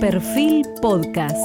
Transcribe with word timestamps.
Perfil 0.00 0.64
Podcast. 0.80 1.36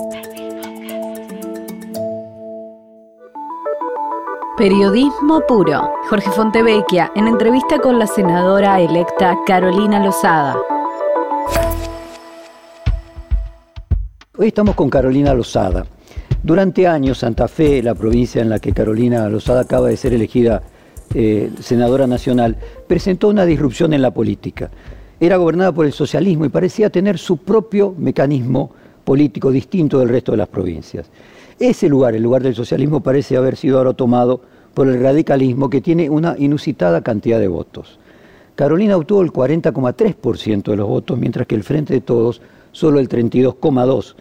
Periodismo 4.55 5.41
puro. 5.47 5.91
Jorge 6.07 6.29
Fontevecchia 6.29 7.11
en 7.15 7.27
entrevista 7.27 7.79
con 7.79 7.97
la 7.97 8.05
senadora 8.05 8.79
electa 8.79 9.39
Carolina 9.47 10.03
Lozada. 10.05 10.55
Hoy 14.37 14.47
estamos 14.49 14.75
con 14.75 14.91
Carolina 14.91 15.33
Lozada. 15.33 15.87
Durante 16.43 16.87
años, 16.87 17.17
Santa 17.17 17.47
Fe, 17.47 17.81
la 17.81 17.95
provincia 17.95 18.43
en 18.43 18.49
la 18.49 18.59
que 18.59 18.71
Carolina 18.71 19.27
Lozada 19.29 19.61
acaba 19.61 19.87
de 19.87 19.97
ser 19.97 20.13
elegida 20.13 20.61
eh, 21.15 21.51
senadora 21.59 22.05
nacional, 22.05 22.57
presentó 22.87 23.29
una 23.29 23.45
disrupción 23.45 23.93
en 23.93 24.03
la 24.03 24.11
política. 24.11 24.69
Era 25.23 25.37
gobernada 25.37 25.71
por 25.71 25.85
el 25.85 25.93
socialismo 25.93 26.43
y 26.43 26.49
parecía 26.49 26.89
tener 26.89 27.17
su 27.17 27.37
propio 27.37 27.95
mecanismo 27.97 28.71
político 29.05 29.51
distinto 29.51 29.97
del 29.99 30.09
resto 30.09 30.33
de 30.33 30.37
las 30.39 30.49
provincias. 30.49 31.05
Ese 31.57 31.87
lugar, 31.87 32.13
el 32.13 32.23
lugar 32.23 32.43
del 32.43 32.53
socialismo, 32.53 32.99
parece 32.99 33.37
haber 33.37 33.55
sido 33.55 33.77
ahora 33.77 33.93
tomado 33.93 34.41
por 34.73 34.89
el 34.89 35.01
radicalismo 35.01 35.69
que 35.69 35.79
tiene 35.79 36.09
una 36.09 36.35
inusitada 36.37 36.99
cantidad 36.99 37.39
de 37.39 37.47
votos. 37.47 37.99
Carolina 38.55 38.97
obtuvo 38.97 39.21
el 39.21 39.31
40,3% 39.31 40.63
de 40.63 40.75
los 40.75 40.89
votos, 40.89 41.17
mientras 41.17 41.47
que 41.47 41.55
el 41.55 41.63
Frente 41.63 41.93
de 41.93 42.01
Todos 42.01 42.41
solo 42.73 42.99
el 42.99 43.07
32,2%, 43.07 44.15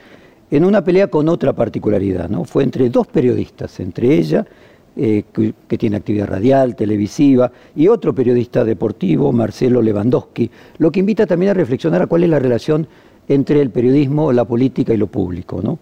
en 0.53 0.65
una 0.65 0.85
pelea 0.85 1.09
con 1.09 1.29
otra 1.29 1.53
particularidad. 1.53 2.29
¿no? 2.29 2.45
Fue 2.45 2.63
entre 2.63 2.91
dos 2.91 3.09
periodistas, 3.09 3.81
entre 3.81 4.15
ella 4.15 4.47
eh, 4.95 5.25
que, 5.33 5.79
tiene 5.79 5.97
actividad 5.97 6.27
radial, 6.27 6.77
televisiva, 6.77 7.51
y 7.75 7.89
otro 7.89 8.15
periodista 8.15 8.63
deportivo, 8.65 9.33
Marcelo 9.33 9.81
Lewandowski, 9.81 10.51
lo 10.79 10.93
que 10.93 11.01
invita 11.01 11.27
también 11.27 11.51
a 11.51 11.55
reflexionar 11.55 12.03
a 12.03 12.07
cuál 12.07 12.25
es 12.25 12.31
la 12.31 12.39
relación 12.39 12.87
entre 13.27 13.63
el 13.63 13.71
periodismo, 13.71 14.33
la 14.33 14.45
política 14.45 14.93
y 14.93 14.99
lo 14.99 15.07
público. 15.07 15.61
¿no? 15.63 15.79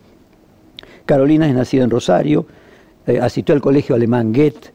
Carolina 1.07 1.49
es 1.49 1.55
nacida 1.55 1.83
en 1.83 1.91
Rosario, 1.91 2.47
eh, 3.07 3.19
asistió 3.21 3.53
al 3.53 3.61
colegio 3.61 3.97
alemán 3.97 4.33
Goethe, 4.33 4.71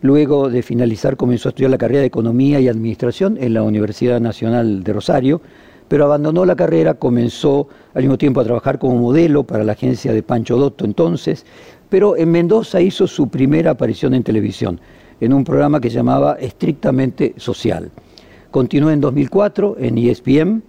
luego 0.00 0.50
de 0.50 0.62
finalizar 0.62 1.16
comenzó 1.16 1.48
a 1.48 1.50
estudiar 1.50 1.70
la 1.70 1.78
carrera 1.78 2.00
de 2.00 2.06
Economía 2.06 2.58
y 2.58 2.66
Administración 2.66 3.38
en 3.40 3.54
la 3.54 3.62
Universidad 3.62 4.20
Nacional 4.20 4.82
de 4.82 4.92
Rosario, 4.92 5.40
pero 5.88 6.04
abandonó 6.04 6.44
la 6.44 6.56
carrera, 6.56 6.94
comenzó 6.94 7.68
al 7.94 8.02
mismo 8.02 8.18
tiempo 8.18 8.40
a 8.40 8.44
trabajar 8.44 8.78
como 8.78 8.96
modelo 8.96 9.44
para 9.44 9.64
la 9.64 9.72
agencia 9.72 10.12
de 10.12 10.22
Pancho 10.22 10.56
Dotto 10.56 10.84
entonces, 10.84 11.46
pero 11.88 12.16
en 12.16 12.30
Mendoza 12.30 12.80
hizo 12.80 13.06
su 13.06 13.28
primera 13.28 13.72
aparición 13.72 14.14
en 14.14 14.22
televisión, 14.22 14.80
en 15.20 15.32
un 15.32 15.44
programa 15.44 15.80
que 15.80 15.90
llamaba 15.90 16.34
Estrictamente 16.34 17.34
Social. 17.36 17.90
Continuó 18.50 18.90
en 18.90 19.00
2004 19.00 19.76
en 19.78 19.98
ESPN 19.98 20.62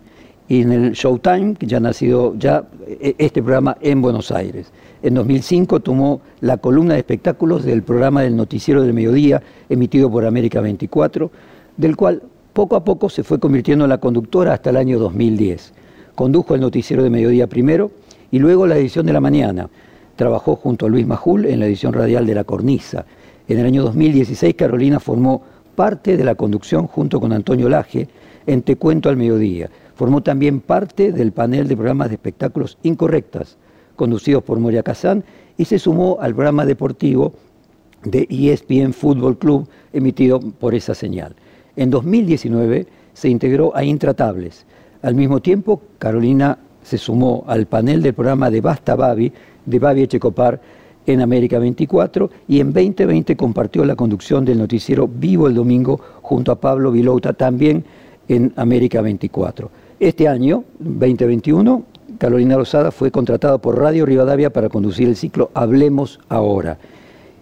y 0.48 0.62
en 0.62 0.72
el 0.72 0.92
Showtime, 0.94 1.56
que 1.56 1.68
ya 1.68 1.78
ha 1.78 1.82
nacido 1.82 2.36
ya 2.38 2.66
e, 2.86 3.16
este 3.18 3.42
programa 3.42 3.78
en 3.82 4.02
Buenos 4.02 4.32
Aires. 4.32 4.72
En 5.04 5.14
2005 5.14 5.82
tomó 5.82 6.22
la 6.42 6.58
columna 6.58 6.94
de 6.94 7.00
espectáculos 7.00 7.64
del 7.64 7.84
programa 7.84 8.22
del 8.22 8.36
Noticiero 8.36 8.82
del 8.82 8.94
Mediodía, 8.94 9.42
emitido 9.70 10.10
por 10.10 10.26
América 10.26 10.62
24, 10.62 11.30
del 11.76 11.96
cual 11.96 12.24
poco 12.54 12.76
a 12.76 12.84
poco 12.84 13.10
se 13.10 13.24
fue 13.24 13.40
convirtiendo 13.40 13.86
en 13.86 13.90
la 13.90 14.00
conductora 14.00 14.54
hasta 14.54 14.70
el 14.70 14.78
año 14.78 14.98
2010. 14.98 15.74
Condujo 16.16 16.56
el 16.56 16.62
Noticiero 16.62 17.04
del 17.04 17.12
Mediodía 17.12 17.48
primero 17.48 17.92
y 18.32 18.40
luego 18.40 18.66
la 18.66 18.78
edición 18.78 19.06
de 19.06 19.14
la 19.14 19.22
mañana, 19.22 19.70
Trabajó 20.18 20.56
junto 20.56 20.88
a 20.88 20.90
Luis 20.90 21.06
Majul 21.06 21.46
en 21.46 21.60
la 21.60 21.68
edición 21.68 21.94
radial 21.94 22.26
de 22.26 22.34
La 22.34 22.44
Cornisa. 22.44 23.06
En 23.48 23.60
el 23.60 23.68
año 23.68 23.84
2016 23.84 24.56
Carolina 24.56 25.00
formó 25.00 25.44
parte 25.76 26.18
de 26.18 26.24
la 26.24 26.34
conducción 26.34 26.88
junto 26.88 27.22
con 27.22 27.32
Antonio 27.32 27.70
Laje 27.70 28.10
en 28.48 28.64
Te 28.64 28.78
Cuento 28.78 29.10
al 29.10 29.16
Mediodía. 29.16 29.70
Formó 29.94 30.24
también 30.24 30.60
parte 30.60 31.12
del 31.12 31.34
panel 31.34 31.68
de 31.68 31.76
programas 31.76 32.10
de 32.10 32.16
espectáculos 32.16 32.80
incorrectas, 32.82 33.58
conducidos 33.96 34.44
por 34.44 34.60
Moria 34.60 34.82
Kazán, 34.82 35.24
y 35.56 35.66
se 35.66 35.78
sumó 35.78 36.18
al 36.20 36.34
programa 36.34 36.66
deportivo 36.66 37.34
de 38.04 38.28
ESPN 38.28 38.94
Fútbol 38.94 39.38
Club, 39.38 39.68
emitido 39.94 40.40
por 40.40 40.74
esa 40.74 40.96
señal. 40.96 41.36
En 41.76 41.92
2019 41.92 42.88
se 43.14 43.30
integró 43.30 43.76
a 43.76 43.84
Intratables. 43.84 44.66
Al 45.04 45.14
mismo 45.14 45.42
tiempo, 45.44 45.80
Carolina 46.00 46.58
se 46.82 46.98
sumó 46.98 47.44
al 47.48 47.68
panel 47.68 48.02
del 48.02 48.16
programa 48.16 48.50
de 48.50 48.62
Basta 48.62 48.96
Babi, 48.96 49.32
de 49.68 49.78
Babi 49.78 50.02
Echecopar 50.02 50.60
en 51.06 51.22
América 51.22 51.60
24 51.60 52.30
y 52.48 52.60
en 52.60 52.74
2020 52.74 53.36
compartió 53.38 53.86
la 53.86 53.96
conducción 53.96 54.44
del 54.44 54.58
noticiero 54.58 55.08
Vivo 55.08 55.48
el 55.48 55.54
Domingo 55.54 56.00
junto 56.22 56.52
a 56.52 56.60
Pablo 56.60 56.92
Vilouta 56.92 57.34
también 57.34 57.86
en 58.28 58.52
América 58.56 59.02
24. 59.02 59.70
Este 60.00 60.28
año, 60.28 60.64
2021, 60.80 61.84
Carolina 62.18 62.58
Rosada 62.58 62.92
fue 62.92 63.10
contratada 63.10 63.58
por 63.58 63.80
Radio 63.80 64.06
Rivadavia 64.06 64.52
para 64.52 64.70
conducir 64.70 65.08
el 65.08 65.16
ciclo 65.16 65.50
Hablemos 65.54 66.20
Ahora. 66.30 66.78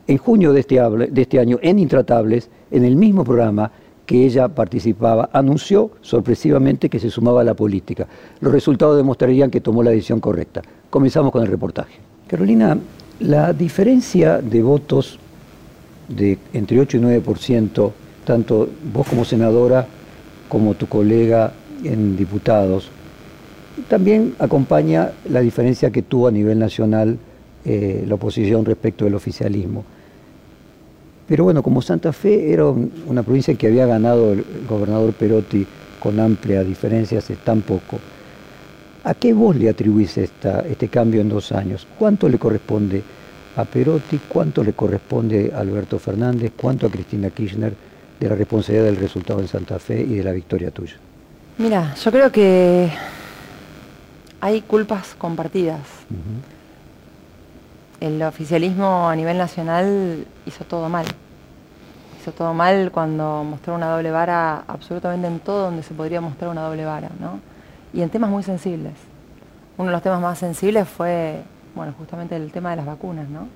En 0.07 0.17
junio 0.17 0.53
de 0.53 0.59
este, 0.59 0.75
de 0.75 1.21
este 1.21 1.39
año, 1.39 1.57
en 1.61 1.79
Intratables, 1.79 2.49
en 2.69 2.85
el 2.85 2.95
mismo 2.95 3.23
programa 3.23 3.71
que 4.05 4.23
ella 4.25 4.47
participaba, 4.47 5.29
anunció 5.33 5.91
sorpresivamente 6.01 6.89
que 6.89 6.99
se 6.99 7.09
sumaba 7.09 7.41
a 7.41 7.43
la 7.43 7.55
política. 7.55 8.07
Los 8.39 8.53
resultados 8.53 8.97
demostrarían 8.97 9.49
que 9.49 9.61
tomó 9.61 9.81
la 9.81 9.91
decisión 9.91 10.19
correcta. 10.19 10.61
Comenzamos 10.91 11.31
con 11.31 11.41
el 11.41 11.47
reportaje. 11.47 12.14
Carolina, 12.27 12.77
la 13.19 13.53
diferencia 13.53 14.41
de 14.41 14.63
votos 14.63 15.19
de 16.07 16.39
entre 16.53 16.79
8 16.79 16.97
y 16.97 16.99
9%, 17.01 17.91
tanto 18.25 18.67
vos 18.91 19.07
como 19.07 19.23
senadora 19.25 19.85
como 20.49 20.73
tu 20.73 20.87
colega 20.87 21.53
en 21.83 22.17
diputados, 22.17 22.89
también 23.87 24.33
acompaña 24.39 25.11
la 25.29 25.41
diferencia 25.41 25.91
que 25.91 26.01
tuvo 26.01 26.27
a 26.27 26.31
nivel 26.31 26.57
nacional 26.57 27.19
eh, 27.63 28.03
la 28.07 28.15
oposición 28.15 28.65
respecto 28.65 29.05
del 29.05 29.13
oficialismo. 29.13 29.83
Pero 31.27 31.43
bueno, 31.43 31.61
como 31.61 31.83
Santa 31.83 32.11
Fe 32.11 32.51
era 32.51 32.65
una 32.65 33.21
provincia 33.21 33.53
que 33.53 33.67
había 33.67 33.85
ganado 33.85 34.33
el 34.33 34.43
gobernador 34.67 35.13
Perotti 35.13 35.65
con 35.99 36.19
amplia 36.19 36.63
diferencia 36.63 37.19
hace 37.19 37.35
tan 37.35 37.61
poco, 37.61 37.99
¿A 39.05 39.13
qué 39.13 39.33
vos 39.33 39.55
le 39.55 39.69
atribuís 39.69 40.17
este 40.17 40.87
cambio 40.89 41.21
en 41.21 41.29
dos 41.29 41.51
años? 41.51 41.85
¿Cuánto 41.99 42.27
le 42.27 42.39
corresponde 42.39 43.03
a 43.55 43.63
Perotti? 43.63 44.19
¿Cuánto 44.27 44.63
le 44.63 44.73
corresponde 44.73 45.51
a 45.55 45.59
Alberto 45.59 45.99
Fernández? 45.99 46.53
¿Cuánto 46.59 46.87
a 46.87 46.89
Cristina 46.89 47.29
Kirchner 47.29 47.75
de 48.19 48.29
la 48.29 48.33
responsabilidad 48.33 48.85
del 48.85 48.95
resultado 48.95 49.41
en 49.41 49.47
Santa 49.47 49.77
Fe 49.77 50.01
y 50.01 50.15
de 50.15 50.23
la 50.23 50.31
victoria 50.31 50.71
tuya? 50.71 50.95
Mira, 51.59 51.93
yo 51.93 52.11
creo 52.11 52.31
que 52.31 52.89
hay 54.41 54.61
culpas 54.61 55.13
compartidas. 55.13 55.81
El 57.99 58.19
oficialismo 58.23 59.07
a 59.07 59.15
nivel 59.15 59.37
nacional 59.37 60.25
hizo 60.47 60.63
todo 60.63 60.89
mal. 60.89 61.05
Hizo 62.19 62.31
todo 62.31 62.55
mal 62.55 62.89
cuando 62.91 63.43
mostró 63.43 63.75
una 63.75 63.91
doble 63.91 64.09
vara 64.09 64.63
absolutamente 64.67 65.27
en 65.27 65.39
todo 65.41 65.65
donde 65.65 65.83
se 65.83 65.93
podría 65.93 66.21
mostrar 66.21 66.49
una 66.49 66.63
doble 66.63 66.85
vara, 66.85 67.11
¿no? 67.19 67.39
Y 67.95 68.01
en 68.01 68.09
temas 68.09 68.29
muy 68.29 68.43
sensibles. 68.43 68.93
Uno 69.77 69.87
de 69.87 69.93
los 69.93 70.01
temas 70.03 70.21
más 70.21 70.37
sensibles 70.37 70.87
fue, 70.87 71.41
bueno, 71.75 71.93
justamente 71.97 72.35
el 72.35 72.51
tema 72.51 72.71
de 72.71 72.75
las 72.75 72.85
vacunas, 72.85 73.29
¿no? 73.29 73.47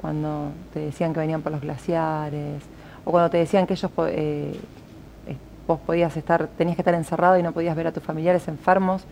Cuando 0.00 0.50
te 0.74 0.80
decían 0.80 1.12
que 1.12 1.20
venían 1.20 1.40
por 1.40 1.52
los 1.52 1.60
glaciares, 1.60 2.62
o 3.04 3.12
cuando 3.12 3.30
te 3.30 3.38
decían 3.38 3.66
que 3.66 3.74
ellos 3.74 3.90
eh, 4.08 4.56
vos 5.66 5.78
podías 5.86 6.16
estar, 6.16 6.48
tenías 6.58 6.76
que 6.76 6.82
estar 6.82 6.94
encerrado 6.94 7.38
y 7.38 7.42
no 7.42 7.52
podías 7.52 7.76
ver 7.76 7.86
a 7.86 7.92
tus 7.92 8.02
familiares 8.02 8.48
enfermos, 8.48 9.04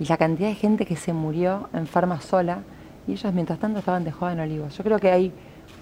y 0.00 0.04
la 0.04 0.16
cantidad 0.16 0.48
de 0.48 0.56
gente 0.56 0.86
que 0.86 0.96
se 0.96 1.12
murió 1.12 1.68
enferma 1.72 2.20
sola, 2.20 2.58
y 3.06 3.12
ellos 3.12 3.32
mientras 3.32 3.60
tanto 3.60 3.78
estaban 3.78 4.02
de 4.02 4.10
joven 4.10 4.40
olivos. 4.40 4.76
Yo 4.76 4.82
creo 4.82 4.98
que 4.98 5.10
hay 5.12 5.32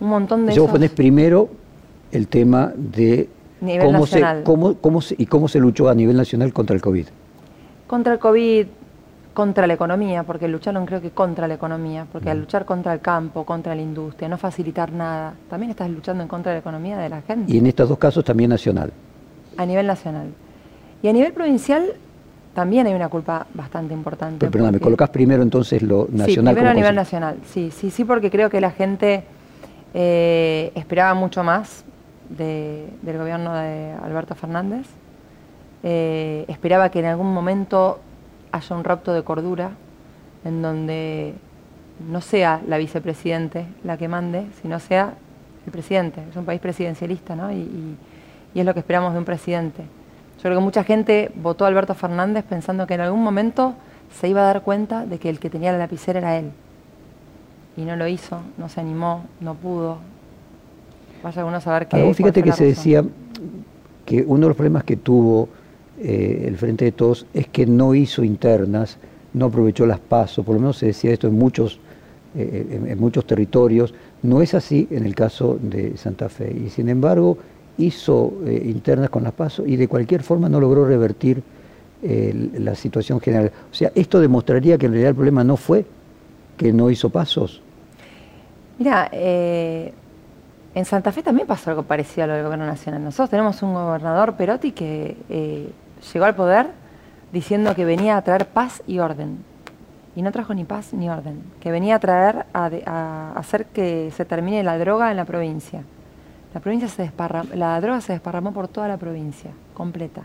un 0.00 0.08
montón 0.10 0.44
de... 0.44 0.52
Yo 0.52 0.64
vos 0.64 0.72
ponés 0.72 0.90
primero 0.90 1.48
el 2.12 2.28
tema 2.28 2.72
de 2.76 3.30
cómo 3.80 4.06
se, 4.06 4.22
cómo, 4.44 4.74
cómo 4.74 5.00
y 5.16 5.26
cómo 5.26 5.48
se 5.48 5.58
luchó 5.58 5.88
a 5.88 5.94
nivel 5.94 6.16
nacional 6.16 6.52
contra 6.52 6.76
el 6.76 6.82
COVID. 6.82 7.06
Contra 7.94 8.14
el 8.14 8.18
COVID, 8.18 8.66
contra 9.34 9.68
la 9.68 9.74
economía, 9.74 10.24
porque 10.24 10.48
lucharon 10.48 10.84
creo 10.84 11.00
que 11.00 11.12
contra 11.12 11.46
la 11.46 11.54
economía, 11.54 12.08
porque 12.10 12.28
al 12.28 12.38
mm. 12.38 12.40
luchar 12.40 12.64
contra 12.64 12.92
el 12.92 12.98
campo, 12.98 13.44
contra 13.44 13.72
la 13.72 13.82
industria, 13.82 14.28
no 14.28 14.36
facilitar 14.36 14.90
nada, 14.90 15.34
también 15.48 15.70
estás 15.70 15.88
luchando 15.88 16.20
en 16.20 16.28
contra 16.28 16.50
de 16.50 16.56
la 16.56 16.58
economía 16.58 16.98
de 16.98 17.08
la 17.08 17.22
gente. 17.22 17.52
Y 17.52 17.58
en 17.58 17.66
estos 17.66 17.88
dos 17.88 17.96
casos 17.96 18.24
también 18.24 18.50
nacional. 18.50 18.92
A 19.56 19.64
nivel 19.64 19.86
nacional. 19.86 20.26
Y 21.04 21.06
a 21.06 21.12
nivel 21.12 21.32
provincial 21.32 21.84
también 22.52 22.88
hay 22.88 22.94
una 22.94 23.08
culpa 23.08 23.46
bastante 23.54 23.94
importante. 23.94 24.38
Pero 24.40 24.50
perdón, 24.50 24.72
¿me 24.72 24.80
colocás 24.80 25.10
primero 25.10 25.44
entonces 25.44 25.80
lo 25.80 26.08
nacional? 26.10 26.52
Sí, 26.52 26.56
primero 26.56 26.70
a 26.70 26.74
nivel 26.74 26.96
nacional, 26.96 27.36
sí, 27.46 27.70
sí, 27.70 27.92
sí, 27.92 28.04
porque 28.04 28.28
creo 28.28 28.50
que 28.50 28.60
la 28.60 28.72
gente 28.72 29.22
eh, 29.94 30.72
esperaba 30.74 31.14
mucho 31.14 31.44
más 31.44 31.84
del 32.28 33.18
gobierno 33.18 33.54
de 33.54 33.92
Alberto 34.02 34.34
Fernández 34.34 34.84
eh, 35.86 36.46
esperaba 36.48 36.88
que 36.88 37.00
en 37.00 37.04
algún 37.04 37.34
momento 37.34 38.00
haya 38.52 38.74
un 38.74 38.84
rapto 38.84 39.12
de 39.12 39.22
cordura 39.22 39.72
en 40.42 40.62
donde 40.62 41.34
no 42.10 42.22
sea 42.22 42.62
la 42.66 42.78
vicepresidente 42.78 43.66
la 43.84 43.98
que 43.98 44.08
mande, 44.08 44.46
sino 44.62 44.80
sea 44.80 45.12
el 45.66 45.72
presidente. 45.72 46.22
Es 46.30 46.36
un 46.36 46.46
país 46.46 46.60
presidencialista, 46.60 47.36
¿no? 47.36 47.52
Y, 47.52 47.96
es 48.54 48.64
lo 48.64 48.72
que 48.72 48.80
esperamos 48.80 49.12
de 49.12 49.18
un 49.18 49.24
presidente. 49.26 49.82
Yo 50.36 50.42
creo 50.42 50.54
que 50.54 50.64
mucha 50.64 50.84
gente 50.84 51.30
votó 51.34 51.64
a 51.64 51.68
Alberto 51.68 51.94
Fernández 51.94 52.44
pensando 52.48 52.86
que 52.86 52.94
en 52.94 53.00
algún 53.00 53.22
momento 53.22 53.74
se 54.18 54.28
iba 54.28 54.42
a 54.42 54.44
dar 54.44 54.62
cuenta 54.62 55.04
de 55.04 55.18
que 55.18 55.28
el 55.28 55.38
que 55.40 55.50
tenía 55.50 55.72
la 55.72 55.78
lapicera 55.78 56.20
era 56.20 56.38
él. 56.38 56.50
Y 57.76 57.82
no 57.82 57.96
lo 57.96 58.06
hizo, 58.06 58.40
no 58.56 58.68
se 58.68 58.80
animó, 58.80 59.24
no 59.40 59.54
pudo. 59.54 59.98
Vaya 61.22 61.44
uno 61.44 61.56
a 61.56 61.60
saber 61.60 61.88
qué. 61.88 62.14
fíjate 62.14 62.42
que 62.42 62.52
se 62.52 62.64
decía 62.64 63.04
que 64.06 64.22
uno 64.22 64.42
de 64.42 64.48
los 64.48 64.56
problemas 64.56 64.84
que 64.84 64.96
tuvo 64.96 65.48
eh, 66.00 66.44
el 66.48 66.56
Frente 66.56 66.86
de 66.86 66.92
Todos 66.92 67.26
es 67.32 67.46
que 67.48 67.66
no 67.66 67.94
hizo 67.94 68.24
internas, 68.24 68.98
no 69.32 69.46
aprovechó 69.46 69.86
las 69.86 70.00
pasos, 70.00 70.44
por 70.44 70.56
lo 70.56 70.60
menos 70.60 70.78
se 70.78 70.86
decía 70.86 71.12
esto 71.12 71.28
en 71.28 71.38
muchos, 71.38 71.78
eh, 72.36 72.80
en, 72.86 72.98
muchos 72.98 73.26
territorios. 73.26 73.94
No 74.22 74.42
es 74.42 74.54
así 74.54 74.88
en 74.90 75.04
el 75.06 75.14
caso 75.14 75.58
de 75.60 75.96
Santa 75.96 76.28
Fe. 76.28 76.52
Y 76.52 76.70
sin 76.70 76.88
embargo, 76.88 77.38
hizo 77.78 78.32
eh, 78.46 78.62
internas 78.64 79.10
con 79.10 79.22
las 79.24 79.32
pasos 79.32 79.66
y 79.68 79.76
de 79.76 79.88
cualquier 79.88 80.22
forma 80.22 80.48
no 80.48 80.60
logró 80.60 80.86
revertir 80.86 81.42
la 82.06 82.74
situación 82.74 83.18
general. 83.18 83.50
O 83.72 83.74
sea, 83.74 83.90
esto 83.94 84.20
demostraría 84.20 84.76
que 84.76 84.84
en 84.84 84.92
realidad 84.92 85.10
el 85.10 85.14
problema 85.14 85.42
no 85.42 85.56
fue 85.56 85.86
que 86.58 86.70
no 86.70 86.90
hizo 86.90 87.08
pasos. 87.08 87.62
Mira, 88.78 89.08
en 89.10 90.84
Santa 90.84 91.12
Fe 91.12 91.22
también 91.22 91.46
pasó 91.46 91.70
algo 91.70 91.84
parecido 91.84 92.24
a 92.24 92.26
lo 92.26 92.34
del 92.34 92.42
gobierno 92.42 92.66
nacional. 92.66 93.02
Nosotros 93.02 93.30
tenemos 93.30 93.62
un 93.62 93.72
gobernador 93.72 94.34
Perotti 94.36 94.72
que 94.72 95.16
llegó 96.12 96.24
al 96.24 96.34
poder 96.34 96.70
diciendo 97.32 97.74
que 97.74 97.84
venía 97.84 98.16
a 98.16 98.22
traer 98.22 98.46
paz 98.46 98.82
y 98.86 98.98
orden. 98.98 99.44
Y 100.16 100.22
no 100.22 100.30
trajo 100.30 100.54
ni 100.54 100.64
paz 100.64 100.92
ni 100.92 101.10
orden, 101.10 101.42
que 101.60 101.72
venía 101.72 101.96
a 101.96 101.98
traer, 101.98 102.46
a, 102.54 103.32
hacer 103.34 103.66
que 103.66 104.12
se 104.12 104.24
termine 104.24 104.62
la 104.62 104.78
droga 104.78 105.10
en 105.10 105.16
la 105.16 105.24
provincia. 105.24 105.82
La, 106.54 106.60
provincia 106.60 106.88
se 106.88 107.10
la 107.56 107.80
droga 107.80 108.00
se 108.00 108.12
desparramó 108.12 108.52
por 108.52 108.68
toda 108.68 108.86
la 108.86 108.96
provincia, 108.96 109.50
completa. 109.74 110.22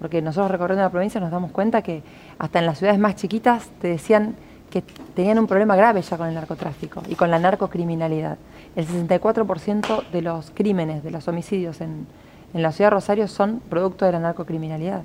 Porque 0.00 0.20
nosotros 0.20 0.50
recorriendo 0.50 0.82
la 0.82 0.90
provincia 0.90 1.20
nos 1.20 1.30
damos 1.30 1.52
cuenta 1.52 1.82
que 1.82 2.02
hasta 2.38 2.58
en 2.58 2.66
las 2.66 2.78
ciudades 2.78 2.98
más 2.98 3.14
chiquitas 3.14 3.68
te 3.80 3.88
decían 3.88 4.34
que 4.70 4.82
tenían 5.14 5.38
un 5.38 5.46
problema 5.46 5.76
grave 5.76 6.02
ya 6.02 6.16
con 6.16 6.28
el 6.28 6.34
narcotráfico 6.34 7.02
y 7.08 7.14
con 7.14 7.30
la 7.30 7.38
narcocriminalidad. 7.38 8.38
El 8.74 8.86
64% 8.88 10.08
de 10.10 10.22
los 10.22 10.50
crímenes, 10.50 11.04
de 11.04 11.12
los 11.12 11.28
homicidios 11.28 11.80
en, 11.80 12.08
en 12.54 12.62
la 12.62 12.72
ciudad 12.72 12.90
de 12.90 12.94
Rosario 12.96 13.28
son 13.28 13.60
producto 13.60 14.04
de 14.04 14.12
la 14.12 14.18
narcocriminalidad. 14.18 15.02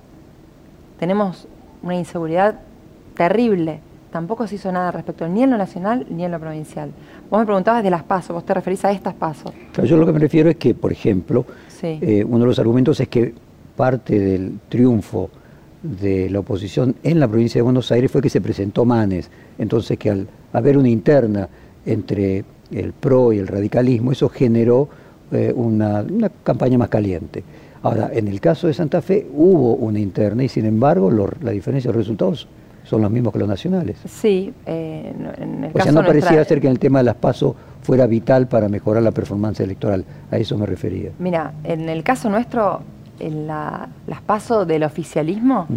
Tenemos 0.99 1.47
una 1.81 1.95
inseguridad 1.95 2.59
terrible. 3.15 3.79
Tampoco 4.11 4.47
se 4.47 4.55
hizo 4.55 4.71
nada 4.71 4.91
respecto 4.91 5.27
ni 5.27 5.43
en 5.43 5.51
lo 5.51 5.57
nacional 5.57 6.05
ni 6.09 6.23
en 6.23 6.31
lo 6.31 6.39
provincial. 6.39 6.91
Vos 7.29 7.39
me 7.39 7.45
preguntabas 7.45 7.83
de 7.83 7.89
las 7.89 8.03
pasos, 8.03 8.33
vos 8.33 8.45
te 8.45 8.53
referís 8.53 8.85
a 8.85 8.91
estas 8.91 9.13
pasos. 9.13 9.51
yo 9.83 9.97
lo 9.97 10.05
que 10.05 10.13
me 10.13 10.19
refiero 10.19 10.49
es 10.49 10.57
que, 10.57 10.75
por 10.75 10.91
ejemplo, 10.91 11.45
eh, 11.81 12.23
uno 12.23 12.39
de 12.39 12.45
los 12.45 12.59
argumentos 12.59 12.99
es 12.99 13.07
que 13.07 13.33
parte 13.75 14.19
del 14.19 14.59
triunfo 14.69 15.29
de 15.81 16.29
la 16.29 16.39
oposición 16.39 16.95
en 17.03 17.19
la 17.19 17.27
provincia 17.27 17.59
de 17.59 17.63
Buenos 17.63 17.91
Aires 17.91 18.11
fue 18.11 18.21
que 18.21 18.29
se 18.29 18.39
presentó 18.39 18.85
Manes. 18.85 19.29
Entonces 19.57 19.97
que 19.97 20.09
al 20.09 20.27
haber 20.53 20.77
una 20.77 20.89
interna 20.89 21.49
entre 21.85 22.45
el 22.71 22.93
PRO 22.93 23.33
y 23.33 23.39
el 23.39 23.47
radicalismo, 23.47 24.11
eso 24.11 24.29
generó 24.29 24.87
eh, 25.31 25.51
una, 25.55 26.05
campaña 26.43 26.77
más 26.77 26.89
caliente. 26.89 27.43
Ahora, 27.83 28.09
en 28.13 28.29
el 28.29 28.39
caso 28.39 28.67
de 28.67 28.73
Santa 28.73 29.01
Fe 29.01 29.27
hubo 29.33 29.75
una 29.75 29.99
interna 29.99 30.43
y 30.43 30.49
sin 30.49 30.65
embargo 30.65 31.11
la 31.41 31.51
diferencia 31.51 31.91
de 31.91 31.97
resultados 31.97 32.47
son 32.83 33.01
los 33.01 33.11
mismos 33.11 33.33
que 33.33 33.39
los 33.39 33.47
nacionales. 33.47 33.97
Sí, 34.05 34.53
eh, 34.65 35.13
en 35.37 35.63
el 35.65 35.71
o 35.73 35.81
sea, 35.81 35.91
no 35.91 36.05
parecía 36.05 36.43
ser 36.45 36.61
que 36.61 36.67
el 36.67 36.79
tema 36.79 36.99
de 36.99 37.05
las 37.05 37.15
PASO 37.15 37.55
fuera 37.81 38.07
vital 38.07 38.47
para 38.47 38.69
mejorar 38.69 39.03
la 39.03 39.11
performance 39.11 39.59
electoral, 39.59 40.05
a 40.31 40.37
eso 40.37 40.57
me 40.57 40.65
refería. 40.65 41.11
Mira, 41.19 41.53
en 41.63 41.89
el 41.89 42.03
caso 42.03 42.29
nuestro, 42.29 42.81
en 43.19 43.47
las 43.47 44.21
PASO 44.25 44.65
del 44.65 44.83
oficialismo 44.83 45.67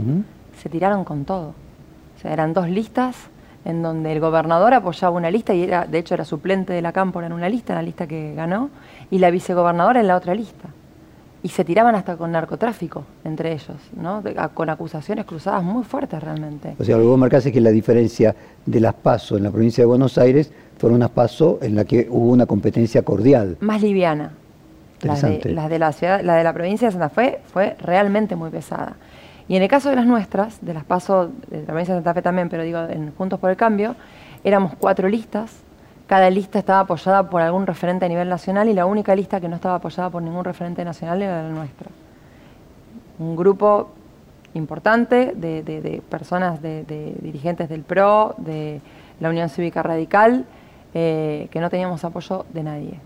se 0.60 0.68
tiraron 0.68 1.04
con 1.04 1.24
todo. 1.24 1.54
O 2.16 2.20
sea, 2.20 2.32
eran 2.32 2.54
dos 2.54 2.68
listas 2.68 3.16
en 3.64 3.82
donde 3.82 4.12
el 4.12 4.20
gobernador 4.20 4.74
apoyaba 4.74 5.16
una 5.16 5.30
lista 5.30 5.52
y 5.52 5.64
era, 5.64 5.86
de 5.86 5.98
hecho 5.98 6.14
era 6.14 6.24
suplente 6.24 6.72
de 6.72 6.80
la 6.82 6.92
Cámpora 6.92 7.26
en 7.26 7.32
una 7.32 7.48
lista, 7.48 7.72
en 7.72 7.78
la 7.78 7.82
lista 7.82 8.06
que 8.06 8.32
ganó, 8.34 8.70
y 9.10 9.18
la 9.18 9.30
vicegobernadora 9.30 10.00
en 10.00 10.06
la 10.06 10.16
otra 10.16 10.34
lista. 10.34 10.68
Y 11.46 11.48
se 11.48 11.64
tiraban 11.64 11.94
hasta 11.94 12.16
con 12.16 12.32
narcotráfico 12.32 13.04
entre 13.22 13.52
ellos, 13.52 13.76
¿no? 13.96 14.20
con 14.52 14.68
acusaciones 14.68 15.24
cruzadas 15.26 15.62
muy 15.62 15.84
fuertes 15.84 16.20
realmente. 16.20 16.74
O 16.76 16.82
sea, 16.82 16.96
lo 16.96 17.04
que 17.04 17.08
vos 17.08 17.18
marcás 17.18 17.46
es 17.46 17.52
que 17.52 17.60
la 17.60 17.70
diferencia 17.70 18.34
de 18.64 18.80
las 18.80 18.94
PASO 18.94 19.36
en 19.36 19.44
la 19.44 19.52
provincia 19.52 19.82
de 19.82 19.86
Buenos 19.86 20.18
Aires 20.18 20.50
fueron 20.76 20.96
unas 20.96 21.10
PASO 21.10 21.60
en 21.62 21.76
la 21.76 21.84
que 21.84 22.08
hubo 22.10 22.32
una 22.32 22.46
competencia 22.46 23.02
cordial. 23.02 23.58
Más 23.60 23.80
liviana. 23.80 24.32
La 25.02 25.14
de, 25.14 25.52
la 25.52 25.68
de 25.68 25.78
la 25.78 25.92
ciudad, 25.92 26.20
la 26.20 26.34
de 26.34 26.42
la 26.42 26.52
provincia 26.52 26.88
de 26.88 26.92
Santa 26.92 27.10
Fe 27.10 27.38
fue 27.52 27.76
realmente 27.78 28.34
muy 28.34 28.50
pesada. 28.50 28.96
Y 29.46 29.54
en 29.54 29.62
el 29.62 29.68
caso 29.68 29.88
de 29.88 29.94
las 29.94 30.06
nuestras, 30.06 30.58
de 30.64 30.74
las 30.74 30.82
PASO, 30.82 31.30
de 31.48 31.60
la 31.60 31.66
provincia 31.66 31.94
de 31.94 32.00
Santa 32.00 32.12
Fe 32.12 32.22
también, 32.22 32.48
pero 32.48 32.64
digo, 32.64 32.80
en 32.90 33.12
Juntos 33.14 33.38
por 33.38 33.50
el 33.50 33.56
Cambio, 33.56 33.94
éramos 34.42 34.72
cuatro 34.76 35.08
listas, 35.08 35.52
cada 36.06 36.30
lista 36.30 36.58
estaba 36.58 36.80
apoyada 36.80 37.28
por 37.28 37.42
algún 37.42 37.66
referente 37.66 38.04
a 38.04 38.08
nivel 38.08 38.28
nacional 38.28 38.68
y 38.68 38.74
la 38.74 38.86
única 38.86 39.14
lista 39.14 39.40
que 39.40 39.48
no 39.48 39.56
estaba 39.56 39.76
apoyada 39.76 40.10
por 40.10 40.22
ningún 40.22 40.44
referente 40.44 40.84
nacional 40.84 41.20
era 41.20 41.42
la 41.42 41.48
nuestra. 41.48 41.88
Un 43.18 43.34
grupo 43.34 43.90
importante 44.54 45.32
de, 45.34 46.02
personas, 46.08 46.62
de, 46.62 47.14
dirigentes 47.20 47.68
del 47.68 47.82
PRO, 47.82 48.34
de 48.38 48.80
la 49.20 49.30
Unión 49.30 49.48
Cívica 49.48 49.82
Radical, 49.82 50.44
eh, 50.94 51.48
que 51.50 51.60
no 51.60 51.70
teníamos 51.70 52.04
apoyo 52.04 52.46
de 52.52 52.62
nadie. 52.62 53.00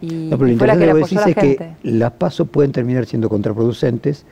Y, 0.00 0.28
no, 0.30 0.36
pero 0.36 0.66
la 0.66 0.76
que 0.76 1.30
es 1.30 1.36
que 1.36 1.74
las 1.82 2.12
pasos 2.12 2.48
pueden 2.48 2.72
terminar 2.72 3.06
siendo 3.06 3.28
contraproducentes 3.30 4.26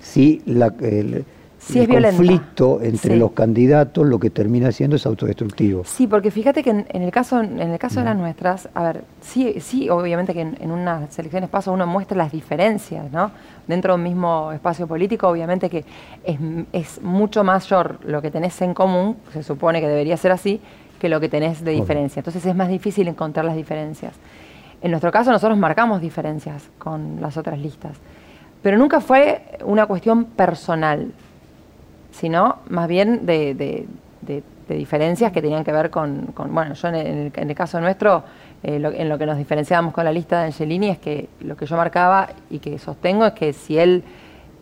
si 0.00 0.42
la, 0.46 0.72
el, 0.80 1.24
conflicto 1.66 2.80
entre 2.82 3.16
los 3.16 3.32
candidatos 3.32 4.06
lo 4.06 4.18
que 4.18 4.30
termina 4.30 4.72
siendo 4.72 4.96
es 4.96 5.06
autodestructivo. 5.06 5.84
Sí, 5.84 6.06
porque 6.06 6.30
fíjate 6.30 6.62
que 6.62 6.70
en, 6.70 6.86
el 6.90 7.10
caso, 7.10 7.40
en 7.40 7.60
el 7.60 7.78
caso 7.78 8.00
de 8.00 8.06
las 8.06 8.16
nuestras, 8.16 8.68
a 8.74 8.82
ver, 8.82 9.04
sí, 9.20 9.60
sí, 9.60 9.88
obviamente 9.88 10.34
que 10.34 10.40
en, 10.40 10.70
unas 10.70 11.18
elecciones 11.18 11.48
paso 11.48 11.72
uno 11.72 11.86
muestra 11.86 12.16
las 12.16 12.32
diferencias, 12.32 13.10
¿no? 13.12 13.30
Dentro 13.66 13.92
de 13.92 13.98
un 13.98 14.02
mismo 14.02 14.50
espacio 14.52 14.86
político, 14.86 15.28
obviamente 15.28 15.70
que 15.70 15.84
es, 16.24 16.38
es 16.72 17.00
mucho 17.02 17.44
mayor 17.44 17.98
lo 18.04 18.20
que 18.20 18.30
tenés 18.30 18.60
en 18.62 18.74
común, 18.74 19.16
se 19.32 19.42
supone 19.42 19.80
que 19.80 19.88
debería 19.88 20.16
ser 20.16 20.32
así, 20.32 20.60
que 20.98 21.08
lo 21.08 21.20
que 21.20 21.28
tenés 21.28 21.64
de 21.64 21.72
diferencia. 21.72 22.20
Entonces 22.20 22.44
es 22.44 22.54
más 22.54 22.68
difícil 22.68 23.08
encontrar 23.08 23.44
las 23.44 23.56
diferencias. 23.56 24.14
En 24.82 24.90
nuestro 24.90 25.12
caso 25.12 25.30
nosotros 25.30 25.56
marcamos 25.58 26.00
diferencias 26.00 26.68
con 26.78 27.20
las 27.20 27.36
otras 27.36 27.58
listas. 27.58 27.96
Pero 28.62 28.78
nunca 28.78 29.00
fue 29.00 29.42
una 29.64 29.86
cuestión 29.86 30.24
personal, 30.24 31.12
sino 32.12 32.58
más 32.68 32.88
bien 32.88 33.26
de, 33.26 33.86
diferencias 34.68 35.32
que 35.32 35.42
tenían 35.42 35.64
que 35.64 35.72
ver 35.72 35.90
con, 35.90 36.32
bueno, 36.48 36.74
yo 36.74 36.88
en 36.88 37.32
el, 37.34 37.54
caso 37.54 37.80
nuestro, 37.80 38.22
eh, 38.62 38.80
en 38.96 39.08
lo 39.08 39.18
que 39.18 39.26
nos 39.26 39.36
diferenciábamos 39.36 39.92
con 39.92 40.04
la 40.04 40.12
lista 40.12 40.40
de 40.40 40.46
Angelini 40.46 40.88
es 40.88 40.98
que 40.98 41.28
lo 41.40 41.56
que 41.56 41.66
yo 41.66 41.76
marcaba 41.76 42.28
y 42.48 42.58
que 42.58 42.78
sostengo 42.78 43.26
es 43.26 43.32
que 43.32 43.52
si 43.52 43.78
él 43.78 44.02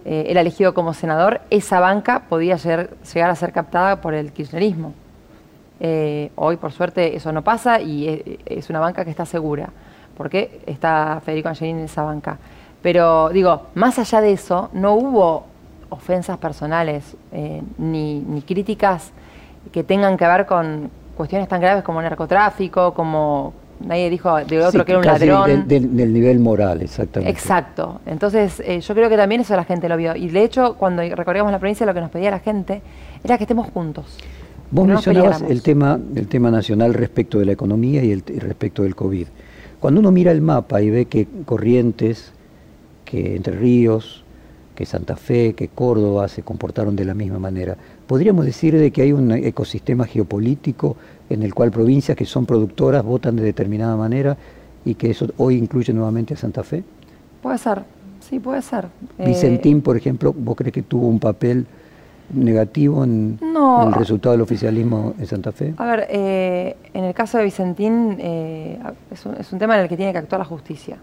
eh, 0.05 0.27
era 0.29 0.41
elegido 0.41 0.73
como 0.73 0.95
senador, 0.95 1.43
esa 1.51 1.79
banca 1.79 2.23
podía 2.29 2.57
llegar, 2.57 2.91
a 3.31 3.35
ser 3.35 3.53
captada 3.53 4.01
por 4.01 4.15
el 4.15 4.33
kirchnerismo. 4.33 4.95
Eh, 5.79 6.31
hoy, 6.37 6.57
por 6.57 6.73
suerte, 6.73 7.15
eso 7.17 7.33
no 7.33 7.43
pasa 7.43 7.81
y 7.81 8.39
es, 8.47 8.71
una 8.71 8.81
banca 8.81 9.05
que 9.05 9.11
está 9.11 9.27
segura, 9.27 9.71
porque 10.17 10.63
está 10.67 11.21
Federico 11.25 11.51
Angelini 11.51 11.81
en 11.81 11.85
esa 11.85 12.03
banca. 12.03 12.39
Pero 12.83 13.29
digo, 13.29 13.67
más 13.75 13.99
allá 13.99 14.21
de 14.23 14.33
eso, 14.33 14.71
no 14.73 14.95
hubo 14.95 15.50
ofensas 15.91 16.39
personales 16.39 17.17
eh, 17.33 17.63
ni, 17.79 18.43
críticas 18.47 19.13
que 19.73 19.85
tengan 19.85 20.17
que 20.17 20.27
ver 20.27 20.47
con 20.47 20.91
cuestiones 21.17 21.49
tan 21.49 21.61
graves 21.61 21.85
como 21.85 22.01
narcotráfico, 22.01 22.95
como 22.95 23.53
nadie 23.81 24.09
dijo 24.11 24.37
de 24.37 24.65
otro 24.65 24.85
que 24.85 24.93
era 24.93 24.99
un 24.99 25.07
ladrón. 25.07 25.69
del 25.69 26.13
nivel 26.13 26.39
moral, 26.39 26.83
exactamente. 26.83 27.31
Exacto. 27.31 28.01
Entonces, 28.07 28.61
eh, 28.61 28.81
yo 28.81 28.95
creo 28.95 29.09
que 29.09 29.17
también 29.17 29.43
eso 29.43 29.55
la 29.57 29.65
gente 29.65 29.89
lo 29.89 29.97
vio. 29.97 30.17
Y 30.17 30.29
de 30.29 30.43
hecho, 30.43 30.75
cuando 30.75 31.03
recorríamos 31.03 31.53
la 31.53 31.59
provincia, 31.59 31.85
lo 31.85 31.95
que 31.95 32.01
nos 32.01 32.11
pedía 32.11 32.31
la 32.31 32.41
gente 32.41 32.83
era 33.23 33.37
que 33.37 33.45
estemos 33.45 33.69
juntos. 33.71 34.19
Vos 34.71 34.87
mencionabas 34.87 35.43
el 35.43 35.63
tema, 35.63 35.99
el 36.15 36.29
tema 36.29 36.51
nacional 36.51 36.95
respecto 36.95 37.39
de 37.39 37.45
la 37.45 37.53
economía 37.53 38.05
y, 38.05 38.13
el, 38.13 38.23
y 38.29 38.39
respecto 38.39 38.85
del 38.85 38.95
COVID. 38.95 39.27
Cuando 39.81 40.01
uno 40.01 40.13
mira 40.13 40.31
el 40.31 40.41
mapa 40.41 40.81
y 40.81 40.91
ve 40.91 41.07
que 41.07 41.27
Corrientes, 41.45 42.33
que 43.05 43.35
Entre 43.35 43.57
Ríos, 43.57 44.25
que 44.81 44.87
Santa 44.87 45.15
Fe, 45.15 45.53
que 45.53 45.69
Córdoba 45.69 46.27
se 46.27 46.43
comportaron 46.43 46.97
de 46.97 47.05
la 47.05 47.13
misma 47.13 47.39
manera. 47.39 47.77
¿Podríamos 48.07 48.47
decir 48.47 48.75
de 48.75 48.91
que 48.91 49.03
hay 49.03 49.13
un 49.13 49.31
ecosistema 49.31 50.07
geopolítico 50.07 50.97
en 51.29 51.43
el 51.43 51.53
cual 51.53 51.71
provincias 51.71 52.17
que 52.17 52.25
son 52.25 52.47
productoras 52.47 53.05
votan 53.05 53.37
de 53.37 53.43
determinada 53.43 53.95
manera 53.95 54.39
y 54.87 54.95
que 54.95 55.11
eso 55.11 55.27
hoy 55.37 55.57
incluye 55.57 55.93
nuevamente 55.93 56.33
a 56.33 56.39
Santa 56.39 56.63
Fe? 56.63 56.83
Puede 57.43 57.59
ser, 57.59 57.83
sí, 58.21 58.41
puede 58.41 58.63
ser. 58.63 58.87
Vicentín, 59.19 59.77
eh, 59.77 59.81
por 59.83 59.99
ejemplo, 59.99 60.33
¿vos 60.35 60.57
crees 60.57 60.73
que 60.73 60.81
tuvo 60.81 61.09
un 61.09 61.19
papel 61.19 61.67
negativo 62.33 63.05
en, 63.05 63.39
el 63.43 63.93
resultado 63.93 64.33
del 64.33 64.41
oficialismo 64.41 65.13
en 65.19 65.27
Santa 65.27 65.53
Fe? 65.53 65.75
A 65.77 65.85
ver, 65.85 66.07
eh, 66.09 66.75
en 66.95 67.05
el 67.05 67.13
caso 67.13 67.37
de 67.37 67.45
Vicentín 67.45 68.17
eh, 68.19 68.79
es, 69.11 69.27
un, 69.27 69.35
es, 69.35 69.53
un, 69.53 69.59
tema 69.59 69.75
en 69.75 69.83
el 69.83 69.89
que 69.91 69.99
tiene 69.99 70.13
que 70.13 70.19
actuar 70.19 70.39
la 70.39 70.47
justicia 70.47 70.97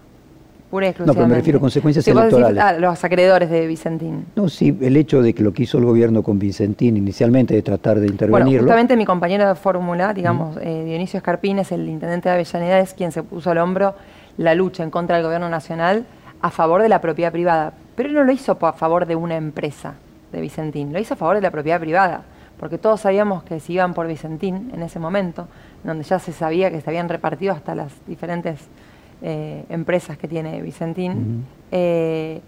Pura 0.70 0.92
No, 0.98 1.14
pero 1.14 1.26
me 1.26 1.36
refiero 1.36 1.58
a 1.58 1.60
consecuencias 1.60 2.04
Sí, 2.04 2.10
electorales. 2.10 2.62
ah, 2.62 2.74
los 2.74 3.02
acreedores 3.02 3.48
de 3.48 3.66
Vicentín. 3.66 4.26
No, 4.36 4.50
sí, 4.50 4.76
el 4.82 4.98
hecho 4.98 5.22
de 5.22 5.32
que 5.32 5.42
lo 5.42 5.52
que 5.54 5.62
hizo 5.62 5.78
el 5.78 5.84
gobierno 5.86 6.22
con 6.22 6.38
Vicentín 6.38 6.96
inicialmente 6.98 7.54
de 7.54 7.62
tratar 7.62 7.94
de 7.94 8.00
Bueno, 8.02 8.12
intervenirlo. 8.12 8.60
justamente 8.64 8.94
mi 8.96 9.06
compañero 9.06 9.48
de 9.48 9.54
fórmula, 9.54 10.12
digamos, 10.12 10.58
eh, 10.60 10.84
Dionisio 10.84 11.16
Escarpín, 11.18 11.58
es 11.58 11.72
el 11.72 11.88
intendente 11.88 12.28
de 12.28 12.34
Avellaneda, 12.34 12.80
es 12.80 12.92
quien 12.92 13.12
se 13.12 13.22
puso 13.22 13.50
al 13.50 13.58
hombro 13.58 13.94
la 14.36 14.54
lucha 14.54 14.82
en 14.82 14.90
contra 14.90 15.16
del 15.16 15.24
gobierno 15.24 15.48
nacional 15.48 16.04
a 16.42 16.50
favor 16.50 16.82
de 16.82 16.90
la 16.90 17.00
propiedad 17.00 17.32
privada. 17.32 17.72
Pero 17.96 18.10
no 18.10 18.22
lo 18.24 18.30
hizo 18.32 18.58
a 18.60 18.72
favor 18.74 19.06
de 19.06 19.16
una 19.16 19.36
empresa 19.36 19.94
de 20.32 20.40
Vicentín, 20.42 20.92
lo 20.92 20.98
hizo 21.00 21.14
a 21.14 21.16
favor 21.16 21.36
de 21.36 21.40
la 21.42 21.50
propiedad 21.50 21.80
privada. 21.80 22.22
Porque 22.60 22.76
todos 22.76 23.00
sabíamos 23.00 23.42
que 23.44 23.58
si 23.60 23.72
iban 23.74 23.94
por 23.94 24.06
Vicentín 24.06 24.70
en 24.74 24.82
ese 24.82 24.98
momento, 24.98 25.48
donde 25.82 26.04
ya 26.04 26.18
se 26.18 26.32
sabía 26.32 26.70
que 26.70 26.80
se 26.82 26.90
habían 26.90 27.08
repartido 27.08 27.54
hasta 27.54 27.74
las 27.74 27.92
diferentes 28.06 28.58
eh, 29.22 29.64
empresas 29.68 30.16
que 30.18 30.28
tiene 30.28 30.60
Vicentín, 30.62 31.44
eh, 31.72 32.40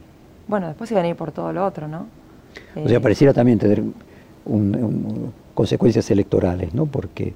bueno, 0.49 0.69
después 0.69 0.91
iban 0.91 1.05
a 1.05 1.09
ir 1.09 1.17
por 1.17 1.33
todo 1.33 1.53
lo 1.53 1.65
otro, 1.65 1.89
¿no? 1.89 2.07
O 2.77 2.89
sea, 2.89 2.99
Eh, 2.99 3.01
pareciera 3.01 3.33
también 3.33 3.59
tener 3.59 3.81
un- 3.81 3.95
un- 4.47 5.33
consecuencias 5.55 6.11
electorales, 6.11 6.75
¿no? 6.75 6.87
Porque. 6.87 7.35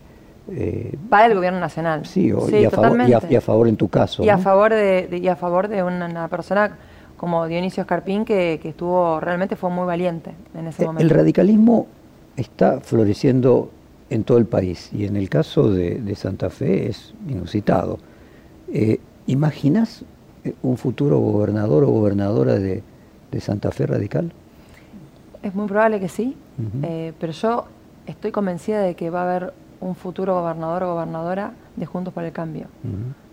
para 1.09 1.25
el 1.27 1.35
gobierno 1.35 1.59
nacional. 1.59 2.05
sí, 2.05 2.31
o- 2.31 2.49
y, 2.51 2.67
a 2.67 2.71
favor, 2.71 3.01
y, 3.09 3.13
a, 3.15 3.21
y 3.31 3.35
a 3.35 3.41
favor 3.41 3.67
en 3.67 3.77
tu 3.77 3.89
caso. 3.89 4.23
Y 4.23 4.29
a 4.29 4.37
favor 4.37 4.73
de, 4.75 5.07
de- 5.09 5.19
y 5.19 5.29
a 5.29 5.37
favor 5.37 5.69
de 5.69 5.83
una, 5.83 6.29
persona 6.29 6.77
como 7.17 7.47
Dionisio 7.47 7.81
Escarpín 7.83 8.27
que, 8.27 8.59
que 8.63 8.69
estuvo 8.71 9.21
realmente 9.21 9.57
fue 9.57 9.71
muy 9.71 9.87
valiente 9.87 10.33
en 10.55 10.67
ese 10.67 10.85
momento. 10.85 11.03
El 11.03 11.09
radicalismo 11.11 11.87
está 12.37 12.81
floreciendo 12.81 13.71
en 14.11 14.25
todo 14.25 14.37
el 14.37 14.45
país 14.45 14.91
y 14.93 15.07
en 15.07 15.17
el 15.17 15.31
caso 15.31 15.71
de, 15.71 15.95
de 16.01 16.15
Santa 16.15 16.51
Fe 16.51 16.89
es 16.89 17.15
inusitado. 17.27 17.99
Eh, 18.71 19.01
¿Imaginas 19.27 20.05
eh, 20.45 20.55
un 20.63 20.77
futuro 20.77 21.19
gobernador 21.19 21.85
o 21.85 21.89
gobernadora 21.89 22.55
de, 22.55 22.83
de 23.31 23.41
Santa 23.41 23.71
Fe 23.71 23.87
radical? 23.87 24.33
Es 25.43 25.55
muy 25.55 25.67
probable 25.67 26.01
que 26.01 26.09
sí, 26.09 26.37
eh, 26.83 27.13
pero 27.21 27.33
yo 27.33 27.67
estoy 28.07 28.33
convencida 28.33 28.81
de 28.81 28.95
que 28.95 29.11
va 29.11 29.23
a 29.23 29.31
haber 29.31 29.53
un 29.81 29.95
futuro 29.95 30.35
gobernador 30.35 30.85
o 30.85 30.95
gobernadora 30.95 31.53
de 31.77 31.85
Juntos 31.85 32.15
por 32.15 32.25
el 32.25 32.33
Cambio. 32.33 32.67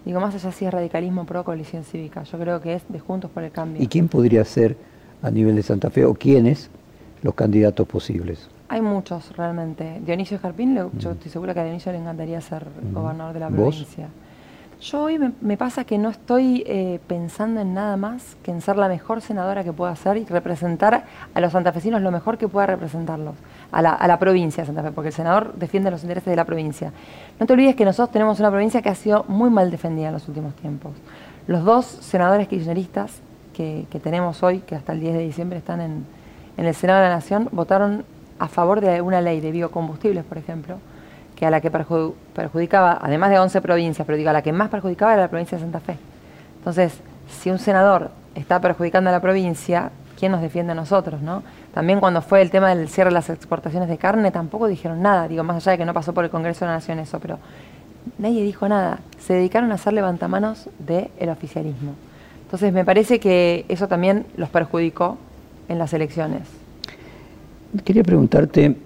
Digo, 0.03 0.19
más 0.19 0.35
allá 0.35 0.51
si 0.51 0.65
es 0.65 0.73
radicalismo 0.73 1.25
pro 1.25 1.45
coalición 1.45 1.85
cívica, 1.85 2.23
yo 2.23 2.37
creo 2.37 2.59
que 2.59 2.75
es 2.75 2.83
de 2.89 2.99
Juntos 2.99 3.31
por 3.31 3.43
el 3.43 3.51
Cambio. 3.51 3.81
¿Y 3.81 3.87
quién 3.87 4.09
podría 4.09 4.43
ser 4.43 4.75
a 5.21 5.31
nivel 5.31 5.55
de 5.55 5.63
Santa 5.63 5.89
Fe 5.89 6.03
o 6.03 6.13
quiénes 6.13 6.69
los 7.21 7.33
candidatos 7.33 7.87
posibles? 7.87 8.49
Hay 8.67 8.81
muchos 8.81 9.35
realmente. 9.37 10.01
Dionisio 10.05 10.35
Escarpín, 10.35 10.75
yo 10.75 11.11
estoy 11.11 11.31
segura 11.31 11.53
que 11.53 11.61
a 11.61 11.63
Dionisio 11.63 11.93
le 11.93 11.99
encantaría 11.99 12.41
ser 12.41 12.65
gobernador 12.93 13.33
de 13.33 13.39
la 13.39 13.49
¿Vos? 13.49 13.85
Yo 14.81 15.03
hoy 15.03 15.19
me, 15.19 15.31
me 15.41 15.57
pasa 15.57 15.83
que 15.83 15.99
no 15.99 16.09
estoy 16.09 16.63
eh, 16.65 16.99
pensando 17.05 17.61
en 17.61 17.75
nada 17.75 17.97
más 17.97 18.35
que 18.41 18.49
en 18.49 18.61
ser 18.61 18.77
la 18.77 18.87
mejor 18.87 19.21
senadora 19.21 19.63
que 19.63 19.71
pueda 19.71 19.95
ser 19.95 20.17
y 20.17 20.25
representar 20.25 21.05
a 21.35 21.39
los 21.39 21.51
santafesinos 21.51 22.01
lo 22.01 22.09
mejor 22.09 22.39
que 22.39 22.47
pueda 22.47 22.65
representarlos, 22.65 23.35
a 23.71 23.81
la, 23.83 23.93
a 23.93 24.07
la 24.07 24.17
provincia 24.17 24.63
de 24.63 24.67
Santa 24.67 24.81
Fe, 24.81 24.91
porque 24.91 25.09
el 25.09 25.13
senador 25.13 25.53
defiende 25.53 25.91
los 25.91 26.01
intereses 26.01 26.31
de 26.31 26.35
la 26.35 26.45
provincia. 26.45 26.91
No 27.39 27.45
te 27.45 27.53
olvides 27.53 27.75
que 27.75 27.85
nosotros 27.85 28.11
tenemos 28.11 28.39
una 28.39 28.49
provincia 28.49 28.81
que 28.81 28.89
ha 28.89 28.95
sido 28.95 29.23
muy 29.27 29.51
mal 29.51 29.69
defendida 29.69 30.07
en 30.07 30.13
los 30.13 30.27
últimos 30.27 30.55
tiempos. 30.55 30.93
Los 31.45 31.63
dos 31.63 31.85
senadores 31.85 32.47
kirchneristas 32.47 33.19
que, 33.53 33.85
que 33.91 33.99
tenemos 33.99 34.41
hoy, 34.41 34.61
que 34.61 34.73
hasta 34.73 34.93
el 34.93 34.99
10 34.99 35.13
de 35.13 35.19
diciembre 35.19 35.59
están 35.59 35.79
en, 35.81 36.07
en 36.57 36.65
el 36.65 36.73
Senado 36.73 37.01
de 37.03 37.09
la 37.09 37.15
Nación, 37.15 37.49
votaron 37.51 38.03
a 38.39 38.47
favor 38.47 38.81
de 38.81 38.99
una 39.01 39.21
ley 39.21 39.41
de 39.41 39.51
biocombustibles, 39.51 40.23
por 40.23 40.39
ejemplo, 40.39 40.79
que 41.41 41.47
a 41.47 41.49
la 41.49 41.59
que 41.59 41.71
perju- 41.71 42.13
perjudicaba, 42.35 42.99
además 43.01 43.31
de 43.31 43.39
11 43.39 43.61
provincias, 43.61 44.05
pero 44.05 44.15
digo, 44.15 44.29
a 44.29 44.33
la 44.33 44.43
que 44.43 44.53
más 44.53 44.69
perjudicaba 44.69 45.13
era 45.13 45.23
la 45.23 45.27
provincia 45.27 45.57
de 45.57 45.63
Santa 45.63 45.79
Fe. 45.79 45.97
Entonces, 46.59 46.99
si 47.41 47.49
un 47.49 47.57
senador 47.57 48.11
está 48.35 48.61
perjudicando 48.61 49.09
a 49.09 49.13
la 49.13 49.21
provincia, 49.21 49.89
¿quién 50.19 50.31
nos 50.33 50.41
defiende 50.41 50.73
a 50.73 50.75
nosotros, 50.75 51.19
no? 51.23 51.41
También 51.73 51.99
cuando 51.99 52.21
fue 52.21 52.43
el 52.43 52.51
tema 52.51 52.69
del 52.69 52.87
cierre 52.89 53.09
de 53.09 53.15
las 53.15 53.31
exportaciones 53.31 53.89
de 53.89 53.97
carne, 53.97 54.29
tampoco 54.29 54.67
dijeron 54.67 55.01
nada, 55.01 55.27
digo, 55.27 55.43
más 55.43 55.55
allá 55.55 55.71
de 55.71 55.77
que 55.79 55.85
no 55.85 55.95
pasó 55.95 56.13
por 56.13 56.25
el 56.25 56.29
Congreso 56.29 56.59
de 56.63 56.67
la 56.69 56.73
Nación 56.75 56.99
eso, 56.99 57.19
pero 57.19 57.39
nadie 58.19 58.43
dijo 58.43 58.69
nada. 58.69 58.99
Se 59.17 59.33
dedicaron 59.33 59.71
a 59.71 59.75
hacer 59.75 59.93
levantamanos 59.93 60.69
del 60.77 61.09
oficialismo. 61.29 61.95
Entonces, 62.43 62.71
me 62.71 62.85
parece 62.85 63.19
que 63.19 63.65
eso 63.67 63.87
también 63.87 64.27
los 64.37 64.49
perjudicó 64.49 65.17
en 65.69 65.79
las 65.79 65.91
elecciones. 65.93 66.43
Quería 67.83 68.03
preguntarte, 68.03 68.77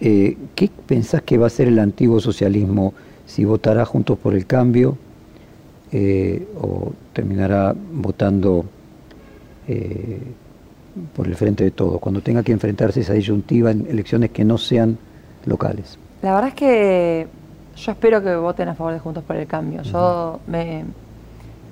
eh, 0.00 0.36
¿qué 0.54 0.70
pensás 0.86 1.22
que 1.22 1.38
va 1.38 1.46
a 1.46 1.50
ser 1.50 1.68
el 1.68 1.78
antiguo 1.78 2.20
socialismo 2.20 2.92
si 3.26 3.44
votará 3.44 3.84
Juntos 3.84 4.18
por 4.18 4.34
el 4.34 4.46
Cambio 4.46 4.96
eh, 5.92 6.46
o 6.60 6.92
terminará 7.12 7.74
votando 7.92 8.64
eh, 9.68 10.20
por 11.14 11.26
el 11.26 11.34
Frente 11.36 11.64
de 11.64 11.70
Todos, 11.70 12.00
cuando 12.00 12.20
tenga 12.20 12.42
que 12.42 12.52
enfrentarse 12.52 13.00
a 13.00 13.02
esa 13.02 13.12
disyuntiva 13.12 13.70
en 13.70 13.86
elecciones 13.88 14.30
que 14.30 14.44
no 14.44 14.58
sean 14.58 14.96
locales? 15.44 15.98
La 16.22 16.32
verdad 16.34 16.48
es 16.48 16.54
que 16.54 17.26
yo 17.76 17.92
espero 17.92 18.22
que 18.22 18.34
voten 18.36 18.68
a 18.68 18.74
favor 18.74 18.92
de 18.94 18.98
Juntos 18.98 19.22
por 19.24 19.36
el 19.36 19.46
Cambio. 19.46 19.82
Yo 19.82 20.40
me, 20.46 20.84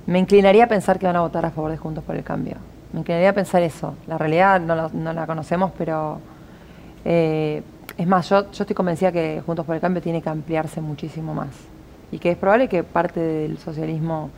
me 0.07 0.19
inclinaría 0.19 0.65
a 0.65 0.69
pensar 0.69 0.99
que 0.99 1.07
van 1.07 1.17
a 1.17 1.21
votar 1.23 1.47
a 1.47 1.51
favor 1.51 1.71
de 1.71 1.79
Juntos 1.79 2.05
por 2.05 2.15
el 2.17 2.23
Cambio. 2.23 2.57
Me 2.93 3.01
inclinaría 3.01 3.31
a 3.31 3.33
pensar 3.33 3.63
eso. 3.63 3.95
La 4.07 4.19
realidad 4.19 4.61
no, 4.61 4.75
lo- 4.77 4.91
no 4.91 5.13
la 5.15 5.27
conocemos, 5.27 5.73
pero 5.79 6.19
eh, 7.07 7.63
es 7.97 8.07
más, 8.07 8.29
yo, 8.29 8.51
yo 8.51 8.63
estoy 8.63 8.75
convencida 8.75 9.13
que 9.13 9.43
Juntos 9.45 9.65
por 9.65 9.75
el 9.75 9.81
Cambio 9.81 10.03
tiene 10.03 10.21
que 10.21 10.29
ampliarse 10.29 10.81
muchísimo 10.81 11.35
más. 11.35 11.49
Y 12.11 12.19
que 12.19 12.31
es 12.31 12.37
probable 12.37 12.69
que 12.69 12.83
parte 12.83 13.21
del 13.21 13.59
socialismo 13.59 14.31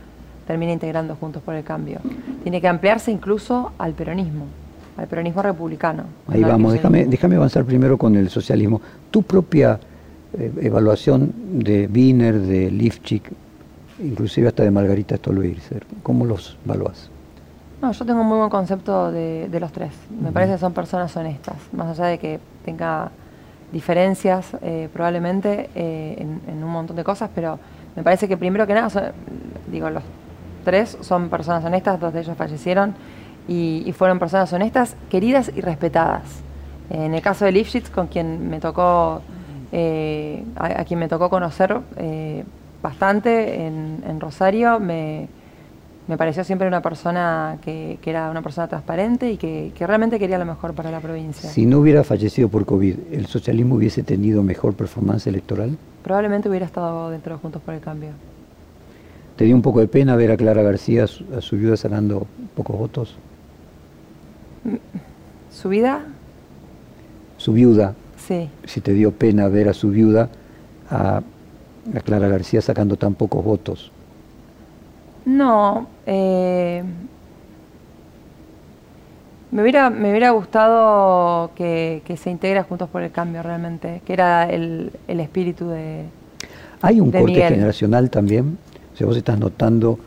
termine 0.45 0.73
integrando 0.73 1.15
Juntos 1.15 1.41
por 1.43 1.55
el 1.55 1.63
Cambio. 1.63 1.99
Tiene 2.43 2.61
que 2.61 2.67
ampliarse 2.67 3.11
incluso 3.11 3.71
al 3.77 3.93
peronismo, 3.93 4.45
al 4.95 5.07
peronismo 5.07 5.41
republicano. 5.41 6.03
Ahí 6.27 6.41
no 6.41 6.47
vamos, 6.47 6.73
déjame, 6.73 7.05
déjame 7.05 7.35
avanzar 7.35 7.65
primero 7.65 7.97
con 7.97 8.15
el 8.15 8.29
socialismo. 8.29 8.81
Tu 9.11 9.23
propia 9.23 9.79
eh, 10.37 10.51
evaluación 10.61 11.33
de 11.51 11.89
Wiener, 11.93 12.39
de 12.39 12.71
Lifchik, 12.71 13.31
inclusive 13.99 14.47
hasta 14.47 14.63
de 14.63 14.71
Margarita 14.71 15.17
Stolbizer, 15.17 15.85
¿cómo 16.03 16.25
los 16.25 16.57
evaluás? 16.65 17.09
No, 17.81 17.91
yo 17.91 18.05
tengo 18.05 18.21
un 18.21 18.27
muy 18.27 18.37
buen 18.37 18.49
concepto 18.49 19.11
de, 19.11 19.49
de 19.49 19.59
los 19.59 19.71
tres. 19.71 19.91
Me 20.21 20.31
parece 20.31 20.53
que 20.53 20.59
son 20.59 20.73
personas 20.73 21.15
honestas, 21.15 21.55
más 21.73 21.99
allá 21.99 22.09
de 22.09 22.17
que 22.17 22.39
tenga 22.65 23.11
diferencias 23.71 24.55
eh, 24.61 24.89
probablemente 24.93 25.69
eh, 25.75 26.15
en, 26.47 26.63
un 26.63 26.69
montón 26.69 26.95
de 26.95 27.03
cosas, 27.03 27.29
pero 27.33 27.59
me 27.95 28.03
parece 28.03 28.27
que 28.27 28.37
primero 28.37 28.65
que 28.65 28.73
nada, 28.73 28.89
son- 28.89 29.11
digo, 29.71 29.89
los 29.89 30.03
tres 30.63 30.97
son 31.01 31.29
personas 31.29 31.63
honestas, 31.65 31.99
dos 31.99 32.13
de 32.13 32.21
ellos 32.21 32.37
fallecieron 32.37 32.95
y, 33.47 33.93
fueron 33.97 34.19
personas 34.19 34.51
honestas, 34.51 34.95
queridas 35.09 35.51
y 35.55 35.61
respetadas. 35.61 36.41
En 36.89 37.13
el 37.13 37.21
caso 37.21 37.45
de 37.45 37.51
Lifshitz, 37.53 37.89
con 37.89 38.07
quien 38.07 38.49
me 38.49 38.59
tocó, 38.59 39.21
eh, 39.71 40.43
a 40.55 40.83
quien 40.83 40.99
me 40.99 41.07
tocó 41.07 41.29
conocer 41.29 41.77
eh, 41.97 42.43
bastante 42.81 43.65
en, 43.65 44.03
en 44.05 44.19
Rosario, 44.19 44.79
me, 44.79 45.27
me 46.07 46.17
pareció 46.17 46.43
siempre 46.43 46.67
una 46.67 46.81
persona 46.81 47.57
que, 47.61 47.97
que 48.01 48.09
era 48.09 48.29
una 48.31 48.41
persona 48.41 48.67
transparente 48.67 49.31
y 49.31 49.37
que, 49.37 49.71
que 49.75 49.85
realmente 49.85 50.17
quería 50.19 50.37
lo 50.37 50.45
mejor 50.45 50.73
para 50.73 50.89
la 50.89 50.99
provincia. 51.01 51.49
Si 51.49 51.65
no 51.65 51.79
hubiera 51.79 52.03
fallecido 52.03 52.47
por 52.47 52.65
COVID, 52.65 52.95
¿el 53.11 53.25
socialismo 53.27 53.75
hubiese 53.75 54.03
tenido 54.03 54.41
mejor 54.43 54.73
performance 54.73 55.27
electoral? 55.27 55.77
Probablemente 56.03 56.47
hubiera 56.47 56.65
estado 56.65 57.09
dentro 57.09 57.33
de 57.35 57.41
Juntos 57.41 57.61
por 57.61 57.73
el 57.73 57.81
Cambio. 57.81 58.11
¿Te 59.35 59.43
dio 59.45 59.55
un 59.55 59.61
poco 59.61 59.81
de 59.81 59.87
pena 59.87 60.15
ver 60.15 60.31
a 60.31 60.37
Clara 60.37 60.63
García, 60.63 61.03
a 61.03 61.07
su, 61.07 61.25
a 61.37 61.41
su 61.41 61.57
viuda, 61.57 61.75
sacando 61.77 62.25
pocos 62.55 62.77
votos? 62.77 63.15
¿Su 65.51 65.69
vida? 65.69 66.01
Su 67.37 67.53
viuda, 67.53 67.93
Sí. 68.17 68.49
si 68.65 68.81
te 68.81 68.93
dio 68.93 69.11
pena 69.11 69.47
ver 69.47 69.69
a 69.69 69.73
su 69.73 69.89
viuda, 69.89 70.29
a, 70.89 71.17
a 71.95 71.99
Clara 72.03 72.27
García 72.27 72.61
sacando 72.61 72.95
tan 72.95 73.13
pocos 73.13 73.43
votos. 73.45 73.91
No, 75.25 75.87
eh, 76.09 76.83
me, 79.51 79.61
hubiera, 79.61 79.89
me 79.89 80.09
hubiera 80.09 80.31
gustado 80.31 81.51
que, 81.53 82.01
que 82.05 82.15
se 82.15 82.29
integra 82.31 82.63
Juntos 82.63 82.87
por 82.89 83.03
el 83.03 83.11
Cambio 83.11 83.43
realmente, 83.43 84.01
que 84.05 84.13
era 84.13 84.49
el, 84.49 84.91
el 85.07 85.19
espíritu 85.19 85.67
de... 85.67 86.05
¿Hay 86.81 87.01
un 87.01 87.11
De 87.11 87.19
corte 87.19 87.33
Miguel. 87.33 87.53
generacional 87.53 88.09
también? 88.09 88.57
O 88.93 88.97
sea, 88.97 89.05
vos 89.05 89.17
estás 89.17 89.37
notando, 89.37 89.99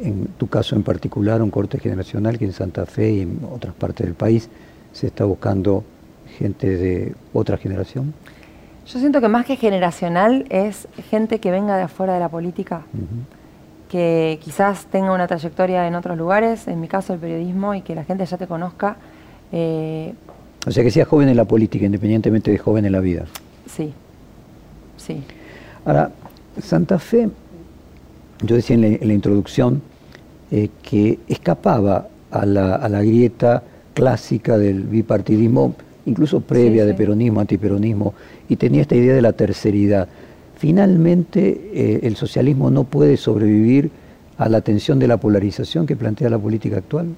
en 0.00 0.26
tu 0.36 0.48
caso 0.48 0.76
en 0.76 0.82
particular, 0.82 1.40
un 1.40 1.50
corte 1.50 1.78
generacional 1.78 2.38
que 2.38 2.44
en 2.44 2.52
Santa 2.52 2.84
Fe 2.84 3.10
y 3.12 3.20
en 3.22 3.40
otras 3.50 3.74
partes 3.74 4.06
del 4.06 4.14
país 4.14 4.50
se 4.92 5.06
está 5.06 5.24
buscando 5.24 5.82
gente 6.38 6.76
de 6.76 7.14
otra 7.32 7.56
generación. 7.56 8.12
Yo 8.86 8.98
siento 8.98 9.20
que 9.20 9.28
más 9.28 9.46
que 9.46 9.56
generacional 9.56 10.44
es 10.50 10.88
gente 11.10 11.40
que 11.40 11.50
venga 11.50 11.76
de 11.76 11.84
afuera 11.84 12.14
de 12.14 12.20
la 12.20 12.28
política. 12.28 12.82
Que 13.88 14.38
quizás 14.42 14.86
tenga 14.86 15.12
una 15.12 15.26
trayectoria 15.26 15.86
en 15.86 15.94
otros 15.94 16.16
lugares, 16.16 16.68
en 16.68 16.80
mi 16.80 16.88
caso 16.88 17.14
el 17.14 17.18
periodismo, 17.18 17.74
y 17.74 17.82
que 17.82 17.94
la 17.94 18.04
gente 18.04 18.24
ya 18.26 18.36
te 18.36 18.46
conozca. 18.46 18.96
eh, 19.52 20.12
O 20.66 20.70
sea, 20.70 20.84
que 20.84 20.90
sea 20.90 21.04
joven 21.04 21.28
en 21.28 21.36
la 21.36 21.44
política, 21.46 21.86
independientemente 21.86 22.50
de 22.50 22.58
joven 22.58 22.84
en 22.84 22.92
la 22.92 23.00
vida. 23.00 23.24
sí, 23.66 23.92
sí. 24.96 25.22
Ahora, 25.84 26.10
Santa 26.62 26.98
Fe, 26.98 27.30
yo 28.42 28.56
decía 28.56 28.74
en 28.74 28.82
la, 28.82 28.88
en 28.88 29.08
la 29.08 29.14
introducción 29.14 29.80
eh, 30.50 30.68
que 30.82 31.18
escapaba 31.28 32.08
a 32.30 32.44
la, 32.44 32.74
a 32.74 32.88
la, 32.88 33.00
grieta 33.02 33.62
clásica 33.94 34.58
del 34.58 34.82
bipartidismo, 34.82 35.74
incluso 36.04 36.40
previa 36.40 36.84
de 36.84 36.94
peronismo, 36.94 37.40
antiperonismo, 37.40 38.14
y 38.48 38.56
tenía 38.56 38.82
esta 38.82 38.96
idea 38.96 39.14
de 39.14 39.22
la 39.22 39.32
terceridad. 39.32 40.08
Finalmente, 40.58 41.70
eh, 41.72 42.00
el 42.02 42.16
socialismo 42.16 42.68
no 42.70 42.82
puede 42.82 43.16
sobrevivir 43.16 43.92
a 44.38 44.48
la 44.48 44.60
tensión 44.60 44.98
de 44.98 45.06
la 45.06 45.16
polarización 45.16 45.86
que 45.86 45.94
plantea 45.94 46.28
la 46.30 46.38
política 46.38 46.78
actual. 46.78 47.14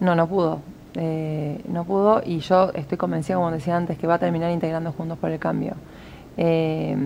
No, 0.00 0.16
no 0.16 0.26
pudo. 0.26 0.60
Eh, 0.94 1.60
no 1.68 1.84
pudo 1.84 2.22
y 2.24 2.40
yo 2.40 2.72
estoy 2.72 2.98
convencida, 2.98 3.36
como 3.36 3.52
decía 3.52 3.76
antes, 3.76 3.96
que 3.98 4.08
va 4.08 4.14
a 4.14 4.18
terminar 4.18 4.50
integrando 4.50 4.90
Juntos 4.90 5.16
por 5.18 5.30
el 5.30 5.38
Cambio. 5.38 5.74
Eh, 6.36 6.96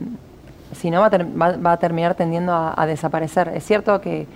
si 0.72 0.90
no, 0.90 1.00
va 1.00 1.72
a, 1.72 1.76
terminar 1.76 2.14
tendiendo 2.14 2.54
a, 2.54 2.86
desaparecer. 2.86 3.48
Es 3.48 3.64
cierto 3.64 4.00
que 4.00 4.26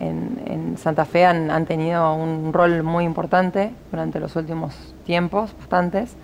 en, 0.00 0.76
Santa 0.76 1.04
Fe 1.06 1.24
han, 1.24 1.64
tenido 1.66 2.14
un 2.14 2.52
rol 2.52 2.82
muy 2.82 3.04
importante 3.04 3.70
durante 3.90 4.20
los 4.20 4.36
últimos 4.36 4.74
tiempos, 5.06 5.54
bastantes, 5.58 6.16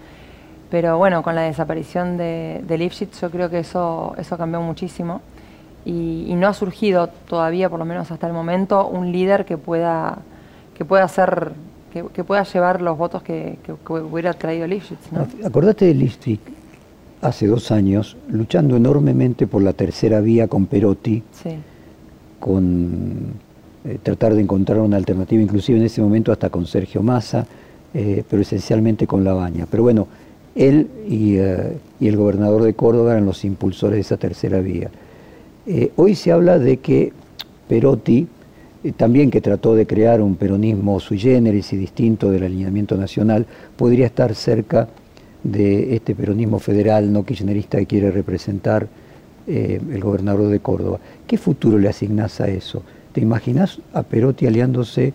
pero 0.71 0.99
bueno, 0.99 1.23
con 1.23 1.35
la 1.35 1.43
desaparición 1.43 2.17
de, 2.17 2.63
de 2.67 2.79
Lipschitz 2.79 3.21
yo 3.21 3.31
creo 3.31 3.51
que 3.51 3.61
eso, 3.61 4.15
eso 4.19 4.39
cambió 4.39 4.61
muchísimo 4.61 5.21
y, 5.85 6.35
no 6.37 6.49
ha 6.49 6.55
surgido 6.55 7.09
todavía, 7.29 7.69
por 7.69 7.79
lo 7.79 7.85
menos 7.85 8.11
hasta 8.11 8.27
el 8.27 8.33
momento, 8.33 8.87
un 8.87 9.13
líder 9.13 9.45
que 9.45 9.57
pueda, 9.57 10.19
que 10.77 10.85
pueda 10.85 11.05
hacer 11.05 11.53
que, 11.93 12.23
pueda 12.23 12.45
llevar 12.45 12.81
los 12.81 12.97
votos 12.97 13.23
que, 13.23 13.59
hubiera 13.89 14.33
traído 14.35 14.67
Lipschitz. 14.67 15.11
¿no? 15.13 15.27
Acordate 15.45 15.87
de 15.87 15.95
Lipschitz 15.95 16.41
hace 17.21 17.47
dos 17.47 17.71
años, 17.71 18.17
luchando 18.29 18.77
enormemente 18.77 19.47
por 19.47 19.63
la 19.63 19.73
tercera 19.73 20.21
vía 20.21 20.49
con 20.49 20.67
Perotti, 20.67 21.23
con 22.39 23.35
eh, 23.85 23.99
tratar 24.03 24.35
de 24.35 24.43
encontrar 24.43 24.79
una 24.79 24.97
alternativa, 24.97 25.43
inclusive 25.43 25.79
en 25.79 25.85
ese 25.85 26.01
momento 26.01 26.33
hasta 26.33 26.49
con 26.49 26.67
Sergio 26.67 27.03
Massa, 27.03 27.47
eh, 27.93 28.23
pero 28.29 28.43
esencialmente 28.43 29.07
con 29.07 29.25
Labaña. 29.25 29.67
Pero 29.69 29.83
bueno, 29.83 30.07
él 30.55 30.89
y, 31.09 31.37
eh, 31.37 31.77
y, 32.01 32.09
el 32.09 32.17
gobernador 32.17 32.63
de 32.63 32.75
Córdoba 32.75 33.13
eran 33.13 33.27
los 33.27 33.45
impulsores 33.45 33.97
de 33.97 34.01
esa 34.01 34.17
tercera 34.17 34.61
vía. 34.61 34.91
hoy 35.97 36.15
se 36.15 36.33
habla 36.33 36.59
de 36.59 36.79
que 36.79 37.13
Perotti, 37.69 38.27
también 38.97 39.31
que 39.31 39.41
trató 39.41 39.75
de 39.75 39.87
crear 39.87 40.21
un 40.21 40.35
peronismo 40.35 40.99
sui 40.99 41.19
generis 41.19 41.73
y 41.73 41.77
distinto 41.77 42.31
del 42.31 42.43
alineamiento 42.43 42.97
nacional, 42.97 43.47
podría 43.77 44.07
estar 44.07 44.35
cerca 44.35 44.89
de 45.43 45.95
este 45.95 46.15
peronismo 46.15 46.59
federal 46.59 47.13
no 47.13 47.25
kirchnerista 47.25 47.79
que 47.79 47.87
quiere 47.87 48.11
representar 48.11 48.89
eh, 49.47 49.81
el 49.91 50.01
gobernador 50.01 50.49
de 50.49 50.61
Córdoba. 50.61 50.99
¿Qué 51.27 51.39
futuro 51.39 51.79
le 51.79 51.89
asignás 51.89 52.41
a 52.41 52.49
eso? 52.49 52.83
¿Te 53.13 53.21
imaginas 53.21 53.81
a 53.93 54.03
Perotti 54.03 54.47
aliándose 54.47 55.13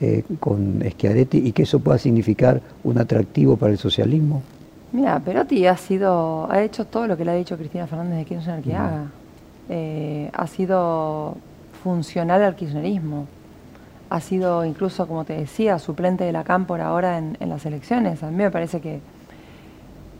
eh, 0.00 0.24
con 0.40 0.82
Schiaretti 0.86 1.38
y 1.38 1.52
que 1.52 1.62
eso 1.62 1.80
pueda 1.80 1.98
significar 1.98 2.60
un 2.84 2.98
atractivo 2.98 3.56
para 3.56 3.72
el 3.72 3.78
socialismo? 3.78 4.42
Mira, 4.92 5.18
Perotti 5.20 5.66
ha 5.66 5.76
sido, 5.76 6.50
ha 6.50 6.62
hecho 6.62 6.86
todo 6.86 7.06
lo 7.06 7.16
que 7.16 7.24
le 7.24 7.30
ha 7.30 7.34
dicho 7.34 7.56
Cristina 7.56 7.86
Fernández 7.86 8.18
de 8.18 8.24
Kirchner 8.24 8.62
que 8.62 8.74
haga. 8.74 9.06
Eh, 9.68 10.30
ha 10.32 10.46
sido 10.46 11.36
funcional 11.82 12.42
al 12.42 12.54
kirchnerismo. 12.54 13.26
Ha 14.10 14.20
sido 14.20 14.64
incluso, 14.64 15.08
como 15.08 15.24
te 15.24 15.32
decía, 15.32 15.78
suplente 15.78 16.24
de 16.24 16.32
la 16.32 16.44
Cámpora 16.44 16.88
ahora 16.88 17.16
en, 17.16 17.38
en 17.40 17.48
las 17.48 17.64
elecciones. 17.64 18.22
A 18.22 18.30
mí 18.30 18.36
me 18.36 18.50
parece 18.50 18.80
que 18.80 19.00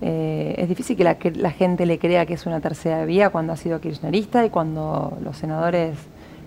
eh, 0.04 0.56
es 0.58 0.68
difícil 0.68 0.96
que 0.96 1.30
la, 1.30 1.50
gente 1.52 1.86
le 1.86 1.96
crea 2.00 2.26
que 2.26 2.34
es 2.34 2.44
una 2.44 2.60
tercera 2.60 3.04
vía 3.04 3.30
cuando 3.30 3.52
ha 3.52 3.56
sido 3.56 3.80
kirchnerista 3.80 4.44
y 4.44 4.50
cuando 4.50 5.16
los 5.22 5.36
senadores 5.36 5.96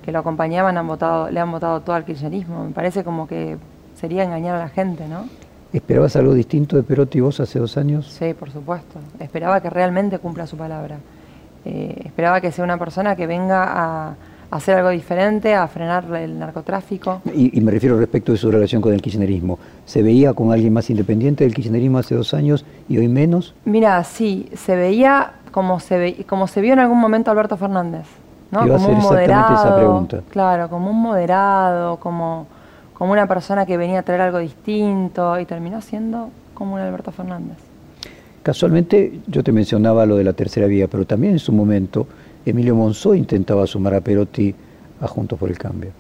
que 0.04 0.12
lo 0.12 0.20
acompañaban 0.20 0.78
han 0.78 0.86
votado, 0.86 1.32
le 1.32 1.40
han 1.40 1.50
votado 1.50 1.80
todo 1.80 1.96
al 1.96 2.04
kirchnerismo. 2.04 2.66
Me 2.66 2.72
parece 2.72 3.06
como 3.06 3.28
que 3.28 3.58
sería 3.96 4.26
engañar 4.26 4.56
a 4.56 4.60
la 4.60 4.70
gente, 4.70 5.08
¿no? 5.08 5.30
¿Esperabas 5.76 6.16
algo 6.16 6.34
distinto 6.34 6.78
de 6.78 6.84
Perotti 6.84 7.20
vos 7.20 7.42
hace 7.42 7.60
dos 7.60 7.76
años? 7.76 8.08
Sí, 8.08 8.34
por 8.34 8.50
supuesto. 8.50 8.98
Esperaba 9.20 9.60
que 9.60 9.70
realmente 9.70 10.20
cumpla 10.20 10.48
su 10.48 10.56
palabra. 10.56 11.00
Eh, 11.66 12.04
esperaba 12.06 12.40
que 12.40 12.50
sea 12.54 12.64
una 12.64 12.78
persona 12.78 13.18
que 13.18 13.28
venga 13.28 13.66
a, 13.66 14.16
hacer 14.52 14.78
algo 14.78 14.92
diferente, 14.92 15.54
a 15.54 15.68
frenar 15.68 16.06
el 16.16 16.40
narcotráfico. 16.40 17.22
Y, 17.34 17.60
me 17.60 17.72
refiero 17.72 18.00
respecto 18.00 18.32
de 18.32 18.38
su 18.38 18.50
relación 18.50 18.82
con 18.82 18.94
el 18.94 19.02
kirchnerismo. 19.02 19.60
¿Se 19.86 20.02
veía 20.02 20.32
con 20.32 20.54
alguien 20.54 20.72
más 20.72 20.90
independiente 20.90 21.44
del 21.44 21.54
kirchnerismo 21.54 21.98
hace 21.98 22.16
dos 22.16 22.34
años 22.34 22.64
y 22.88 22.98
hoy 22.98 23.10
menos? 23.10 23.54
Mira, 23.66 24.02
sí, 24.06 24.48
se 24.56 24.78
veía 24.78 25.34
como 25.52 25.82
se, 25.82 25.98
ve, 25.98 26.26
como 26.26 26.48
se 26.48 26.62
vio 26.62 26.72
en 26.72 26.80
algún 26.80 27.02
momento 27.02 27.32
Alberto 27.32 27.58
Fernández. 27.58 28.06
¿no? 28.50 28.62
como 28.62 28.88
un 28.88 29.00
moderado, 29.00 29.56
esa 29.56 29.76
pregunta. 29.76 30.22
Claro, 30.30 30.70
como 30.70 30.90
un 30.90 31.02
moderado, 31.02 31.98
como, 31.98 32.48
como 32.96 33.12
una 33.12 33.28
persona 33.28 33.66
que 33.66 33.78
venía 33.78 34.00
a 34.00 34.04
traer 34.04 34.22
algo 34.22 34.40
distinto 34.40 35.38
y 35.40 35.46
terminó 35.46 35.82
siendo 35.82 36.32
como 36.54 36.76
un 36.76 36.80
Alberto 36.80 37.12
Fernández. 37.12 37.58
Casualmente 38.42 39.20
yo 39.28 39.44
te 39.44 39.52
mencionaba 39.52 40.06
lo 40.06 40.16
de 40.16 40.24
la 40.24 40.34
tercera 40.34 40.66
vía, 40.66 40.88
pero 40.88 41.06
también 41.06 41.34
en 41.34 41.40
su 41.40 41.52
momento 41.52 42.08
Emilio 42.46 42.74
Monzó 42.76 43.14
intentaba 43.14 43.68
sumar 43.68 43.96
a 43.96 44.02
Perotti 44.02 44.56
a 45.02 45.08
Juntos 45.08 45.38
por 45.38 45.50
el 45.50 45.58
Cambio. 45.58 45.92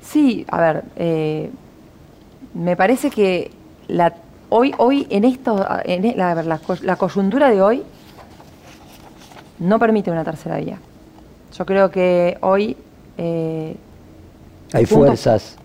Sí, 0.00 0.44
a 0.48 0.60
ver, 0.60 0.84
eh, 0.96 1.50
me 2.54 2.76
parece 2.76 3.10
que 3.10 3.50
la, 3.88 4.14
hoy, 4.50 4.72
hoy 4.78 5.06
en 5.10 5.24
esto, 5.24 5.66
en, 5.84 6.16
la, 6.16 6.60
la, 6.82 6.96
coyuntura 6.96 7.50
de 7.50 7.60
hoy 7.60 7.82
no 9.58 9.78
permite 9.80 10.10
una 10.12 10.22
tercera 10.22 10.58
vía. 10.58 10.78
Yo 11.56 11.66
creo 11.66 11.90
que 11.90 12.38
hoy... 12.40 12.76
Eh, 13.16 13.76
Hay 14.72 14.86
fuerzas 14.86 15.56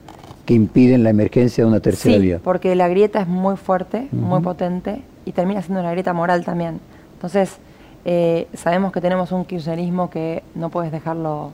que 0.48 0.54
impiden 0.54 1.04
la 1.04 1.10
emergencia 1.10 1.66
de 1.66 1.70
una 1.70 1.82
tercera 1.82 2.16
sí, 2.16 2.22
vía. 2.22 2.40
porque 2.42 2.74
la 2.74 2.88
grieta 2.88 3.20
es 3.20 3.28
muy 3.28 3.58
fuerte, 3.58 4.08
muy 4.14 4.42
potente 4.42 5.02
y 5.26 5.34
termina 5.34 5.62
siendo 5.62 5.82
una 5.82 5.92
grieta 5.92 6.14
moral 6.14 6.46
también. 6.46 6.80
Entonces, 7.16 7.58
eh, 8.06 8.48
sabemos 8.54 8.94
que 8.94 9.02
tenemos 9.02 9.34
un 9.34 9.44
kirchnerismo 9.44 10.10
que 10.10 10.44
no 10.56 10.70
puedes 10.70 10.90
dejarlo, 10.90 11.52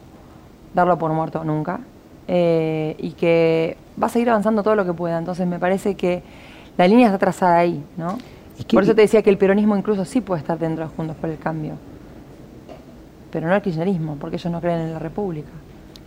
darlo 0.75 0.99
por 0.99 1.11
muerto 1.11 1.43
nunca, 1.43 1.79
eh, 2.27 2.95
y 2.99 3.13
que 3.13 3.77
va 4.01 4.05
a 4.05 4.09
seguir 4.11 4.29
avanzando 4.29 4.61
todo 4.61 4.75
lo 4.75 4.85
que 4.85 4.93
pueda. 4.93 5.17
Entonces 5.17 5.47
me 5.47 5.57
parece 5.57 5.95
que 5.95 6.21
la 6.77 6.87
línea 6.87 7.07
está 7.07 7.17
trazada 7.17 7.57
ahí, 7.57 7.83
¿no? 7.97 8.19
Por 8.71 8.83
eso 8.83 8.93
te 8.93 9.01
decía 9.01 9.23
que 9.23 9.31
el 9.31 9.39
peronismo 9.39 9.75
incluso 9.75 10.05
sí 10.05 10.21
puede 10.21 10.41
estar 10.41 10.59
dentro 10.59 10.87
de 10.87 10.95
Juntos 10.95 11.15
por 11.15 11.31
el 11.31 11.39
Cambio, 11.39 11.73
pero 13.31 13.47
no 13.47 13.55
el 13.55 13.61
kirchnerismo, 13.63 14.17
porque 14.17 14.35
ellos 14.35 14.51
no 14.51 14.61
creen 14.61 14.81
en 14.81 14.93
la 14.93 14.99
República. 14.99 15.49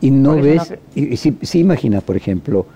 Y 0.01 0.11
no 0.11 0.37
ves, 0.37 0.75
y, 0.94 1.16
si, 1.16 1.59
imaginas, 1.59 2.03
por 2.03 2.16
ejemplo, 2.16 2.66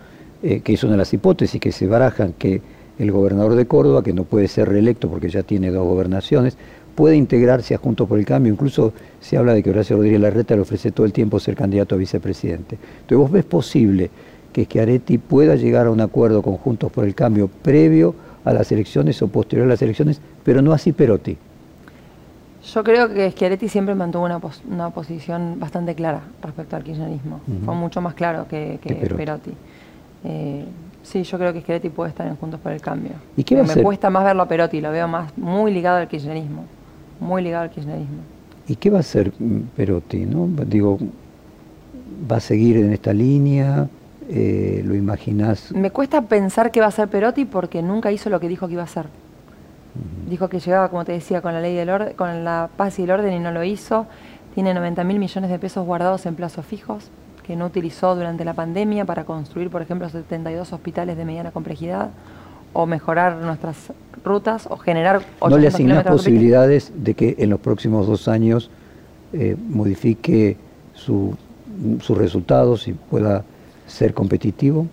eh, 0.43 0.61
que 0.61 0.73
es 0.73 0.83
una 0.85 0.93
de 0.93 0.99
las 0.99 1.13
hipótesis 1.13 1.61
que 1.61 1.73
se 1.73 1.87
barajan, 1.87 2.33
que 2.33 2.63
el 2.99 3.13
gobernador 3.13 3.55
de 3.55 3.67
Córdoba, 3.67 4.03
que 4.03 4.13
no 4.13 4.25
puede 4.25 4.49
ser 4.49 4.69
reelecto 4.69 5.09
porque 5.09 5.31
ya 5.31 5.43
tiene 5.43 5.71
dos 5.71 5.87
gobernaciones, 5.87 6.57
puede 6.95 7.17
integrarse 7.17 7.75
a 7.75 7.79
Juntos 7.79 8.07
por 8.09 8.19
el 8.19 8.27
Cambio. 8.27 8.53
Incluso 8.53 8.93
se 9.21 9.37
habla 9.37 9.55
de 9.55 9.63
que 9.63 9.71
Horacio 9.71 9.97
Rodríguez 9.97 10.21
Larreta 10.21 10.55
le 10.55 10.63
ofrece 10.63 10.93
todo 10.93 11.07
el 11.07 11.13
tiempo 11.13 11.41
ser 11.41 11.57
candidato 11.57 11.95
a 11.95 11.99
vicepresidente. 11.99 12.77
Entonces, 13.01 13.19
¿vos 13.19 13.31
ves 13.31 13.45
posible 13.45 14.11
que 14.53 14.65
Schiaretti 14.65 15.19
pueda 15.19 15.57
llegar 15.57 15.87
a 15.87 15.91
un 15.91 16.01
acuerdo 16.01 16.43
con 16.43 16.57
Juntos 16.57 16.93
por 16.93 17.05
el 17.05 17.15
Cambio 17.15 17.49
previo 17.49 18.15
a 18.45 18.53
las 18.53 18.71
elecciones 18.73 19.21
o 19.23 19.29
posterior 19.29 19.67
a 19.67 19.71
las 19.71 19.83
elecciones, 19.83 20.21
pero 20.45 20.61
no 20.61 20.73
así 20.73 20.93
Perotti? 20.93 21.37
Yo 22.63 22.85
creo 22.85 23.09
que 23.09 23.31
Schiaretti 23.31 23.69
siempre 23.69 23.95
mantuvo 23.95 24.25
una, 24.25 24.91
posición 24.91 25.59
bastante 25.59 25.95
clara 25.95 26.21
respecto 26.43 26.77
al 26.77 26.85
kirchnerismo. 26.85 27.41
Fue 27.65 27.75
mucho 27.75 28.03
más 28.03 28.15
claro 28.15 28.47
que, 28.49 28.79
Perotti. 29.17 29.53
Eh, 30.25 30.65
sí, 31.03 31.23
yo 31.23 31.39
creo 31.39 31.53
que 31.53 31.61
Schiaretti 31.61 31.89
puede 31.89 32.11
estar 32.11 32.27
en 32.27 32.37
Juntos 32.37 32.61
por 32.61 32.73
el 32.73 32.81
Cambio. 32.81 33.13
¿Y 33.37 33.45
qué 33.45 33.63
Me 33.63 33.83
cuesta 33.83 34.11
más 34.11 34.25
verlo 34.25 34.43
a 34.43 34.49
Perotti, 34.49 34.81
lo 34.81 34.91
veo 34.91 35.09
más 35.09 35.37
muy 35.37 35.73
ligado 35.73 35.99
al 35.99 36.09
kirchnerismo 36.09 36.65
muy 37.21 37.43
ligado 37.43 37.65
al 37.65 37.71
kirchnerismo. 37.71 38.23
¿Y 38.67 38.77
qué 38.77 38.91
va 38.91 38.99
a 38.99 39.01
hacer 39.01 39.33
Perotti? 39.77 40.27
¿no? 40.27 40.49
Digo, 40.65 40.99
¿va 42.31 42.37
a 42.37 42.41
seguir 42.41 42.77
en 42.79 42.93
esta 42.93 43.13
línea? 43.13 43.89
Eh, 44.29 44.83
¿Lo 44.85 44.95
imaginás? 44.95 45.73
Me 45.73 45.91
cuesta 45.91 46.23
pensar 46.23 46.71
qué 46.71 46.81
va 46.81 46.87
a 46.87 46.91
hacer 46.91 47.09
Perotti 47.09 47.45
porque 47.45 47.83
nunca 47.83 48.11
hizo 48.11 48.31
lo 48.31 48.41
que 48.41 48.49
dijo 48.49 48.67
que 48.67 48.75
iba 48.75 48.83
a 48.83 48.87
hacer. 48.87 49.07
Dijo 50.29 50.49
que 50.49 50.61
llegaba, 50.61 50.89
como 50.89 51.05
te 51.05 51.13
decía, 51.13 51.43
con 51.43 51.53
la 51.53 51.61
ley 51.61 51.75
del 51.75 51.91
orden, 51.91 52.15
con 52.15 52.45
la 52.45 52.71
paz 52.77 52.99
y 52.99 53.03
el 53.03 53.11
orden 53.11 53.35
y 53.35 53.41
no 53.41 53.51
lo 53.51 53.65
hizo. 53.65 54.07
Tiene 54.55 54.73
90 54.73 55.03
mil 55.05 55.19
millones 55.19 55.51
de 55.51 55.59
pesos 55.59 55.85
guardados 55.85 56.27
en 56.27 56.37
plazos 56.37 56.65
fijos 56.65 57.11
que 57.51 57.57
no 57.57 57.67
utilizó 57.67 58.15
durante 58.15 58.45
la 58.45 58.55
pandemia 58.55 59.05
para 59.05 59.25
construir, 59.25 59.71
por 59.71 59.83
ejemplo, 59.83 60.09
72 60.09 60.73
hospitales 60.73 61.17
de 61.17 61.25
mediana 61.25 61.51
complejidad 61.51 62.11
o 62.73 62.87
mejorar 62.87 63.39
nuestras 63.39 63.93
rutas 64.25 64.69
o 64.71 64.77
generar... 64.77 65.23
¿No 65.41 65.59
le 65.59 65.67
asignas 65.67 66.05
posibilidades 66.05 66.93
de 66.95 67.15
que 67.15 67.35
en 67.41 67.51
los 67.51 67.59
próximos 67.59 68.07
dos 68.07 68.29
años 68.29 68.71
eh, 69.33 69.57
modifique 69.69 70.59
sus 70.95 71.37
resultados 72.17 72.87
y 72.87 72.93
pueda 72.93 73.43
ser 73.89 74.15
competitivo? 74.15 74.87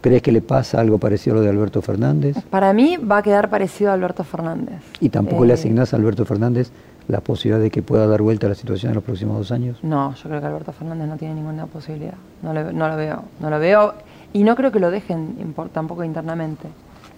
¿Crees 0.00 0.22
que 0.22 0.30
le 0.32 0.40
pasa 0.40 0.80
algo 0.80 0.98
parecido 0.98 1.34
a 1.34 1.38
lo 1.38 1.42
de 1.42 1.50
Alberto 1.50 1.82
Fernández? 1.82 2.36
Para 2.50 2.72
mí 2.72 2.96
va 2.96 3.18
a 3.18 3.22
quedar 3.22 3.50
parecido 3.50 3.90
a 3.90 3.94
Alberto 3.94 4.22
Fernández. 4.24 4.80
¿Y 5.00 5.08
tampoco 5.08 5.44
le 5.44 5.52
Eh, 5.52 5.54
asignás 5.54 5.92
a 5.92 5.96
Alberto 5.96 6.24
Fernández 6.24 6.70
la 7.08 7.20
posibilidad 7.20 7.60
de 7.60 7.70
que 7.70 7.82
pueda 7.82 8.06
dar 8.06 8.22
vuelta 8.22 8.46
a 8.46 8.50
la 8.50 8.54
situación 8.54 8.90
en 8.90 8.94
los 8.96 9.04
próximos 9.04 9.38
dos 9.38 9.50
años? 9.50 9.78
No, 9.82 10.14
yo 10.14 10.28
creo 10.28 10.40
que 10.40 10.46
Alberto 10.46 10.72
Fernández 10.72 11.08
no 11.08 11.16
tiene 11.16 11.34
ninguna 11.34 11.66
posibilidad. 11.66 12.14
No 12.42 12.52
lo, 12.52 12.72
no 12.72 12.88
lo 12.88 12.96
veo. 12.96 13.24
No 13.40 13.50
lo 13.50 13.58
veo. 13.58 13.94
Y 14.32 14.44
no 14.44 14.54
creo 14.56 14.70
que 14.70 14.78
lo 14.78 14.90
dejen 14.90 15.54
tampoco 15.72 16.04
internamente. 16.04 16.68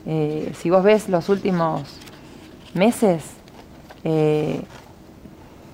Eh, 0.06 0.52
si 0.56 0.70
vos 0.70 0.82
ves 0.82 1.08
los 1.08 1.28
últimos 1.28 1.82
meses, 2.72 3.24
eh, 4.04 4.62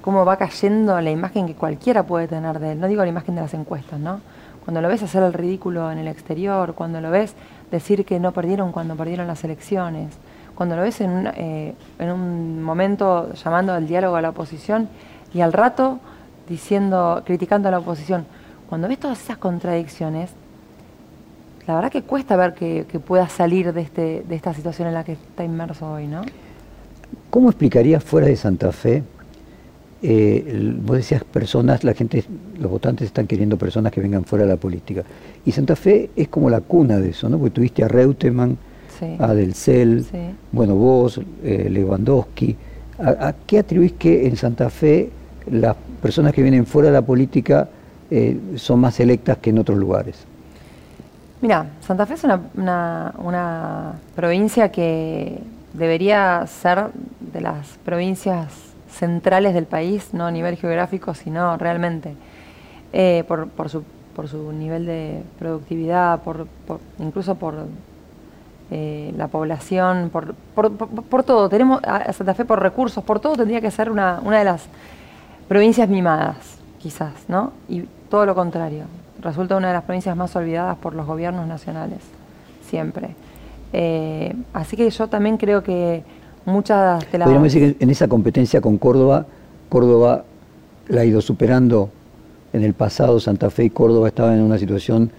cómo 0.00 0.24
va 0.24 0.36
cayendo 0.36 1.00
la 1.00 1.10
imagen 1.10 1.46
que 1.46 1.54
cualquiera 1.54 2.04
puede 2.04 2.26
tener 2.26 2.58
de 2.58 2.72
él. 2.72 2.80
No 2.80 2.88
digo 2.88 3.02
la 3.02 3.08
imagen 3.10 3.34
de 3.36 3.42
las 3.42 3.54
encuestas, 3.54 4.00
¿no? 4.00 4.20
Cuando 4.66 4.80
lo 4.80 4.88
ves 4.88 5.00
hacer 5.04 5.22
el 5.22 5.32
ridículo 5.32 5.92
en 5.92 5.98
el 5.98 6.08
exterior, 6.08 6.74
cuando 6.74 7.00
lo 7.00 7.12
ves 7.12 7.36
decir 7.70 8.04
que 8.04 8.18
no 8.18 8.32
perdieron 8.32 8.72
cuando 8.72 8.96
perdieron 8.96 9.28
las 9.28 9.44
elecciones, 9.44 10.12
cuando 10.56 10.74
lo 10.74 10.82
ves 10.82 11.00
en 11.00 11.10
un, 11.10 11.28
eh, 11.36 11.74
en 12.00 12.10
un 12.10 12.64
momento 12.64 13.32
llamando 13.34 13.72
al 13.74 13.86
diálogo 13.86 14.16
a 14.16 14.22
la 14.22 14.30
oposición 14.30 14.88
y 15.32 15.40
al 15.40 15.52
rato 15.52 16.00
diciendo, 16.48 17.22
criticando 17.24 17.68
a 17.68 17.70
la 17.70 17.78
oposición. 17.78 18.26
Cuando 18.68 18.88
ves 18.88 18.98
todas 18.98 19.22
esas 19.22 19.38
contradicciones, 19.38 20.32
la 21.68 21.76
verdad 21.76 21.92
que 21.92 22.02
cuesta 22.02 22.34
ver 22.34 22.54
que, 22.54 22.86
que 22.88 22.98
pueda 22.98 23.28
salir 23.28 23.72
de, 23.72 23.82
este, 23.82 24.24
de 24.28 24.34
esta 24.34 24.52
situación 24.52 24.88
en 24.88 24.94
la 24.94 25.04
que 25.04 25.12
está 25.12 25.44
inmerso 25.44 25.92
hoy, 25.92 26.08
¿no? 26.08 26.22
¿Cómo 27.30 27.50
explicarías 27.50 28.02
fuera 28.02 28.26
de 28.26 28.34
Santa 28.34 28.72
Fe? 28.72 29.04
Eh, 30.02 30.74
vos 30.82 30.96
decías 30.96 31.24
personas, 31.24 31.82
la 31.84 31.94
gente, 31.94 32.24
los 32.58 32.70
votantes 32.70 33.06
están 33.06 33.26
queriendo 33.26 33.56
personas 33.56 33.92
que 33.92 34.00
vengan 34.00 34.24
fuera 34.24 34.44
de 34.44 34.50
la 34.50 34.56
política. 34.56 35.02
Y 35.44 35.52
Santa 35.52 35.74
Fe 35.76 36.10
es 36.16 36.28
como 36.28 36.50
la 36.50 36.60
cuna 36.60 36.98
de 36.98 37.10
eso, 37.10 37.28
¿no? 37.28 37.38
Porque 37.38 37.54
tuviste 37.54 37.82
a 37.84 37.88
Reutemann, 37.88 38.56
Sí. 38.98 39.16
a 39.18 39.34
Del 39.34 39.54
Cel, 39.54 40.04
Sí. 40.04 40.16
bueno, 40.52 40.74
vos, 40.74 41.20
eh, 41.44 41.68
Lewandowski. 41.70 42.56
¿A, 42.98 43.28
a 43.28 43.34
qué 43.46 43.58
atribuís 43.58 43.92
que 43.92 44.26
en 44.26 44.36
Santa 44.36 44.70
Fe 44.70 45.10
las 45.50 45.76
personas 46.00 46.32
que 46.32 46.42
vienen 46.42 46.64
fuera 46.66 46.88
de 46.88 46.94
la 46.94 47.02
política 47.02 47.68
eh, 48.10 48.38
son 48.56 48.80
más 48.80 48.98
electas 49.00 49.38
que 49.38 49.50
en 49.50 49.58
otros 49.58 49.76
lugares? 49.78 50.16
Mira, 51.42 51.66
Santa 51.80 52.06
Fe 52.06 52.14
es 52.14 52.24
una, 52.24 52.40
una- 52.56 53.14
una 53.22 53.92
provincia 54.14 54.70
que 54.70 55.38
debería 55.74 56.46
ser 56.46 56.86
de 57.32 57.40
las 57.42 57.76
provincias 57.84 58.48
centrales 58.96 59.54
del 59.54 59.66
país, 59.66 60.12
no 60.12 60.26
a 60.26 60.30
nivel 60.30 60.56
geográfico, 60.56 61.14
sino 61.14 61.56
realmente 61.56 62.14
eh, 62.92 63.24
por, 63.28 63.48
por 63.48 63.68
su, 63.68 63.84
por 64.14 64.28
su 64.28 64.52
nivel 64.52 64.86
de 64.86 65.22
productividad, 65.38 66.22
por, 66.22 66.46
incluso 66.98 67.34
por 67.34 67.66
eh, 68.70 69.12
la 69.16 69.28
población, 69.28 70.10
por, 70.10 70.34
por, 70.54 71.22
todo. 71.24 71.48
Tenemos 71.48 71.82
a 71.84 71.96
a 71.96 72.12
Santa 72.12 72.34
Fe 72.34 72.44
por 72.44 72.60
recursos, 72.60 73.04
por 73.04 73.20
todo 73.20 73.36
tendría 73.36 73.60
que 73.60 73.70
ser 73.70 73.90
una, 73.90 74.20
una 74.24 74.38
de 74.38 74.44
las 74.44 74.66
provincias 75.48 75.88
mimadas, 75.88 76.58
quizás, 76.78 77.12
¿no? 77.28 77.52
Y 77.68 77.82
todo 78.10 78.26
lo 78.26 78.34
contrario. 78.34 78.84
Resulta 79.20 79.56
una 79.56 79.68
de 79.68 79.74
las 79.74 79.84
provincias 79.84 80.16
más 80.16 80.34
olvidadas 80.36 80.76
por 80.78 80.94
los 80.94 81.06
gobiernos 81.06 81.46
nacionales, 81.46 82.00
siempre. 82.68 83.10
Eh, 83.72 84.34
así 84.52 84.76
que 84.76 84.88
yo 84.88 85.08
también 85.08 85.36
creo 85.36 85.62
que 85.62 86.04
muchas 86.46 87.10
de 87.12 87.18
las... 87.18 87.26
Podríamos 87.26 87.52
decir 87.52 87.76
que 87.76 87.84
en 87.84 87.90
esa 87.90 88.08
competencia 88.08 88.60
con 88.60 88.78
Córdoba, 88.78 89.26
Córdoba 89.68 90.24
la 90.88 91.00
ha 91.02 91.04
ido 91.04 91.20
superando. 91.20 91.90
En 92.52 92.62
el 92.62 92.72
pasado 92.72 93.20
Santa 93.20 93.50
Fe 93.50 93.64
y 93.64 93.70
Córdoba 93.70 94.08
estaban 94.08 94.38
en 94.38 94.42
una 94.42 94.56
situación 94.56 95.10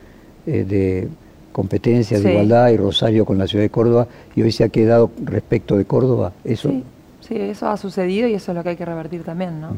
eh, 0.48 0.66
de 0.68 1.08
competencia, 1.52 2.20
de 2.20 2.32
igualdad, 2.32 2.70
y 2.70 2.78
Rosario 2.78 3.26
con 3.26 3.38
la 3.38 3.48
ciudad 3.48 3.64
de 3.64 3.70
Córdoba, 3.70 4.08
y 4.36 4.42
hoy 4.42 4.52
se 4.52 4.64
ha 4.64 4.70
quedado 4.70 5.12
respecto 5.24 5.78
de 5.78 5.86
Córdoba. 5.86 6.32
Eso. 6.44 6.70
Sí, 6.70 6.84
sí, 7.22 7.36
eso 7.36 7.68
ha 7.68 7.78
sucedido 7.78 8.28
y 8.28 8.34
eso 8.34 8.52
es 8.52 8.56
lo 8.56 8.64
que 8.64 8.70
hay 8.70 8.76
que 8.76 8.86
revertir 8.86 9.24
también, 9.24 9.60
¿no? 9.60 9.70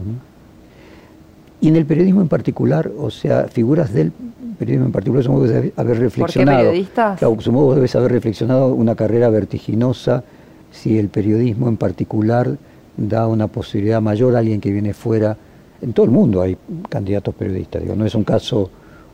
Y 1.61 1.69
en 1.69 1.75
el 1.75 1.85
periodismo 1.85 2.21
en 2.21 2.29
particular, 2.29 2.91
o 2.97 3.09
sea, 3.09 3.47
figuras 3.47 3.93
del 3.93 4.11
periodismo 4.57 4.87
en 4.87 4.91
particular, 4.91 5.23
supongo 5.23 5.45
que 5.45 5.73
haber 5.75 5.99
reflexionado. 5.99 6.59
periodistas? 6.59 7.19
Claro, 7.19 7.37
supongo 7.39 7.69
que 7.69 7.75
debes 7.75 7.95
haber 7.95 8.11
reflexionado 8.11 8.73
una 8.73 8.95
carrera 8.95 9.29
vertiginosa, 9.29 10.23
si 10.71 10.97
el 10.97 11.09
periodismo 11.09 11.67
en 11.67 11.77
particular 11.77 12.57
da 12.97 13.27
una 13.27 13.47
posibilidad 13.47 14.01
mayor 14.01 14.35
a 14.35 14.39
alguien 14.39 14.59
que 14.59 14.71
viene 14.71 14.93
fuera. 14.93 15.37
En 15.81 15.93
todo 15.93 16.05
el 16.05 16.11
mundo 16.11 16.41
hay 16.41 16.57
candidatos 16.89 17.33
periodistas, 17.35 17.81
digo, 17.81 17.95
no 17.95 18.05
es 18.05 18.13
un 18.15 18.23
caso 18.23 18.69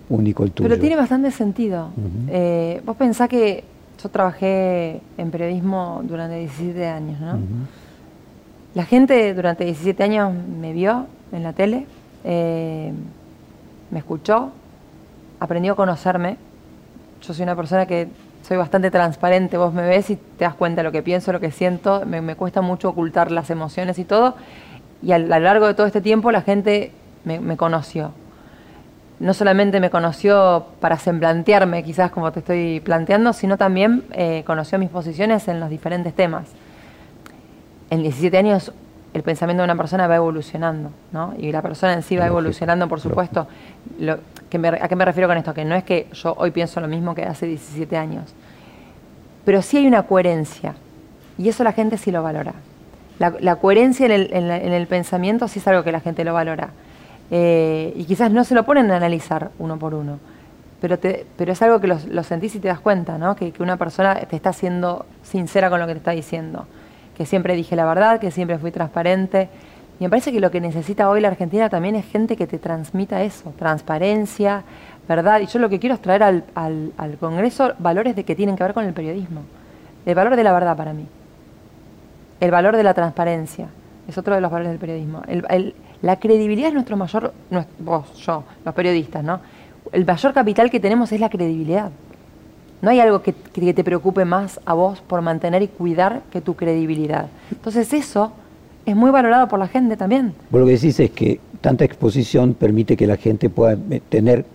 único 0.10 0.44
el 0.44 0.52
tuyo. 0.52 0.70
Pero 0.70 0.80
tiene 0.80 0.96
bastante 0.96 1.32
sentido. 1.32 1.90
Eh, 2.28 2.82
vos 2.86 2.96
pensás 2.96 3.30
que 3.30 3.64
yo 4.02 4.10
trabajé 4.10 5.02
en 5.18 5.32
periodismo 5.32 6.02
durante 6.04 6.40
17 6.40 6.88
años, 6.88 7.20
¿no? 7.20 7.40
La 8.74 8.84
gente 8.84 9.34
durante 9.34 9.64
17 9.64 10.04
años 10.04 10.34
me 10.60 10.74
vio 10.74 11.06
en 11.32 11.44
la 11.44 11.54
tele, 11.54 11.86
eh, 12.24 12.92
me 13.90 14.00
escuchó, 14.00 14.52
aprendió 15.40 15.74
a 15.74 15.76
conocerme. 15.76 16.38
Yo 17.22 17.34
soy 17.34 17.44
una 17.44 17.56
persona 17.56 17.86
que 17.86 18.10
soy 18.46 18.58
bastante 18.58 18.92
transparente, 18.92 19.58
vos 19.58 19.74
me 19.74 19.88
ves 19.88 20.10
y 20.12 20.18
te 20.18 20.46
das 20.46 20.54
cuenta 20.54 20.82
de 20.82 20.84
lo 20.84 20.92
que 20.92 21.02
pienso, 21.02 21.32
lo 21.32 21.40
que 21.40 21.52
siento, 21.52 22.04
me, 22.06 22.36
cuesta 22.36 22.62
mucho 22.62 22.90
ocultar 22.90 23.32
las 23.32 23.50
emociones 23.50 23.98
y 23.98 24.06
todo. 24.06 24.36
Y 25.02 25.12
a, 25.12 25.16
a 25.16 25.20
lo 25.20 25.40
largo 25.40 25.68
de 25.68 25.74
todo 25.74 25.88
este 25.88 26.02
tiempo 26.02 26.32
la 26.32 26.42
gente 26.42 26.92
me, 27.24 27.40
me 27.40 27.58
conoció. 27.58 28.12
No 29.20 29.34
solamente 29.34 29.80
me 29.80 29.90
conoció 29.90 30.68
para 30.80 30.98
semblantearme, 30.98 31.84
quizás 31.84 32.12
como 32.12 32.32
te 32.32 32.40
estoy 32.40 32.82
planteando, 32.82 33.34
sino 33.34 33.58
también 33.58 34.04
eh, 34.12 34.44
conoció 34.46 34.78
mis 34.78 34.90
posiciones 34.90 35.48
en 35.48 35.60
los 35.60 35.70
diferentes 35.70 36.14
temas 36.14 36.48
en 37.90 38.02
17 38.02 38.38
años 38.38 38.72
el 39.18 39.24
pensamiento 39.24 39.62
de 39.64 39.66
una 39.66 39.76
persona 39.78 40.08
va 40.08 40.16
evolucionando, 40.18 40.92
¿no? 41.12 41.34
Y 41.38 41.52
la 41.52 41.62
persona 41.62 41.94
en 41.94 42.04
sí 42.04 42.18
va 42.18 42.28
evolucionando, 42.28 42.88
por 42.88 43.00
supuesto. 43.00 43.48
Lo, 44.00 44.18
que 44.50 44.58
me- 44.60 44.68
¿A 44.70 44.88
qué 44.88 44.96
me 44.96 45.06
refiero 45.06 45.28
con 45.28 45.38
esto? 45.38 45.54
Que 45.54 45.64
no 45.66 45.74
es 45.76 45.84
que 45.84 46.08
yo 46.14 46.36
hoy 46.38 46.52
pienso 46.52 46.80
lo 46.82 46.88
mismo 46.88 47.16
que 47.16 47.24
hace 47.24 47.46
17 47.48 47.96
años, 47.98 48.34
pero 49.46 49.62
sí 49.62 49.78
hay 49.78 49.88
una 49.88 50.04
coherencia, 50.04 50.76
y 51.38 51.50
eso 51.50 51.64
la 51.64 51.72
gente 51.74 51.98
sí 51.98 52.12
lo 52.12 52.24
valora. 52.24 52.54
La, 53.20 53.34
la 53.40 53.56
coherencia 53.58 54.06
en 54.06 54.12
el, 54.12 54.30
en 54.34 54.48
la- 54.48 54.58
en 54.58 54.74
el 54.74 54.88
pensamiento 54.88 55.48
sí 55.48 55.60
es 55.60 55.68
algo 55.68 55.84
que 55.84 55.92
la 55.92 56.00
gente 56.02 56.24
lo 56.26 56.34
valora. 56.34 56.70
Eh, 57.32 57.94
y 57.96 58.04
quizás 58.06 58.32
no 58.32 58.44
se 58.44 58.54
lo 58.54 58.64
ponen 58.66 58.92
a 58.92 58.98
analizar 58.98 59.50
uno 59.58 59.78
por 59.78 59.94
uno, 59.94 60.20
pero, 60.82 61.00
te- 61.00 61.26
pero 61.38 61.54
es 61.54 61.62
algo 61.62 61.80
que 61.80 61.88
lo, 61.88 62.24
sentís 62.24 62.54
y 62.56 62.60
te 62.60 62.68
das 62.68 62.80
cuenta, 62.80 63.18
¿no? 63.18 63.36
Que, 63.36 63.52
que 63.52 63.64
una 63.64 63.78
persona 63.78 64.16
te 64.16 64.36
está 64.36 64.52
siendo 64.54 65.06
sincera 65.24 65.70
con 65.70 65.80
lo 65.80 65.88
que 65.88 65.94
te 65.94 66.00
está 66.00 66.12
diciendo. 66.12 66.68
Que 67.18 67.26
siempre 67.26 67.56
dije 67.56 67.76
la 67.76 67.86
verdad, 67.86 68.20
que 68.20 68.32
siempre 68.32 68.58
fui 68.58 68.72
transparente. 68.72 69.50
Y 70.00 70.04
me 70.04 70.10
parece 70.10 70.32
que 70.34 70.40
lo 70.42 70.52
que 70.52 70.60
necesita 70.60 71.10
hoy 71.10 71.22
la 71.22 71.30
Argentina 71.30 71.70
también 71.70 71.96
es 71.96 72.06
gente 72.06 72.36
que 72.36 72.48
te 72.48 72.58
transmita 72.60 73.24
eso, 73.24 73.54
transparencia, 73.58 74.64
verdad. 75.08 75.40
Y 75.40 75.46
yo 75.46 75.60
lo 75.60 75.70
que 75.70 75.80
quiero 75.80 75.96
es 75.96 76.02
traer 76.02 76.24
al, 76.24 76.44
al- 76.56 76.92
al 76.98 77.18
Congreso 77.18 77.74
valores 77.80 78.16
de 78.16 78.26
que 78.26 78.36
tienen 78.36 78.56
que 78.58 78.64
ver 78.64 78.74
con 78.74 78.84
el 78.86 78.94
periodismo. 78.94 79.42
El 80.06 80.16
valor 80.16 80.36
de 80.36 80.44
la 80.44 80.52
verdad 80.52 80.76
para 80.76 80.92
mí. 80.94 81.08
El 82.42 82.52
valor 82.52 82.76
de 82.76 82.84
la 82.84 82.94
transparencia. 82.94 83.68
Es 84.08 84.18
otro 84.18 84.36
de 84.36 84.42
los 84.42 84.52
valores 84.52 84.72
del 84.72 84.80
periodismo. 84.80 85.22
El- 85.28 85.46
el- 85.50 85.76
la 86.02 86.18
credibilidad 86.20 86.68
es 86.68 86.74
nuestro 86.74 86.98
mayor, 86.98 87.34
vos, 87.80 88.14
yo, 88.18 88.44
los 88.66 88.76
periodistas, 88.76 89.24
¿no? 89.24 89.40
El 89.94 90.06
mayor 90.06 90.34
capital 90.34 90.70
que 90.70 90.80
tenemos 90.82 91.12
es 91.14 91.20
la 91.22 91.30
credibilidad. 91.30 91.90
No 92.82 92.90
hay 92.92 93.00
algo 93.00 93.22
que, 93.22 93.34
que 93.34 93.74
te 93.74 93.84
preocupe 93.84 94.26
más 94.26 94.60
a 94.66 94.74
vos 94.74 95.02
por 95.02 95.22
mantener 95.22 95.62
y 95.64 95.68
cuidar 95.68 96.22
que 96.32 96.42
tu 96.42 96.56
credibilidad. 96.56 97.28
Entonces 97.52 97.92
eso 97.94 98.32
es 98.86 98.96
muy 98.96 99.10
valorado 99.12 99.48
por 99.48 99.58
la 99.60 99.68
gente 99.68 99.98
también. 99.98 100.34
Vos 100.52 100.60
lo 100.62 100.68
que 100.68 100.74
decís 100.74 101.00
es 101.00 101.10
que 101.12 101.40
tanta 101.62 101.84
exposición 101.86 102.54
permite 102.54 102.96
que 102.96 103.08
la 103.08 103.18
gente 103.18 103.50
pueda 103.50 103.78
eh, 103.90 104.02
tener 104.10 104.46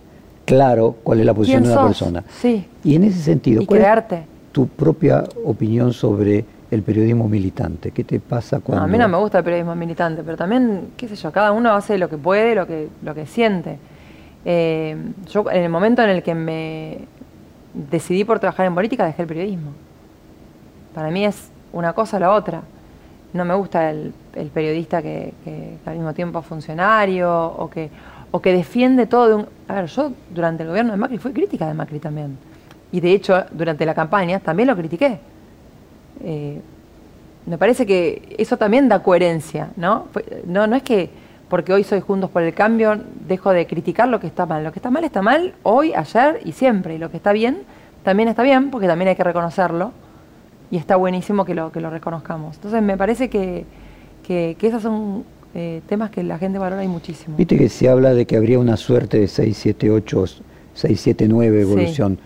claro 0.45 0.95
cuál 1.03 1.19
es 1.19 1.25
la 1.25 1.33
posición 1.33 1.63
¿Quién 1.63 1.71
de 1.73 1.77
una 1.77 1.81
sos? 1.93 1.99
persona. 1.99 2.23
Sí. 2.39 2.65
Y 2.83 2.95
en 2.95 3.03
ese 3.03 3.19
sentido, 3.21 3.61
Y 3.61 3.65
¿cuál 3.65 3.79
es 3.79 3.83
crearte. 3.85 4.23
tu 4.51 4.67
propia 4.67 5.23
opinión 5.45 5.91
sobre 5.91 6.45
el 6.71 6.83
periodismo 6.83 7.27
militante? 7.27 7.91
¿Qué 7.91 8.03
te 8.05 8.19
pasa 8.21 8.57
No, 8.57 8.61
cuando.? 8.63 8.85
a 8.85 8.87
mí 8.87 8.97
no 8.97 9.09
me 9.09 9.17
gusta 9.17 9.39
el 9.39 9.43
periodismo 9.43 9.75
militante, 9.75 10.23
pero 10.23 10.37
también, 10.37 10.89
qué 10.95 11.07
sé 11.09 11.15
yo, 11.17 11.31
cada 11.33 11.51
uno 11.51 11.73
hace 11.73 11.97
lo 11.97 12.07
que 12.07 12.17
puede, 12.17 12.55
lo 12.55 12.65
que, 12.65 12.87
lo 13.03 13.13
que 13.13 13.25
siente. 13.25 13.77
Eh, 14.45 14.95
yo 15.29 15.45
en 15.51 15.63
el 15.63 15.69
momento 15.69 16.01
en 16.01 16.09
el 16.09 16.23
que 16.23 16.33
me 16.33 16.99
decidí 17.73 18.23
por 18.23 18.39
trabajar 18.39 18.65
en 18.65 18.75
política, 18.75 19.05
dejé 19.05 19.21
el 19.21 19.27
periodismo. 19.27 19.71
Para 20.93 21.09
mí 21.09 21.25
es 21.25 21.49
una 21.73 21.93
cosa 21.93 22.17
o 22.17 22.19
la 22.19 22.31
otra. 22.31 22.61
No 23.33 23.45
me 23.45 23.55
gusta 23.55 23.89
el, 23.89 24.13
periodista 24.53 25.01
que, 25.01 25.33
al 25.85 25.95
mismo 25.95 26.13
tiempo 26.13 26.39
es 26.39 26.45
funcionario 26.45 27.47
o 27.47 27.69
que, 27.69 27.89
o 28.31 28.41
que 28.41 28.51
defiende 28.53 29.05
todo 29.05 29.27
de 29.27 29.35
un... 29.35 29.47
A 29.67 29.75
ver, 29.75 29.85
yo 29.85 30.11
durante 30.29 30.63
el 30.63 30.69
gobierno 30.69 30.91
de 30.91 30.97
Macri 30.97 31.17
fui 31.17 31.31
crítica 31.31 31.67
de 31.67 31.73
Macri 31.73 31.99
también. 31.99 32.37
Y 32.91 32.99
de 32.99 33.13
hecho, 33.13 33.45
durante 33.51 33.85
la 33.85 33.93
campaña 33.93 34.39
también 34.39 34.67
lo 34.67 34.75
critiqué. 34.75 35.19
Eh, 36.23 36.61
me 37.45 37.57
parece 37.57 37.85
que 37.85 38.35
eso 38.37 38.57
también 38.57 38.89
da 38.89 39.01
coherencia, 39.01 39.69
¿no? 39.77 40.07
No, 40.45 40.67
no 40.67 40.75
es 40.75 40.83
que 40.83 41.09
porque 41.51 41.73
hoy 41.73 41.83
soy 41.83 41.99
Juntos 41.99 42.29
por 42.29 42.43
el 42.43 42.53
Cambio 42.53 42.97
dejo 43.27 43.51
de 43.51 43.67
criticar 43.67 44.07
lo 44.07 44.21
que 44.21 44.27
está 44.27 44.45
mal. 44.45 44.63
Lo 44.63 44.71
que 44.71 44.79
está 44.79 44.89
mal 44.89 45.03
está 45.03 45.21
mal 45.21 45.53
hoy, 45.63 45.93
ayer 45.93 46.39
y 46.45 46.53
siempre. 46.53 46.95
Y 46.95 46.97
lo 46.97 47.11
que 47.11 47.17
está 47.17 47.33
bien, 47.33 47.63
también 48.03 48.29
está 48.29 48.41
bien, 48.41 48.71
porque 48.71 48.87
también 48.87 49.09
hay 49.09 49.17
que 49.17 49.23
reconocerlo, 49.25 49.91
y 50.71 50.77
está 50.77 50.95
buenísimo 50.95 51.43
que 51.43 51.53
lo, 51.53 51.69
que 51.73 51.81
lo 51.81 51.89
reconozcamos. 51.89 52.55
Entonces 52.55 52.81
me 52.81 52.95
parece 52.95 53.29
que, 53.29 53.65
que, 54.23 54.55
esos 54.61 54.81
son 54.81 55.25
eh, 55.53 55.81
temas 55.87 56.09
que 56.09 56.23
la 56.23 56.37
gente 56.37 56.57
valora 56.57 56.85
y 56.85 56.87
muchísimo. 56.87 57.35
Viste 57.35 57.57
que 57.57 57.67
se 57.67 57.89
habla 57.89 58.13
de 58.13 58.25
que 58.25 58.37
habría 58.37 58.57
una 58.57 58.77
suerte 58.77 59.19
de 59.19 59.27
678, 59.27 60.25
679 60.73 61.61
evolución. 61.63 62.17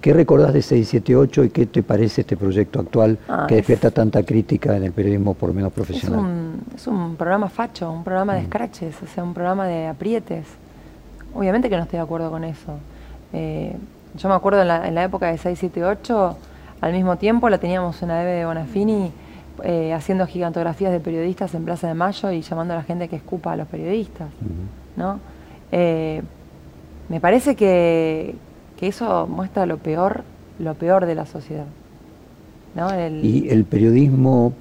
¿Qué 0.00 0.12
recordás 0.12 0.52
de 0.54 0.62
678 0.62 1.44
y 1.44 1.50
qué 1.50 1.66
te 1.66 1.82
parece 1.82 2.22
este 2.22 2.36
proyecto 2.36 2.80
actual 2.80 3.18
ah, 3.28 3.46
que 3.46 3.56
despierta 3.56 3.90
tanta 3.90 4.22
crítica 4.22 4.76
en 4.76 4.84
el 4.84 4.92
periodismo 4.92 5.34
por 5.34 5.50
lo 5.50 5.54
menos 5.54 5.72
profesional? 5.72 6.54
Es 6.74 6.86
un, 6.86 7.16
programa 7.16 7.48
facho, 7.48 7.90
un 7.92 8.02
programa 8.02 8.34
de 8.34 8.42
mm. 8.42 8.46
scratches, 8.46 9.02
o 9.02 9.06
sea, 9.06 9.22
un 9.22 9.34
programa 9.34 9.66
de 9.66 9.86
aprietes. 9.86 10.46
Obviamente 11.34 11.68
que 11.68 11.76
no 11.76 11.82
estoy 11.82 11.98
de 11.98 12.02
acuerdo 12.02 12.30
con 12.30 12.44
eso. 12.44 12.78
Eh, 13.32 13.76
yo 14.16 14.28
me 14.28 14.34
acuerdo 14.34 14.62
en 14.62 14.68
la, 14.68 15.04
época 15.04 15.26
de 15.26 15.36
678, 15.36 16.36
al 16.80 16.92
mismo 16.92 17.16
tiempo 17.16 17.50
la 17.50 17.58
teníamos 17.58 18.00
en 18.02 18.08
la 18.08 18.22
EVE 18.22 18.30
de 18.38 18.46
Bonafini 18.46 19.12
eh, 19.62 19.92
haciendo 19.92 20.26
gigantografías 20.26 20.92
de 20.92 21.00
periodistas 21.00 21.54
en 21.54 21.64
Plaza 21.64 21.88
de 21.88 21.94
Mayo 21.94 22.32
y 22.32 22.40
llamando 22.40 22.74
a 22.74 22.78
la 22.78 22.82
gente 22.84 23.08
que 23.08 23.16
escupa 23.16 23.52
a 23.52 23.56
los 23.56 23.68
periodistas. 23.68 24.28
¿no? 24.96 25.20
Eh, 25.72 26.22
me 27.08 27.20
parece 27.20 27.54
que, 27.54 28.34
eso 28.80 29.26
muestra 29.26 29.66
lo 29.66 29.78
peor, 29.78 30.24
lo 30.58 30.74
peor 30.74 31.06
de 31.06 31.14
la 31.14 31.26
sociedad. 31.26 31.66
¿Y 33.22 33.48
el 33.48 33.64
periodismo 33.64 34.52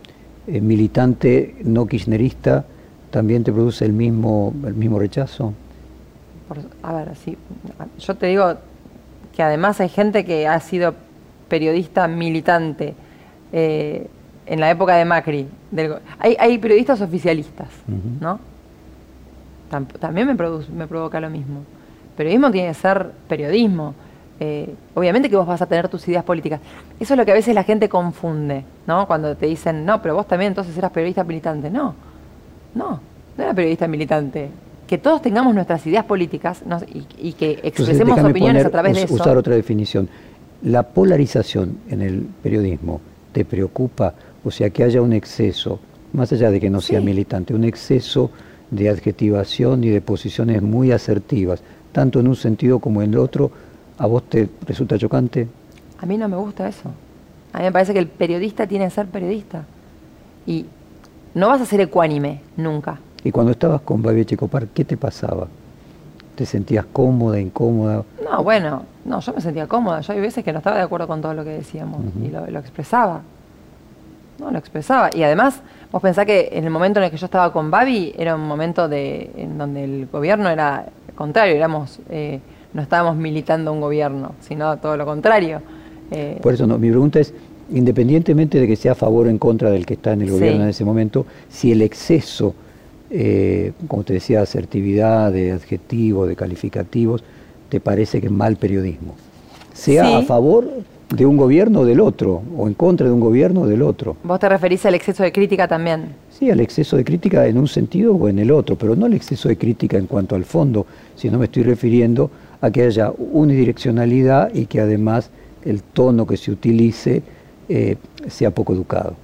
eh, 0.47 0.61
militante 0.61 1.55
no 1.63 1.87
kirchnerista 1.87 2.65
también 3.09 3.43
te 3.43 3.51
produce 3.51 3.85
el 3.85 3.93
mismo, 3.93 4.53
el 4.65 4.75
mismo 4.75 4.99
rechazo? 4.99 5.53
a 6.83 6.93
ver, 6.93 7.15
sí, 7.15 7.35
yo 7.97 8.15
te 8.15 8.27
digo, 8.27 8.53
que 9.35 9.41
además 9.41 9.79
hay 9.81 9.89
gente 9.89 10.23
que 10.23 10.47
ha 10.47 10.59
sido 10.59 10.93
periodista 11.47 12.07
militante 12.07 12.93
eh, 13.51 14.07
en 14.45 14.59
la 14.59 14.69
época 14.69 14.95
de 14.95 15.05
Macri. 15.05 15.47
hay, 16.19 16.57
periodistas 16.59 17.01
oficialistas, 17.01 17.69
¿no? 18.19 18.39
también 19.99 20.27
me, 20.27 20.35
me 20.35 20.87
provoca 20.87 21.19
lo 21.19 21.31
mismo. 21.31 21.61
Periodismo 22.15 22.51
tiene 22.51 22.69
que 22.69 22.73
ser 22.73 23.11
periodismo. 23.27 23.93
Eh, 24.39 24.73
obviamente 24.95 25.29
que 25.29 25.35
vos 25.35 25.47
vas 25.47 25.61
a 25.61 25.65
tener 25.65 25.87
tus 25.87 26.07
ideas 26.07 26.23
políticas. 26.23 26.59
Eso 26.99 27.13
es 27.13 27.17
lo 27.17 27.25
que 27.25 27.31
a 27.31 27.35
veces 27.35 27.53
la 27.55 27.63
gente 27.63 27.87
confunde, 27.87 28.63
¿no? 28.87 29.07
Cuando 29.07 29.35
te 29.35 29.45
dicen, 29.45 29.85
no, 29.85 30.01
pero 30.01 30.15
vos 30.15 30.27
también 30.27 30.49
entonces 30.49 30.77
eras 30.77 30.91
periodista 30.91 31.23
militante. 31.23 31.69
No, 31.69 31.95
no, 32.75 32.99
no 33.37 33.43
era 33.43 33.53
periodista 33.53 33.87
militante 33.87 34.49
que 34.87 34.97
todos 34.97 35.21
tengamos 35.21 35.55
nuestras 35.55 35.85
ideas 35.87 36.05
políticas 36.05 36.61
y, 37.17 37.33
que 37.33 37.59
expresemos 37.63 38.19
opiniones 38.19 38.65
a 38.65 38.69
través 38.69 38.95
de 38.95 39.03
eso. 39.03 39.13
Usar 39.15 39.37
otra 39.37 39.55
definición. 39.55 40.09
La 40.63 40.83
polarización 40.83 41.79
en 41.89 42.01
el 42.01 42.27
periodismo 42.43 43.01
te 43.31 43.43
preocupa, 43.43 44.13
o 44.43 44.51
sea, 44.51 44.69
que 44.69 44.83
haya 44.83 45.01
un 45.01 45.13
exceso, 45.13 45.79
más 46.13 46.31
allá 46.31 46.51
de 46.51 46.59
que 46.59 46.69
no 46.69 46.79
sea 46.79 47.01
militante, 47.01 47.53
un 47.53 47.63
exceso 47.63 48.29
de 48.71 48.89
adjetivación 48.89 49.83
y 49.83 49.89
de 49.89 50.01
posiciones 50.01 50.61
muy 50.61 50.91
asertivas, 50.91 51.61
tanto 51.93 52.19
en 52.19 52.27
un 52.27 52.35
sentido 52.35 52.79
como 52.79 53.01
en 53.01 53.13
el 53.13 53.19
otro, 53.19 53.49
¿a 53.97 54.05
vos 54.05 54.23
te 54.23 54.49
resulta 54.65 54.97
chocante? 54.97 55.47
A 55.99 56.05
mí 56.05 56.17
no 56.17 56.27
me 56.27 56.35
gusta 56.35 56.67
eso. 56.67 56.89
A 57.53 57.59
mí 57.59 57.63
me 57.63 57.71
parece 57.71 57.93
que 57.93 57.99
el 57.99 58.07
periodista 58.07 58.67
tiene 58.67 58.85
que 58.85 58.91
ser 58.91 59.05
periodista. 59.07 59.63
Y 60.45 60.65
no 61.35 61.47
vas 61.47 61.61
a 61.61 61.65
ser 61.65 61.79
ecuánime, 61.79 62.41
nunca. 62.57 62.99
Y 63.23 63.31
cuando 63.31 63.51
estabas 63.51 63.81
con 63.81 64.01
Babi 64.01 64.21
Echecopar, 64.21 64.67
¿qué 64.67 64.83
te 64.83 64.97
pasaba? 64.97 65.47
¿Te 66.35 66.45
sentías 66.45 66.85
cómoda, 66.91 67.39
incómoda? 67.39 68.03
No, 68.29 68.43
bueno, 68.43 68.83
no, 69.05 69.19
yo 69.19 69.33
me 69.33 69.39
sentía 69.39 69.67
cómoda. 69.67 70.01
Yo 70.01 70.13
hay 70.13 70.19
veces 70.19 70.43
que 70.43 70.51
no 70.51 70.57
estaba 70.57 70.77
de 70.77 70.83
acuerdo 70.83 71.07
con 71.07 71.21
todo 71.21 71.33
lo 71.33 71.43
que 71.43 71.51
decíamos 71.51 72.01
y 72.21 72.29
lo, 72.29 72.59
expresaba. 72.59 73.21
No, 74.39 74.51
lo 74.51 74.57
expresaba. 74.57 75.09
Y 75.13 75.23
además, 75.23 75.61
vos 75.91 76.01
pensás 76.01 76.25
que 76.25 76.49
en 76.51 76.63
el 76.63 76.69
momento 76.69 76.99
en 76.99 77.05
el 77.05 77.11
que 77.11 77.17
yo 77.17 77.25
estaba 77.25 77.53
con 77.53 77.69
Babi 77.71 78.13
era 78.17 78.35
un 78.35 78.47
momento 78.47 78.87
de, 78.87 79.29
en 79.37 79.57
donde 79.57 79.83
el 79.83 80.07
gobierno 80.11 80.49
era 80.49 80.85
contrario, 81.15 81.55
éramos, 81.55 81.99
eh, 82.09 82.39
no 82.73 82.81
estábamos 82.81 83.15
militando 83.15 83.71
un 83.71 83.81
gobierno, 83.81 84.33
sino 84.41 84.77
todo 84.77 84.97
lo 84.97 85.05
contrario. 85.05 85.61
Eh, 86.11 86.39
Por 86.41 86.53
eso 86.53 86.65
no, 86.65 86.77
mi 86.77 86.89
pregunta 86.89 87.19
es, 87.19 87.33
independientemente 87.71 88.59
de 88.59 88.67
que 88.67 88.75
sea 88.75 88.93
a 88.93 88.95
favor 88.95 89.27
o 89.27 89.29
en 89.29 89.37
contra 89.37 89.69
del 89.69 89.85
que 89.85 89.93
está 89.93 90.13
en 90.13 90.23
el 90.23 90.31
gobierno 90.31 90.63
en 90.63 90.69
ese 90.69 90.83
momento, 90.83 91.25
si 91.49 91.71
el 91.71 91.81
exceso 91.81 92.55
eh, 93.15 93.73
como 93.87 94.03
te 94.03 94.13
decía, 94.13 94.41
asertividad, 94.41 95.31
de 95.31 95.51
adjetivos, 95.51 96.27
de 96.27 96.35
calificativos, 96.35 97.23
te 97.69 97.79
parece 97.79 98.19
que 98.19 98.25
es 98.25 98.33
mal 98.33 98.55
periodismo. 98.55 99.13
Sea 99.71 100.17
a 100.17 100.23
favor 100.23 100.67
de 101.15 101.27
un 101.27 101.37
gobierno 101.37 101.81
o 101.81 101.85
del 101.85 101.99
otro, 101.99 102.41
o 102.57 102.67
en 102.67 102.73
contra 102.73 103.05
de 103.05 103.13
un 103.13 103.19
gobierno 103.19 103.61
o 103.61 103.67
del 103.67 103.83
otro. 103.83 104.17
¿Vos 104.23 104.39
te 104.39 104.49
referís 104.49 104.83
al 104.85 104.95
exceso 104.95 105.21
de 105.21 105.31
crítica 105.31 105.67
también? 105.67 106.15
Sí, 106.31 106.49
al 106.49 106.59
exceso 106.59 106.97
de 106.97 107.03
crítica 107.03 107.45
en 107.45 107.59
un 107.59 107.67
sentido 107.67 108.15
o 108.15 108.27
en 108.27 108.39
el 108.39 108.49
otro, 108.49 108.75
pero 108.75 108.95
no 108.95 109.05
al 109.05 109.13
exceso 109.13 109.47
de 109.47 109.55
crítica 109.55 109.97
en 109.97 110.07
cuanto 110.07 110.35
al 110.35 110.43
fondo, 110.43 110.87
sino 111.15 111.37
me 111.37 111.45
estoy 111.45 111.63
refiriendo 111.63 112.31
a 112.61 112.71
que 112.71 112.83
haya 112.83 113.11
unidireccionalidad 113.17 114.55
y 114.55 114.65
que 114.65 114.81
además 114.81 115.29
el 115.63 115.83
tono 115.83 116.25
que 116.25 116.35
se 116.35 116.51
utilice 116.51 117.21
eh, 117.69 117.95
sea 118.27 118.49
poco 118.49 118.73
educado. 118.73 119.15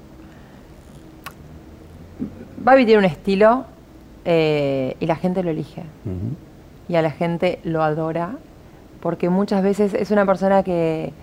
Babi 2.63 2.85
tiene 2.85 2.99
un 2.99 3.05
estilo 3.05 3.65
eh, 4.25 4.95
y 4.99 5.05
la 5.07 5.15
gente 5.15 5.41
lo 5.41 5.49
elige. 5.49 5.81
Y 6.87 6.95
a 6.95 7.01
la 7.01 7.11
gente 7.11 7.59
lo 7.63 7.81
adora, 7.81 8.35
porque 8.99 9.29
muchas 9.29 9.63
veces 9.63 9.93
es 9.93 10.11
una 10.11 10.25
persona 10.25 10.61
que 10.63 11.13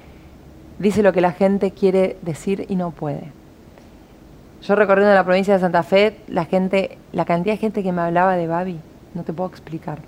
dice 0.78 1.02
lo 1.02 1.12
que 1.12 1.20
la 1.20 1.32
gente 1.32 1.70
quiere 1.70 2.16
decir 2.22 2.66
y 2.68 2.76
no 2.76 2.90
puede. 2.90 3.32
Yo 4.62 4.74
recorriendo 4.74 5.14
la 5.14 5.24
provincia 5.24 5.54
de 5.54 5.60
Santa 5.60 5.82
Fe, 5.82 6.16
la 6.28 6.44
gente, 6.44 6.98
la 7.12 7.24
cantidad 7.24 7.54
de 7.54 7.58
gente 7.58 7.82
que 7.82 7.92
me 7.92 8.02
hablaba 8.02 8.36
de 8.36 8.46
Babi, 8.46 8.78
no 9.14 9.22
te 9.22 9.32
puedo 9.32 9.48
explicar. 9.48 9.98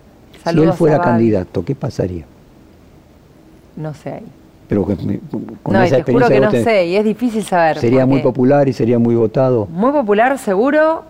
si 0.45 0.59
él 0.59 0.73
fuera 0.73 1.01
candidato, 1.01 1.65
¿qué 1.65 1.75
pasaría? 1.75 2.25
No 3.77 3.95
sé 3.95 4.15
ahí. 4.15 4.27
Pero 4.69 4.85
con 4.85 4.97
no, 5.73 5.83
esa 5.83 6.03
te 6.03 6.13
juro 6.13 6.29
que 6.29 6.41
no 6.41 6.51
sé, 6.51 6.87
y 6.87 6.97
es 6.97 7.05
difícil 7.05 7.43
saber. 7.43 7.79
¿Sería 7.79 8.05
muy 8.05 8.21
popular 8.21 8.69
y 8.69 8.73
sería 8.73 8.99
muy 8.99 9.15
votado? 9.15 9.67
Muy 9.67 9.93
popular, 9.93 10.37
seguro, 10.39 11.05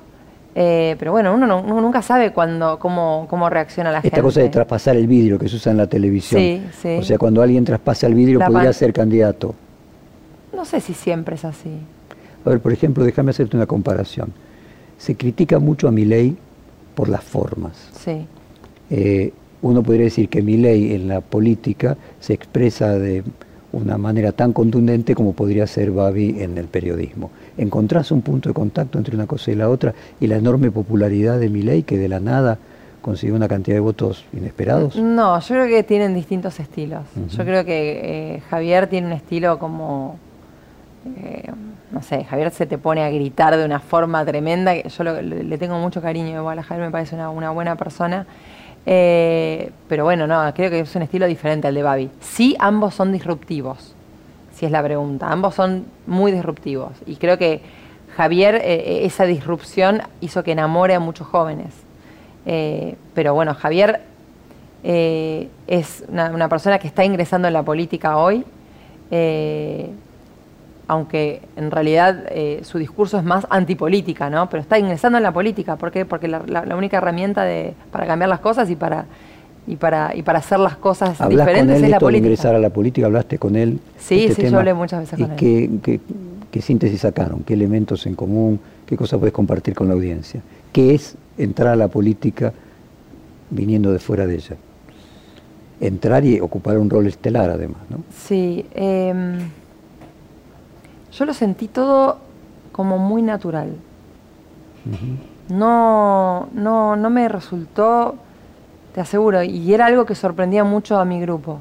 eh, 0.61 0.97
pero 0.99 1.13
bueno, 1.13 1.33
uno, 1.33 1.63
nunca 1.63 2.03
sabe 2.03 2.33
cuándo, 2.33 2.81
cómo, 2.81 3.29
cómo 3.31 3.49
reacciona 3.49 3.93
la 3.93 4.01
gente. 4.01 4.17
Esta 4.17 4.23
cosa 4.25 4.41
de 4.41 4.49
traspasar 4.49 4.97
el 4.97 5.07
vidrio 5.07 5.39
que 5.39 5.49
se 5.49 5.55
usa 5.55 5.71
en 5.71 5.79
la 5.79 5.87
televisión. 5.87 6.41
Sí, 6.41 6.61
sí. 6.83 6.97
O 6.99 7.03
sea, 7.05 7.17
cuando 7.17 7.43
alguien 7.43 7.65
traspasa 7.65 8.09
el 8.09 8.15
vidrio 8.15 8.41
podría 8.41 8.73
ser 8.73 8.93
candidato. 8.93 9.55
No 10.53 10.65
sé 10.65 10.81
si 10.81 10.95
siempre 10.95 11.37
es 11.37 11.45
así. 11.45 11.71
A 12.45 12.51
ver, 12.51 12.59
por 12.59 12.73
ejemplo, 12.73 13.05
déjame 13.05 13.31
hacerte 13.31 13.57
una 13.57 13.67
comparación. 13.67 14.33
Se 14.97 15.15
critica 15.15 15.61
mucho 15.61 15.87
a 15.87 15.93
ley 15.93 16.37
por 16.97 17.09
las 17.09 17.23
formas. 17.23 17.91
Sí. 17.97 18.27
Eh, 18.91 19.33
uno 19.63 19.85
podría 19.85 20.07
decir 20.07 20.29
que 20.29 20.43
ley 20.43 20.93
en 20.93 21.07
la 21.07 21.21
política 21.21 21.97
se 22.19 22.33
expresa 22.33 22.99
de 22.99 23.23
una 23.71 23.97
manera 23.97 24.33
tan 24.33 24.53
contundente 24.53 25.15
como 25.15 25.35
podría 25.35 25.69
ser 25.69 25.93
Babi 25.93 26.43
en 26.43 26.59
el 26.59 26.67
periodismo. 26.67 27.31
¿Encontrás 27.59 28.11
un 28.13 28.23
punto 28.23 28.49
de 28.49 28.55
contacto 28.55 28.99
entre 28.99 29.15
una 29.15 29.27
cosa 29.27 29.51
y 29.51 29.55
la 29.55 29.69
otra 29.69 29.93
y 30.21 30.27
la 30.27 30.37
enorme 30.37 30.71
popularidad 30.71 31.39
de 31.39 31.49
Milei 31.49 31.83
que 31.83 31.99
de 31.99 32.09
la 32.09 32.21
nada 32.21 32.59
consiguió 33.03 33.37
una 33.37 33.49
cantidad 33.49 33.77
de 33.77 33.81
votos 33.81 34.25
inesperados? 34.33 34.97
No, 34.97 35.39
yo 35.41 35.47
creo 35.49 35.67
que 35.67 35.83
tienen 35.83 36.15
distintos 36.15 36.61
estilos. 36.61 37.03
Yo 37.31 37.45
creo 37.45 37.65
que 37.65 38.37
eh, 38.37 38.41
Javier 38.49 38.87
tiene 38.87 39.09
un 39.09 39.13
estilo 39.13 39.59
como, 39.59 40.17
eh, 41.17 41.51
no 41.91 42.03
sé, 42.03 42.25
Javier 42.25 42.51
se 42.53 42.67
te 42.67 42.79
pone 42.79 43.03
a 43.03 43.11
gritar 43.11 43.57
de 43.57 43.65
una 43.65 43.81
forma 43.81 44.25
tremenda, 44.25 44.75
yo 44.75 45.05
le, 45.05 45.59
tengo 45.59 45.79
mucho 45.79 46.01
cariño, 46.01 46.39
igual 46.39 46.59
a 46.61 46.63
Javier 46.63 46.87
me 46.87 46.93
parece 46.93 47.17
una 47.17 47.51
buena 47.51 47.77
persona. 47.77 48.27
Eh, 48.91 49.71
pero 49.87 50.05
bueno, 50.05 50.27
no, 50.27 50.51
creo 50.55 50.71
que 50.71 50.81
es 50.81 50.97
un 50.97 51.03
estilo 51.03 51.27
diferente 51.27 51.69
al 51.69 51.75
de 51.75 51.83
Babi. 51.83 52.11
Sí, 52.21 52.57
ambos 52.59 52.95
son 52.95 53.13
disruptivos, 53.13 53.95
si 54.59 54.67
es 54.67 54.73
la 54.73 54.83
pregunta. 54.83 55.31
Ambos 55.31 55.55
son 55.55 55.87
muy 56.07 56.33
disruptivos. 56.33 56.93
Y 57.07 57.17
creo 57.17 57.39
que 57.39 57.61
Javier, 58.17 58.57
eh, 58.57 58.61
eh, 58.65 59.01
esa 59.05 59.25
disrupción 59.25 60.03
hizo 60.21 60.43
que 60.43 60.53
enamore 60.53 60.95
a 60.95 61.01
muchos 61.01 61.27
jóvenes. 61.27 61.75
pero 63.15 63.35
bueno, 63.35 63.55
Javier 63.55 64.01
es 64.83 66.05
una, 66.09 66.49
persona 66.49 66.79
que 66.79 66.87
está 66.87 67.05
ingresando 67.05 67.47
en 67.47 67.55
la 67.55 67.63
política 67.63 68.17
hoy 68.17 68.45
aunque 70.89 71.43
en 71.55 71.71
realidad 71.71 72.25
eh, 72.31 72.61
su 72.65 72.79
discurso 72.79 73.19
es 73.19 73.25
más 73.25 73.47
antipolítica, 73.51 74.31
¿no? 74.31 74.49
Pero 74.49 74.63
está 74.63 74.79
ingresando 74.79 75.19
en 75.19 75.23
la 75.23 75.33
política, 75.33 75.77
¿por 75.77 75.93
qué? 75.93 76.07
Porque 76.07 76.27
la, 76.29 76.77
única 76.77 76.97
herramienta 76.97 77.45
de, 77.45 77.75
para 77.93 78.07
cambiar 78.07 78.31
las 78.31 78.41
cosas 78.41 78.71
y 78.71 78.77
para 78.77 79.05
y 79.69 79.77
para 79.77 80.15
y 80.17 80.23
para 80.23 80.39
hacer 80.39 80.59
las 80.59 80.77
cosas 80.77 81.19
diferentes 81.29 81.77
con 81.77 81.77
él 81.77 81.85
es 81.85 81.91
la 81.91 82.01
política. 82.01 82.27
ingresar 82.27 82.55
a 82.55 82.59
la 82.59 82.71
política? 82.71 83.07
¿Hablaste 83.07 83.39
con 83.39 83.55
él? 83.55 83.81
Sí, 83.99 84.25
este 84.25 84.47
sí, 84.47 84.51
yo 84.51 84.59
hablé 84.59 84.75
muchas 84.75 85.01
veces 85.01 85.19
con 85.19 85.31
él. 85.31 85.37
Qué, 85.37 86.01
qué, 86.51 86.61
síntesis 86.63 87.03
sacaron? 87.03 87.45
¿Qué 87.45 87.55
elementos 87.55 88.07
en 88.07 88.15
común? 88.15 88.59
¿Qué 88.85 88.97
cosas 88.97 89.21
puedes 89.21 89.33
compartir 89.33 89.75
con 89.75 89.87
la 89.87 89.95
audiencia? 89.95 90.41
¿Qué 90.73 90.95
es 90.95 91.17
entrar 91.37 91.69
a 91.69 91.77
la 91.77 91.89
política 91.89 92.53
viniendo 93.51 93.93
de 93.93 94.01
fuera 94.01 94.27
de 94.27 94.35
ella? 94.35 94.57
entrar 95.81 96.25
y 96.25 96.41
ocupar 96.41 96.79
un 96.79 96.91
rol 96.91 97.07
estelar 97.07 97.51
además, 97.51 97.83
¿no? 97.89 97.99
Sí, 98.13 98.67
em, 98.75 99.39
yo 101.13 101.25
lo 101.25 101.35
sentí 101.35 101.69
todo 101.69 102.19
como 102.73 102.99
muy 102.99 103.23
natural. 103.23 103.75
No, 105.49 106.49
no, 106.53 106.97
no 106.97 107.11
me 107.11 107.29
resultó, 107.29 108.17
te 108.95 109.01
aseguro, 109.01 109.43
y 109.43 109.73
era 109.73 109.87
algo 109.87 110.07
que 110.07 110.15
sorprendía 110.15 110.65
mucho 110.65 110.99
a 110.99 111.05
mi 111.05 111.21
grupo. 111.21 111.61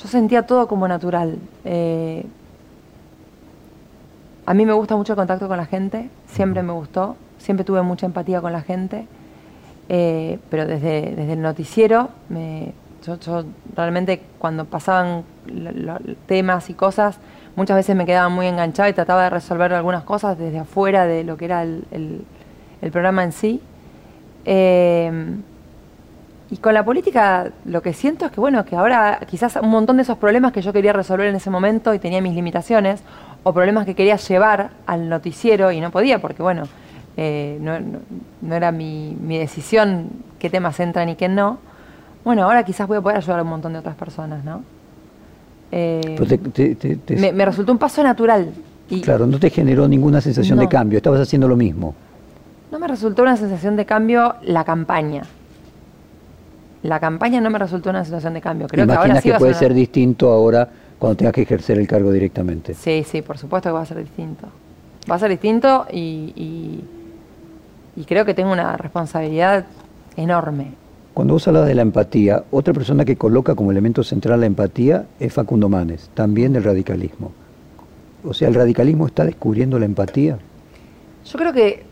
Yo 0.00 0.08
sentía 0.08 0.46
todo 0.46 0.68
como 0.68 0.88
natural. 0.88 1.38
Eh, 1.64 2.24
a 4.46 4.54
mí 4.54 4.66
me 4.66 4.72
gusta 4.72 4.96
mucho 4.96 5.12
el 5.12 5.16
contacto 5.16 5.48
con 5.48 5.56
la 5.56 5.66
gente, 5.66 6.10
siempre 6.26 6.62
me 6.62 6.72
gustó, 6.72 7.16
siempre 7.38 7.64
tuve 7.64 7.82
mucha 7.82 8.06
empatía 8.06 8.40
con 8.40 8.52
la 8.52 8.62
gente, 8.62 9.06
eh, 9.88 10.38
pero 10.50 10.66
desde, 10.66 11.14
desde 11.14 11.32
el 11.34 11.42
noticiero, 11.42 12.08
me, 12.28 12.72
yo, 13.04 13.44
realmente 13.74 14.22
cuando 14.38 14.64
pasaban 14.64 15.24
temas 16.26 16.70
y 16.70 16.74
cosas, 16.74 17.18
muchas 17.56 17.76
veces 17.76 17.96
me 17.96 18.06
quedaba 18.06 18.28
muy 18.28 18.46
enganchada 18.46 18.88
y 18.88 18.92
trataba 18.92 19.24
de 19.24 19.30
resolver 19.30 19.72
algunas 19.72 20.04
cosas 20.04 20.38
desde 20.38 20.58
afuera 20.60 21.06
de 21.06 21.24
lo 21.24 21.36
que 21.36 21.44
era 21.44 21.62
el, 21.62 21.84
el, 21.90 22.90
programa 22.90 23.24
en 23.24 23.32
sí. 23.32 23.60
Eh, 24.44 25.36
y 26.52 26.58
con 26.58 26.74
la 26.74 26.84
política 26.84 27.50
lo 27.64 27.80
que 27.80 27.94
siento 27.94 28.26
es 28.26 28.30
que, 28.30 28.38
bueno, 28.38 28.66
que 28.66 28.76
ahora 28.76 29.20
quizás 29.26 29.56
un 29.56 29.70
montón 29.70 29.96
de 29.96 30.02
esos 30.02 30.18
problemas 30.18 30.52
que 30.52 30.60
yo 30.60 30.70
quería 30.70 30.92
resolver 30.92 31.26
en 31.28 31.36
ese 31.36 31.48
momento 31.48 31.94
y 31.94 31.98
tenía 31.98 32.20
mis 32.20 32.34
limitaciones, 32.34 33.00
o 33.42 33.54
problemas 33.54 33.86
que 33.86 33.94
quería 33.94 34.16
llevar 34.16 34.68
al 34.84 35.08
noticiero 35.08 35.72
y 35.72 35.80
no 35.80 35.90
podía, 35.90 36.20
porque, 36.20 36.42
bueno, 36.42 36.64
eh, 37.16 37.58
no, 37.58 38.54
era 38.54 38.70
mi, 38.70 39.16
decisión 39.18 40.10
qué 40.38 40.50
temas 40.50 40.78
entran 40.78 41.08
y 41.08 41.16
qué 41.16 41.26
no. 41.26 41.56
Bueno, 42.22 42.44
ahora 42.44 42.64
quizás 42.64 42.86
voy 42.86 42.98
a 42.98 43.00
poder 43.00 43.16
ayudar 43.16 43.38
a 43.38 43.42
un 43.44 43.48
montón 43.48 43.72
de 43.72 43.78
otras 43.78 43.96
personas, 43.96 44.44
¿no? 44.44 44.62
Eh, 45.70 46.18
me, 47.32 47.44
resultó 47.46 47.72
un 47.72 47.78
paso 47.78 48.02
natural. 48.02 48.50
Y 48.90 49.00
claro, 49.00 49.26
no 49.26 49.38
te 49.38 49.48
generó 49.48 49.88
ninguna 49.88 50.20
sensación 50.20 50.58
de 50.58 50.68
cambio, 50.68 50.98
estabas 50.98 51.22
haciendo 51.22 51.48
lo 51.48 51.56
mismo. 51.56 51.94
No 52.70 52.78
me 52.78 52.88
resultó 52.88 53.22
una 53.22 53.38
sensación 53.38 53.74
de 53.74 53.86
cambio 53.86 54.34
la 54.42 54.64
campaña 54.64 55.22
la 56.82 56.98
campaña 56.98 57.40
no 57.40 57.50
me 57.50 57.58
resultó 57.58 57.90
una 57.90 58.04
situación 58.04 58.34
de 58.34 58.40
cambio. 58.40 58.66
Creo 58.66 58.86
que 58.86 58.92
ahora 58.92 59.20
sí 59.20 59.30
que 59.30 59.38
puede 59.38 59.54
ser 59.54 59.72
distinto 59.72 60.30
ahora 60.30 60.68
cuando 60.98 61.16
tengas 61.16 61.32
que 61.32 61.42
ejercer 61.42 61.78
el 61.78 61.86
cargo 61.86 62.10
directamente. 62.12 62.74
Sí, 62.74 63.04
sí, 63.04 63.22
por 63.22 63.38
supuesto 63.38 63.68
que 63.68 63.72
va 63.72 63.82
a 63.82 63.86
ser 63.86 63.98
distinto. 63.98 64.48
Va 65.10 65.16
a 65.16 65.18
ser 65.18 65.30
distinto 65.30 65.86
y, 65.90 66.84
y, 67.96 68.04
creo 68.04 68.24
que 68.24 68.34
tengo 68.34 68.52
una 68.52 68.76
responsabilidad 68.76 69.64
enorme. 70.16 70.74
Cuando 71.14 71.34
vos 71.34 71.46
hablas 71.48 71.66
de 71.66 71.74
la 71.74 71.82
empatía, 71.82 72.44
otra 72.50 72.72
persona 72.72 73.04
que 73.04 73.16
coloca 73.16 73.54
como 73.54 73.70
elemento 73.70 74.02
central 74.02 74.40
la 74.40 74.46
empatía 74.46 75.06
es 75.20 75.32
Facundo 75.32 75.68
Manes, 75.68 76.10
también 76.14 76.52
del 76.52 76.64
radicalismo. 76.64 77.32
O 78.24 78.34
sea, 78.34 78.48
¿el 78.48 78.54
radicalismo 78.54 79.06
está 79.06 79.24
descubriendo 79.24 79.78
la 79.78 79.84
empatía? 79.84 80.38
Yo 81.24 81.38
creo 81.38 81.52
que 81.52 81.84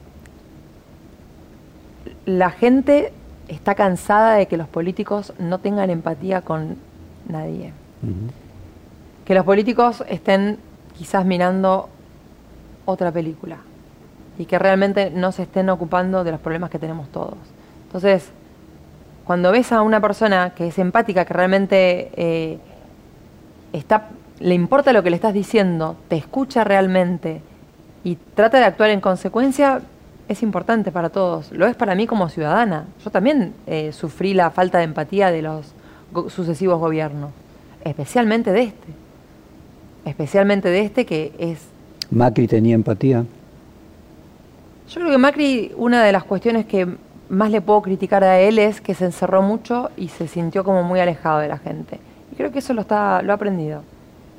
la 2.26 2.50
gente 2.50 3.12
está 3.50 3.74
cansada 3.74 4.34
de 4.34 4.46
que 4.46 4.56
los 4.56 4.68
políticos 4.68 5.32
no 5.38 5.58
tengan 5.58 5.90
empatía 5.90 6.42
con 6.42 6.76
nadie. 7.28 7.72
Que 9.24 9.34
los 9.34 9.44
políticos 9.44 10.04
estén 10.08 10.58
quizás 10.96 11.24
mirando 11.24 11.88
otra 12.84 13.10
película 13.10 13.58
y 14.38 14.46
que 14.46 14.58
realmente 14.58 15.10
no 15.10 15.32
se 15.32 15.42
estén 15.42 15.68
ocupando 15.68 16.24
de 16.24 16.30
los 16.30 16.40
problemas 16.40 16.70
que 16.70 16.78
tenemos 16.78 17.08
todos. 17.08 17.36
Entonces, 17.86 18.30
cuando 19.24 19.52
ves 19.52 19.72
a 19.72 19.82
una 19.82 20.00
persona 20.00 20.54
que 20.54 20.68
es 20.68 20.78
empática, 20.78 21.24
que 21.24 21.34
realmente 21.34 22.10
eh, 22.14 22.58
está, 23.72 24.08
le 24.38 24.54
importa 24.54 24.92
lo 24.92 25.02
que 25.02 25.10
le 25.10 25.16
estás 25.16 25.34
diciendo, 25.34 25.96
te 26.08 26.16
escucha 26.16 26.64
realmente 26.64 27.42
y 28.04 28.14
trata 28.16 28.58
de 28.58 28.64
actuar 28.64 28.90
en 28.90 29.00
consecuencia, 29.00 29.82
es 30.30 30.44
importante 30.44 30.92
para 30.92 31.10
todos. 31.10 31.50
Lo 31.50 31.66
es 31.66 31.74
para 31.74 31.96
mí 31.96 32.06
como 32.06 32.28
ciudadana. 32.28 32.86
Yo 33.04 33.10
también 33.10 33.52
eh, 33.66 33.90
sufrí 33.92 34.32
la 34.32 34.52
falta 34.52 34.78
de 34.78 34.84
empatía 34.84 35.32
de 35.32 35.42
los 35.42 35.74
sucesivos 36.28 36.78
gobiernos, 36.78 37.32
especialmente 37.84 38.52
de 38.52 38.62
este. 38.62 38.88
Especialmente 40.04 40.68
de 40.68 40.82
este 40.82 41.04
que 41.04 41.32
es... 41.36 41.58
¿Macri 42.12 42.46
tenía 42.46 42.76
empatía? 42.76 43.24
Yo 44.88 45.00
creo 45.00 45.10
que 45.10 45.18
Macri, 45.18 45.72
una 45.76 46.04
de 46.04 46.12
las 46.12 46.22
cuestiones 46.22 46.64
que 46.64 46.86
más 47.28 47.50
le 47.50 47.60
puedo 47.60 47.82
criticar 47.82 48.22
a 48.22 48.38
él 48.38 48.60
es 48.60 48.80
que 48.80 48.94
se 48.94 49.06
encerró 49.06 49.42
mucho 49.42 49.90
y 49.96 50.08
se 50.08 50.28
sintió 50.28 50.62
como 50.62 50.84
muy 50.84 51.00
alejado 51.00 51.40
de 51.40 51.48
la 51.48 51.58
gente. 51.58 51.98
Y 52.30 52.36
creo 52.36 52.52
que 52.52 52.60
eso 52.60 52.72
lo, 52.72 52.82
está, 52.82 53.20
lo 53.22 53.32
ha 53.32 53.34
aprendido. 53.34 53.82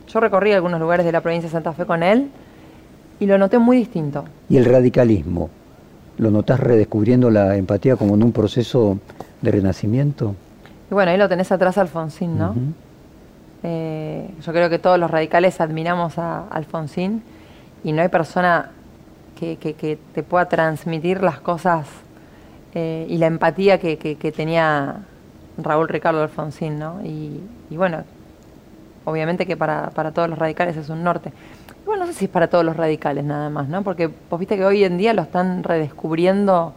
Yo 0.07 0.21
recorrí 0.21 0.53
algunos 0.53 0.79
lugares 0.79 1.05
de 1.05 1.11
la 1.11 1.19
provincia 1.19 1.49
de 1.49 1.51
Santa 1.51 1.73
Fe 1.73 1.85
con 1.85 2.01
él 2.01 2.29
y 3.19 3.25
lo 3.25 3.37
noté 3.37 3.59
muy 3.59 3.75
distinto. 3.75 4.23
¿Y 4.49 4.55
el 4.55 4.63
radicalismo? 4.63 5.49
¿Lo 6.21 6.29
notás 6.29 6.59
redescubriendo 6.59 7.31
la 7.31 7.57
empatía 7.57 7.95
como 7.95 8.13
en 8.13 8.21
un 8.21 8.31
proceso 8.31 8.99
de 9.41 9.51
renacimiento? 9.51 10.35
Y 10.91 10.93
bueno, 10.93 11.09
ahí 11.09 11.17
lo 11.17 11.27
tenés 11.27 11.51
atrás 11.51 11.79
Alfonsín, 11.79 12.37
¿no? 12.37 12.53
Eh, 13.63 14.29
yo 14.39 14.51
creo 14.53 14.69
que 14.69 14.77
todos 14.77 14.99
los 14.99 15.09
radicales 15.09 15.59
admiramos 15.59 16.19
a 16.19 16.47
Alfonsín 16.49 17.23
y 17.83 17.91
no 17.91 18.03
hay 18.03 18.09
persona 18.09 18.69
que, 19.35 19.97
te 20.13 20.21
pueda 20.21 20.45
transmitir 20.45 21.23
las 21.23 21.39
cosas 21.39 21.87
eh, 22.75 23.07
y 23.09 23.17
la 23.17 23.25
empatía 23.25 23.79
que, 23.79 24.33
tenía 24.35 24.97
Raúl 25.57 25.89
Ricardo 25.89 26.21
Alfonsín, 26.21 26.77
¿no? 26.77 27.01
Y, 27.03 27.41
bueno, 27.71 28.03
obviamente 29.05 29.47
que 29.47 29.57
para, 29.57 29.89
para 29.89 30.11
todos 30.11 30.29
los 30.29 30.37
radicales 30.37 30.77
es 30.77 30.87
un 30.89 31.03
norte. 31.03 31.33
Bueno, 31.91 32.05
no 32.05 32.13
sé 32.13 32.19
si 32.19 32.25
es 32.25 32.31
para 32.31 32.47
todos 32.47 32.63
los 32.63 32.77
radicales 32.77 33.25
nada 33.25 33.49
más, 33.49 33.67
¿no? 33.67 33.83
Porque 33.83 34.09
vos 34.29 34.39
viste 34.39 34.55
que 34.55 34.63
hoy 34.63 34.85
en 34.85 34.97
día 34.97 35.13
lo 35.13 35.23
están 35.23 35.61
redescubriendo. 35.61 36.71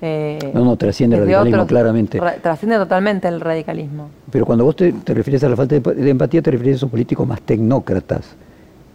Eh, 0.00 0.50
no, 0.54 0.64
no, 0.64 0.76
trasciende 0.78 1.16
el 1.16 1.24
radicalismo 1.24 1.66
claramente. 1.66 2.18
trasciende 2.40 2.78
totalmente 2.78 3.28
el 3.28 3.42
radicalismo. 3.42 4.08
Pero 4.30 4.46
cuando 4.46 4.64
vos 4.64 4.74
te, 4.74 4.94
refieres 5.08 5.44
a 5.44 5.50
la 5.50 5.56
falta 5.56 5.78
de, 5.78 6.10
empatía, 6.10 6.40
te 6.40 6.50
refieres 6.52 6.76
a 6.76 6.76
esos 6.76 6.90
políticos 6.90 7.28
más 7.28 7.42
tecnócratas, 7.42 8.34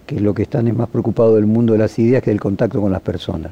que 0.07 0.19
lo 0.19 0.33
que 0.33 0.41
están 0.41 0.67
es 0.67 0.75
más 0.75 0.89
preocupados 0.89 1.35
del 1.35 1.45
mundo 1.45 1.73
de 1.73 1.79
las 1.79 1.99
ideas 1.99 2.23
que 2.23 2.31
del 2.31 2.39
contacto 2.39 2.81
con 2.81 2.91
las 2.91 3.01
personas. 3.01 3.51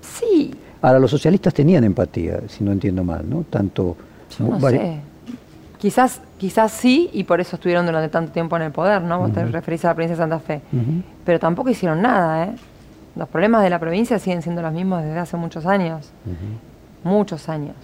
Sí. 0.00 0.54
Ahora, 0.80 1.00
los 1.00 1.10
socialistas 1.10 1.52
tenían 1.52 1.84
empatía, 1.84 2.40
si 2.48 2.64
no 2.64 2.72
entiendo 2.72 3.04
mal, 3.04 3.28
¿no? 3.28 3.44
Tanto... 3.50 3.94
no 4.38 4.58
sé. 4.70 5.00
Quizás, 5.82 6.20
quizás 6.38 6.70
sí, 6.70 7.10
y 7.12 7.24
por 7.24 7.40
eso 7.40 7.56
estuvieron 7.56 7.84
durante 7.86 8.08
tanto 8.08 8.30
tiempo 8.30 8.54
en 8.54 8.62
el 8.62 8.70
poder, 8.70 9.02
¿no? 9.02 9.18
Vos 9.18 9.32
te 9.32 9.44
referís 9.44 9.84
a 9.84 9.88
la 9.88 9.94
provincia 9.94 10.14
de 10.14 10.22
Santa 10.22 10.38
Fe. 10.38 10.60
Pero 11.24 11.40
tampoco 11.40 11.70
hicieron 11.70 12.00
nada, 12.00 12.44
¿eh? 12.44 12.50
Los 13.16 13.28
problemas 13.28 13.64
de 13.64 13.70
la 13.70 13.80
provincia 13.80 14.20
siguen 14.20 14.42
siendo 14.42 14.62
los 14.62 14.72
mismos 14.72 15.02
desde 15.02 15.18
hace 15.18 15.36
muchos 15.36 15.66
años. 15.66 16.12
Muchos 17.02 17.48
años. 17.48 17.74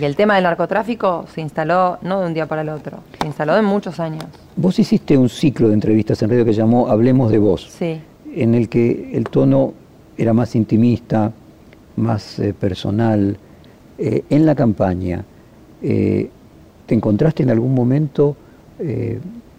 Y 0.00 0.04
el 0.04 0.16
tema 0.16 0.34
del 0.34 0.42
narcotráfico 0.42 1.26
se 1.32 1.42
instaló 1.42 1.98
no 2.02 2.22
de 2.22 2.26
un 2.26 2.34
día 2.34 2.46
para 2.46 2.62
el 2.62 2.70
otro, 2.70 3.04
se 3.20 3.28
instaló 3.28 3.56
en 3.56 3.64
muchos 3.64 4.00
años. 4.00 4.24
Vos 4.56 4.80
hiciste 4.80 5.16
un 5.16 5.28
ciclo 5.28 5.68
de 5.68 5.74
entrevistas 5.74 6.20
en 6.22 6.30
radio 6.30 6.44
que 6.44 6.54
llamó 6.54 6.88
Hablemos 6.88 7.30
de 7.30 7.38
Vos, 7.38 7.68
sí. 7.70 8.00
en 8.34 8.56
el 8.56 8.68
que 8.68 9.12
el 9.16 9.28
tono 9.28 9.74
era 10.16 10.32
más 10.32 10.56
intimista, 10.56 11.30
más 11.94 12.40
eh, 12.40 12.52
personal. 12.52 13.38
Eh, 13.96 14.24
en 14.28 14.44
la 14.44 14.56
campaña, 14.56 15.24
eh, 15.82 16.30
¿Te 16.88 16.94
encontraste 16.94 17.42
en 17.42 17.50
algún 17.50 17.74
momento 17.74 18.34
eh, 18.78 19.18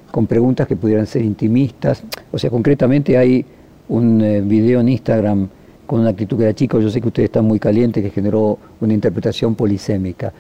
con 0.09 0.25
preguntas 0.25 0.67
que 0.67 0.75
pudieran 0.75 1.05
ser 1.05 1.21
intimistas? 1.21 2.01
O 2.31 2.39
sea, 2.39 2.49
concretamente 2.49 3.19
hay 3.19 3.45
un 3.87 4.19
eh, 4.19 4.41
video 4.41 4.79
en 4.79 4.89
Instagram 4.89 5.47
con 5.85 5.99
una 5.99 6.09
actitud 6.09 6.37
que 6.37 6.45
era 6.45 6.55
chico, 6.55 6.79
yo 6.79 6.89
sé 6.89 6.99
que 6.99 7.07
ustedes 7.07 7.27
están 7.27 7.45
muy 7.45 7.59
calientes, 7.59 8.03
que 8.03 8.09
generó 8.09 8.57
una 8.81 8.95
interpretación 8.95 9.53
polisémica. 9.53 10.33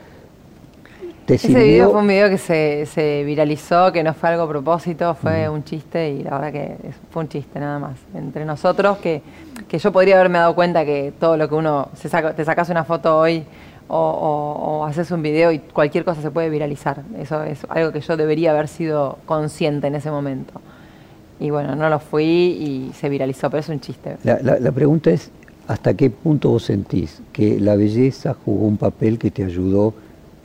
Ese 1.27 1.49
video 1.49 1.91
fue 1.91 2.01
un 2.01 2.07
video 2.07 2.27
que 2.27 2.39
se, 2.87 3.23
viralizó, 3.23 3.91
que 3.91 4.03
no 4.03 4.15
fue 4.15 4.29
algo 4.29 4.43
a 4.43 4.49
propósito, 4.49 5.13
fue 5.13 5.47
un 5.47 5.63
chiste 5.63 6.09
y 6.09 6.23
la 6.23 6.39
verdad 6.39 6.51
que 6.51 6.75
fue 7.11 7.21
un 7.21 7.29
chiste 7.29 7.59
nada 7.59 7.77
más. 7.77 7.99
Entre 8.15 8.45
nosotros, 8.45 8.97
que, 8.97 9.21
yo 9.71 9.91
podría 9.91 10.15
haberme 10.15 10.39
dado 10.39 10.55
cuenta 10.55 10.83
que 10.85 11.13
todo 11.19 11.37
lo 11.37 11.47
que 11.47 11.53
uno, 11.53 11.89
se 11.93 12.09
saca, 12.09 12.33
te 12.33 12.43
sacas 12.43 12.69
una 12.69 12.83
foto 12.83 13.15
hoy 13.15 13.43
o, 13.89 14.85
haces 14.87 15.11
un 15.11 15.21
video 15.21 15.51
y 15.51 15.59
cualquier 15.59 16.05
cosa 16.05 16.21
se 16.21 16.31
puede 16.31 16.49
viralizar. 16.49 17.03
Eso 17.17 17.43
es 17.43 17.65
algo 17.69 17.91
que 17.91 18.01
yo 18.01 18.17
debería 18.17 18.51
haber 18.51 18.67
sido 18.67 19.17
consciente 19.25 19.87
en 19.87 19.95
ese 19.95 20.11
momento. 20.11 20.61
Y 21.39 21.49
bueno, 21.49 21.75
no 21.75 21.89
lo 21.89 21.99
fui 21.99 22.23
y 22.23 22.91
se 22.93 23.09
viralizó, 23.09 23.49
pero 23.49 23.61
es 23.61 23.69
un 23.69 23.79
chiste. 23.79 24.17
La, 24.23 24.71
pregunta 24.71 25.09
es, 25.09 25.31
¿hasta 25.67 25.93
qué 25.93 26.09
punto 26.09 26.49
vos 26.49 26.63
sentís 26.63 27.21
que 27.33 27.59
la 27.59 27.75
belleza 27.75 28.35
jugó 28.45 28.65
un 28.65 28.77
papel 28.77 29.17
que 29.17 29.31
te 29.31 29.43
ayudó 29.43 29.93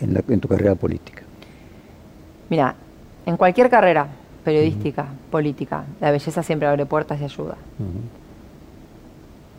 en, 0.00 0.22
en 0.28 0.40
tu 0.40 0.48
carrera 0.48 0.74
política? 0.74 1.22
Mira, 2.48 2.74
en 3.26 3.36
cualquier 3.36 3.70
carrera 3.70 4.08
periodística, 4.44 5.06
política, 5.30 5.84
la 6.00 6.10
belleza 6.10 6.42
siempre 6.42 6.68
abre 6.68 6.86
puertas 6.86 7.20
y 7.20 7.24
ayuda. 7.24 7.56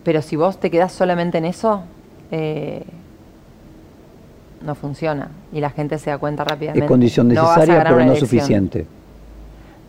Pero 0.04 0.22
si 0.22 0.36
vos 0.36 0.60
te 0.60 0.70
quedás 0.70 0.94
solamente 0.94 1.40
en 1.40 1.46
eso, 1.46 1.84
eh, 2.32 2.84
no 4.64 4.76
funciona 4.76 5.30
y 5.52 5.60
la 5.60 5.70
gente 5.70 5.98
se 6.00 6.10
da 6.10 6.18
cuenta 6.18 6.44
rápidamente. 6.44 6.86
Es 6.86 6.90
condición 6.90 7.28
No 7.28 7.34
necesaria, 7.42 7.76
ganar 7.76 7.94
pero 7.94 7.96
no 7.98 8.12
elección. 8.12 8.30
suficiente. 8.30 8.86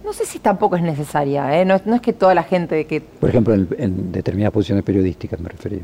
No 0.05 0.13
sé 0.13 0.25
si 0.25 0.39
tampoco 0.39 0.77
es 0.77 0.83
necesaria, 0.83 1.61
¿eh? 1.61 1.65
no, 1.65 1.81
no 1.85 1.97
es 1.97 2.01
que 2.01 2.13
toda 2.13 2.33
la 2.35 2.45
gente 2.45 2.87
que... 2.87 3.01
Por 3.01 3.29
ejemplo, 3.29 3.55
en, 3.55 3.69
en 3.79 4.13
determinadas 4.13 4.53
posiciones 4.53 4.85
periodísticas 4.85 5.41
me 5.41 5.49
refería. 5.49 5.83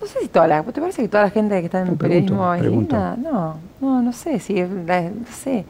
No 0.00 0.06
sé 0.06 0.18
si 0.20 0.28
toda 0.28 0.46
la... 0.46 0.62
¿Te 0.62 0.80
parece 0.80 1.02
que 1.02 1.08
toda 1.08 1.24
la 1.24 1.30
gente 1.30 1.58
que 1.60 1.66
está 1.66 1.80
en 1.80 1.88
No, 1.88 1.94
periodismo 1.96 2.54
es 2.54 2.62
linda? 2.62 3.16
No, 3.16 3.56
no, 3.80 4.02
no 4.02 4.12
sé 4.12 4.38
si... 4.38 4.54
No 4.60 5.26
sé. 5.30 5.64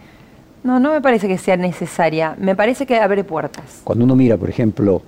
No, 0.65 0.79
no 0.81 0.93
me 0.93 1.01
parece 1.01 1.27
que 1.29 1.39
sea 1.39 1.57
necesaria. 1.57 2.35
Me 2.39 2.55
parece 2.57 2.85
que 2.85 2.99
abre 2.99 3.23
puertas. 3.25 3.81
Cuando 3.85 4.05
uno 4.05 4.15
mira, 4.17 4.37
por 4.37 4.49
ejemplo, 4.51 5.01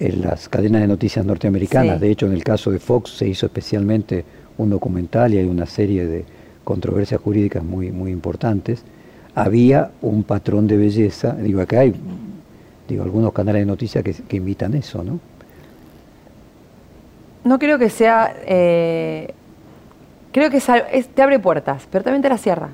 en 0.00 0.22
las 0.22 0.48
cadenas 0.48 0.80
de 0.82 0.88
noticias 0.88 1.24
norteamericanas, 1.24 1.94
Sí. 1.98 2.00
de 2.06 2.10
hecho 2.10 2.26
en 2.26 2.32
el 2.32 2.42
caso 2.44 2.70
de 2.70 2.78
Fox 2.80 3.16
se 3.16 3.26
hizo 3.28 3.46
especialmente 3.46 4.24
un 4.60 4.70
documental 4.70 5.32
y 5.34 5.38
hay 5.38 5.46
una 5.46 5.66
serie 5.66 6.06
de 6.06 6.24
controversias 6.64 7.20
jurídicas 7.20 7.62
muy, 7.64 7.90
muy 7.90 8.10
importantes, 8.12 8.82
había 9.34 9.90
un 10.02 10.22
patrón 10.24 10.66
de 10.66 10.76
belleza, 10.76 11.34
digo, 11.34 11.60
acá 11.60 11.80
hay 11.80 11.94
digo, 12.88 13.02
algunos 13.04 13.32
canales 13.32 13.62
de 13.62 13.66
noticias 13.66 14.02
que, 14.04 14.12
que 14.12 14.36
invitan 14.36 14.74
eso, 14.74 15.02
¿no? 15.04 15.20
No 17.44 17.58
creo 17.58 17.78
que 17.78 17.88
sea... 17.88 18.34
eh, 18.46 19.32
creo 20.32 20.50
que 20.50 20.58
es 20.58 20.68
al- 20.68 20.84
es- 20.92 21.08
te 21.08 21.22
abre 21.22 21.38
puertas, 21.38 21.86
pero 21.90 22.04
también 22.04 22.22
te 22.22 22.28
las 22.28 22.40
cierra. 22.40 22.68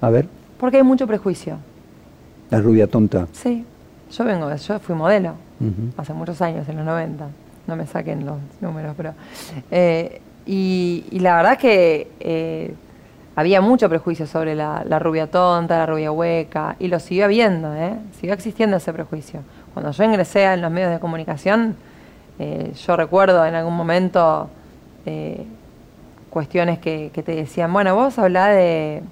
A 0.00 0.08
ver, 0.10 0.26
Porque 0.58 0.78
hay 0.78 0.82
mucho 0.82 1.06
prejuicio. 1.06 1.58
la 2.50 2.60
rubia 2.60 2.86
tonta. 2.86 3.26
Sí. 3.32 3.64
Yo 4.12 4.24
vengo, 4.24 4.52
yo 4.54 4.78
fui 4.80 4.94
modelo. 4.94 5.34
Hace 5.98 6.14
muchos 6.14 6.40
años, 6.40 6.66
en 6.68 6.76
los 6.76 6.86
90. 6.86 7.26
No 7.66 7.76
me 7.76 7.86
saquen 7.86 8.24
los 8.24 8.38
números, 8.60 8.94
pero. 8.96 9.12
eh, 9.70 10.20
y, 10.46 11.04
y 11.10 11.20
la 11.20 11.36
verdad 11.36 11.58
que 11.58 12.10
eh, 12.20 12.74
había 13.36 13.60
mucho 13.60 13.88
prejuicio 13.88 14.26
sobre 14.26 14.54
la, 14.54 14.82
rubia 14.98 15.26
tonta, 15.26 15.78
la 15.78 15.86
rubia 15.86 16.12
hueca, 16.12 16.76
y 16.78 16.88
lo 16.88 17.00
siguió 17.00 17.24
habiendo, 17.24 17.74
¿eh? 17.74 17.94
Siguió 18.18 18.34
existiendo 18.34 18.76
ese 18.76 18.92
prejuicio. 18.92 19.40
Cuando 19.72 19.92
yo 19.92 20.04
ingresé 20.04 20.44
en 20.44 20.60
los 20.60 20.70
medios 20.70 20.90
de 20.90 20.98
comunicación, 20.98 21.76
eh, 22.38 22.72
yo 22.74 22.96
recuerdo 22.96 23.44
en 23.46 23.54
algún 23.54 23.74
momento 23.74 24.50
eh, 25.06 25.44
cuestiones 26.28 26.78
que, 26.80 27.10
que 27.14 27.22
te 27.22 27.34
decían, 27.34 27.72
bueno, 27.72 27.94
vos 27.94 28.18
hablá 28.18 28.48
de. 28.48 29.02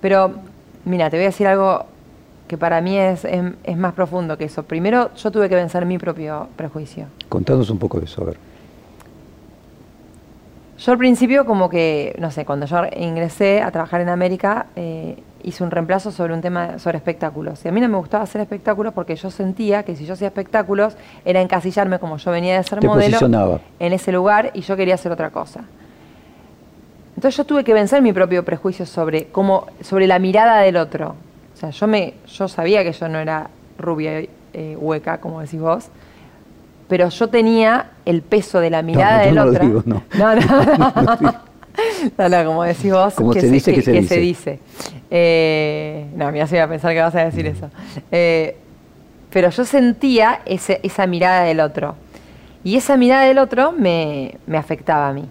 Pero, 0.00 0.34
mira, 0.84 1.10
te 1.10 1.16
voy 1.16 1.24
a 1.24 1.28
decir 1.28 1.46
algo 1.46 1.86
que 2.46 2.56
para 2.56 2.80
mí 2.80 2.96
es, 2.96 3.24
es, 3.24 3.42
es 3.64 3.76
más 3.76 3.92
profundo 3.92 4.38
que 4.38 4.44
eso. 4.44 4.62
Primero, 4.62 5.12
yo 5.14 5.30
tuve 5.30 5.48
que 5.48 5.56
vencer 5.56 5.84
mi 5.84 5.98
propio 5.98 6.48
prejuicio. 6.56 7.06
Contanos 7.28 7.68
un 7.68 7.78
poco 7.78 7.98
de 7.98 8.06
eso, 8.06 8.22
a 8.22 8.26
ver. 8.26 8.47
Yo 10.78 10.92
al 10.92 10.98
principio 10.98 11.44
como 11.44 11.68
que, 11.68 12.14
no 12.20 12.30
sé, 12.30 12.44
cuando 12.44 12.66
yo 12.66 12.76
ingresé 12.96 13.62
a 13.62 13.70
trabajar 13.72 14.00
en 14.00 14.08
América, 14.08 14.66
eh, 14.76 15.16
hice 15.42 15.64
un 15.64 15.72
reemplazo 15.72 16.12
sobre 16.12 16.34
un 16.34 16.40
tema 16.40 16.78
sobre 16.78 16.98
espectáculos. 16.98 17.64
Y 17.64 17.68
a 17.68 17.72
mí 17.72 17.80
no 17.80 17.88
me 17.88 17.96
gustaba 17.96 18.22
hacer 18.22 18.40
espectáculos 18.40 18.92
porque 18.94 19.16
yo 19.16 19.30
sentía 19.30 19.82
que 19.82 19.96
si 19.96 20.06
yo 20.06 20.14
hacía 20.14 20.28
espectáculos 20.28 20.96
era 21.24 21.40
encasillarme 21.40 21.98
como 21.98 22.16
yo 22.18 22.30
venía 22.30 22.56
de 22.56 22.62
ser 22.62 22.78
Te 22.78 22.86
modelo 22.86 23.10
posicionaba. 23.18 23.60
en 23.80 23.92
ese 23.92 24.12
lugar 24.12 24.50
y 24.54 24.60
yo 24.60 24.76
quería 24.76 24.94
hacer 24.94 25.10
otra 25.10 25.30
cosa. 25.30 25.64
Entonces 27.16 27.36
yo 27.36 27.44
tuve 27.44 27.64
que 27.64 27.74
vencer 27.74 28.00
mi 28.00 28.12
propio 28.12 28.44
prejuicio 28.44 28.86
sobre 28.86 29.26
cómo, 29.26 29.66
sobre 29.80 30.06
la 30.06 30.20
mirada 30.20 30.60
del 30.60 30.76
otro. 30.76 31.16
O 31.54 31.56
sea, 31.56 31.70
yo 31.70 31.88
me, 31.88 32.14
yo 32.28 32.46
sabía 32.46 32.84
que 32.84 32.92
yo 32.92 33.08
no 33.08 33.18
era 33.18 33.50
rubia 33.78 34.20
eh, 34.52 34.76
hueca, 34.78 35.18
como 35.18 35.40
decís 35.40 35.60
vos, 35.60 35.88
pero 36.88 37.08
yo 37.08 37.28
tenía 37.28 37.90
el 38.04 38.22
peso 38.22 38.60
de 38.60 38.70
la 38.70 38.82
mirada 38.82 39.20
del 39.20 39.38
otro. 39.38 39.82
no. 39.86 40.02
No, 40.18 40.34
no. 40.34 41.48
No, 42.18 42.28
no, 42.28 42.44
como 42.44 42.64
decís 42.64 42.92
vos, 42.92 43.14
Como 43.14 43.32
se 43.32 43.48
dice 43.48 43.72
que 43.72 44.02
se 44.02 44.18
dice. 44.18 44.58
Eh, 45.10 46.06
no, 46.16 46.30
mira, 46.32 46.46
se 46.46 46.56
iba 46.56 46.64
a 46.64 46.68
pensar 46.68 46.92
que 46.92 47.00
vas 47.00 47.14
a 47.14 47.24
decir 47.24 47.46
eso. 47.46 47.70
Eh, 48.10 48.56
pero 49.30 49.50
yo 49.50 49.64
sentía 49.64 50.40
ese- 50.44 50.80
esa 50.82 51.06
mirada 51.06 51.44
del 51.44 51.60
otro. 51.60 51.94
Y 52.64 52.76
esa 52.76 52.96
mirada 52.96 53.24
del 53.24 53.38
otro 53.38 53.72
me, 53.72 54.34
me 54.46 54.58
afectaba 54.58 55.08
a 55.08 55.12
mí. 55.12 55.24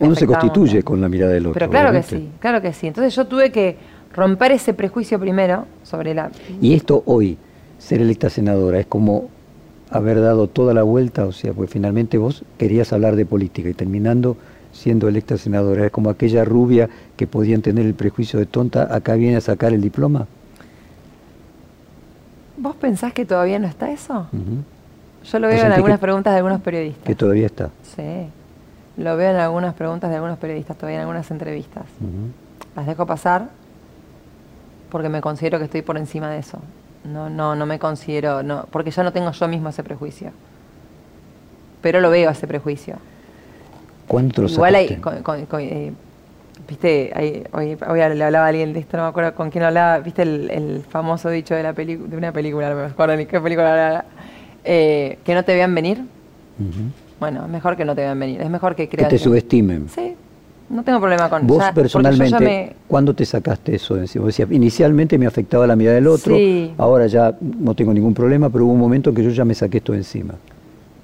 Me 0.00 0.06
Uno 0.06 0.14
se 0.14 0.26
constituye 0.26 0.82
con 0.82 1.00
la 1.00 1.08
mirada 1.08 1.32
del 1.32 1.46
otro. 1.46 1.54
Pero 1.58 1.70
claro 1.70 1.92
que 1.92 2.02
sí, 2.04 2.30
claro 2.38 2.62
que 2.62 2.72
sí. 2.72 2.86
Entonces 2.86 3.14
yo 3.16 3.26
tuve 3.26 3.50
que 3.50 3.76
romper 4.14 4.52
ese 4.52 4.74
prejuicio 4.74 5.18
primero 5.18 5.66
sobre 5.82 6.14
la... 6.14 6.30
Y 6.60 6.74
esto 6.74 7.02
hoy, 7.06 7.36
ser 7.78 8.00
electa 8.00 8.30
senadora, 8.30 8.78
es 8.78 8.86
como 8.86 9.28
haber 9.90 10.20
dado 10.20 10.48
toda 10.48 10.74
la 10.74 10.82
vuelta, 10.82 11.24
o 11.24 11.32
sea, 11.32 11.52
pues 11.52 11.70
finalmente 11.70 12.18
vos 12.18 12.44
querías 12.58 12.92
hablar 12.92 13.16
de 13.16 13.26
política 13.26 13.68
y 13.68 13.74
terminando 13.74 14.36
siendo 14.72 15.08
electa 15.08 15.36
senadora, 15.36 15.86
es 15.86 15.90
como 15.90 16.10
aquella 16.10 16.44
rubia 16.44 16.88
que 17.16 17.26
podían 17.26 17.62
tener 17.62 17.86
el 17.86 17.94
prejuicio 17.94 18.38
de 18.38 18.46
tonta, 18.46 18.94
acá 18.94 19.14
viene 19.14 19.36
a 19.36 19.40
sacar 19.40 19.72
el 19.72 19.80
diploma. 19.80 20.26
¿Vos 22.56 22.76
pensás 22.76 23.12
que 23.12 23.24
todavía 23.24 23.58
no 23.58 23.66
está 23.66 23.90
eso? 23.90 24.26
Yo 25.24 25.38
lo 25.38 25.48
¿Vos 25.48 25.56
veo 25.56 25.66
en 25.66 25.72
algunas 25.72 25.98
preguntas 25.98 26.32
de 26.32 26.38
algunos 26.38 26.60
periodistas. 26.60 27.04
Que 27.04 27.14
todavía 27.14 27.46
está. 27.46 27.70
Sí, 27.82 28.26
lo 28.96 29.16
veo 29.16 29.30
en 29.30 29.36
algunas 29.36 29.74
preguntas 29.74 30.10
de 30.10 30.16
algunos 30.16 30.38
periodistas, 30.38 30.76
todavía 30.76 30.96
en 30.96 31.02
algunas 31.02 31.30
entrevistas. 31.30 31.84
Las 32.76 32.86
dejo 32.86 33.06
pasar 33.06 33.48
porque 34.90 35.08
me 35.08 35.20
considero 35.20 35.58
que 35.58 35.64
estoy 35.64 35.82
por 35.82 35.98
encima 35.98 36.30
de 36.30 36.38
eso. 36.38 36.58
No, 37.04 37.30
no, 37.30 37.54
no 37.54 37.64
me 37.66 37.78
considero, 37.78 38.42
no, 38.42 38.66
porque 38.70 38.90
ya 38.90 39.02
no 39.02 39.12
tengo 39.12 39.30
yo 39.30 39.48
mismo 39.48 39.68
ese 39.68 39.82
prejuicio. 39.82 40.30
Pero 41.80 42.00
lo 42.00 42.10
veo 42.10 42.30
ese 42.30 42.46
prejuicio. 42.46 42.96
¿Cuándo 44.06 44.34
te 44.34 44.42
lo 44.42 44.48
Igual 44.48 44.74
hay, 44.74 44.88
sacaste? 44.88 45.02
con- 45.02 45.22
con- 45.22 45.46
con- 45.46 45.60
eh, 45.60 45.92
viste, 46.68 47.12
hay- 47.14 47.44
hoy, 47.52 47.78
hoy 47.88 47.98
le 48.16 48.24
hablaba 48.24 48.46
a 48.46 48.48
alguien 48.48 48.72
de 48.72 48.80
esto, 48.80 48.96
no 48.96 49.04
me 49.04 49.08
acuerdo 49.10 49.34
con 49.34 49.50
quién 49.50 49.64
hablaba, 49.64 49.98
viste 50.00 50.22
el, 50.22 50.50
el 50.50 50.82
famoso 50.88 51.30
dicho 51.30 51.54
de 51.54 51.62
la 51.62 51.72
peli, 51.72 51.96
de 51.96 52.16
una 52.16 52.32
película, 52.32 52.68
no 52.70 52.76
me 52.76 52.84
acuerdo 52.86 53.16
ni 53.16 53.26
qué 53.26 53.40
película 53.40 53.72
era, 53.74 54.04
eh, 54.64 55.18
que 55.24 55.34
no 55.34 55.44
te 55.44 55.54
vean 55.54 55.74
venir. 55.74 56.04
Bueno, 57.20 57.44
es 57.44 57.48
mejor 57.50 57.76
que 57.76 57.84
no 57.84 57.94
te 57.94 58.00
vean 58.02 58.18
venir, 58.18 58.40
es 58.40 58.50
mejor 58.50 58.74
que 58.74 58.88
Que 58.88 58.96
crean. 58.96 59.10
te 59.10 59.18
subestimen. 59.18 59.88
Sí, 59.88 60.16
no 60.70 60.82
tengo 60.82 61.00
problema 61.00 61.28
con 61.30 61.46
Vos 61.46 61.64
personalmente, 61.74 62.44
me- 62.44 62.72
¿cuándo 62.86 63.14
te 63.14 63.24
sacaste 63.24 63.74
eso? 63.76 63.94
Vos 63.94 64.26
decías, 64.26 64.50
inicialmente 64.50 65.16
me 65.18 65.26
afectaba 65.26 65.66
la 65.66 65.76
mirada 65.76 65.94
del 65.96 66.06
otro, 66.08 66.36
Sí. 66.36 66.72
ahora 66.78 67.06
ya 67.06 67.34
no 67.40 67.74
tengo 67.74 67.92
ningún 67.94 68.14
problema, 68.14 68.50
pero 68.50 68.64
hubo 68.66 68.72
un 68.74 68.80
momento 68.80 69.10
en 69.10 69.16
que 69.16 69.24
yo 69.24 69.30
ya 69.30 69.44
me 69.44 69.54
saqué 69.54 69.78
esto 69.78 69.92
de 69.92 69.98
encima. 69.98 70.34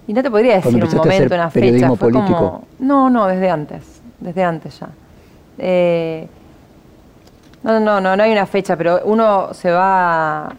Y 0.07 0.13
no 0.13 0.23
te 0.23 0.31
podría 0.31 0.57
decir 0.57 0.75
un 0.75 0.81
momento, 0.81 1.35
una 1.35 1.49
fecha. 1.49 1.51
periodismo 1.51 1.97
Fue 1.97 2.11
político. 2.11 2.37
como, 2.39 2.65
no, 2.81 3.09
no, 3.11 3.27
desde 3.27 3.49
antes. 3.49 3.83
Desde 4.21 4.45
antes 4.45 4.79
ya. 4.81 4.89
Eh, 5.59 6.27
no, 7.63 7.81
no, 7.81 8.01
no, 8.01 8.15
no 8.17 8.23
hay 8.23 8.33
una 8.33 8.45
fecha, 8.47 8.77
pero 8.77 9.01
uno 9.05 9.55
se 9.55 9.71
va 9.71 10.53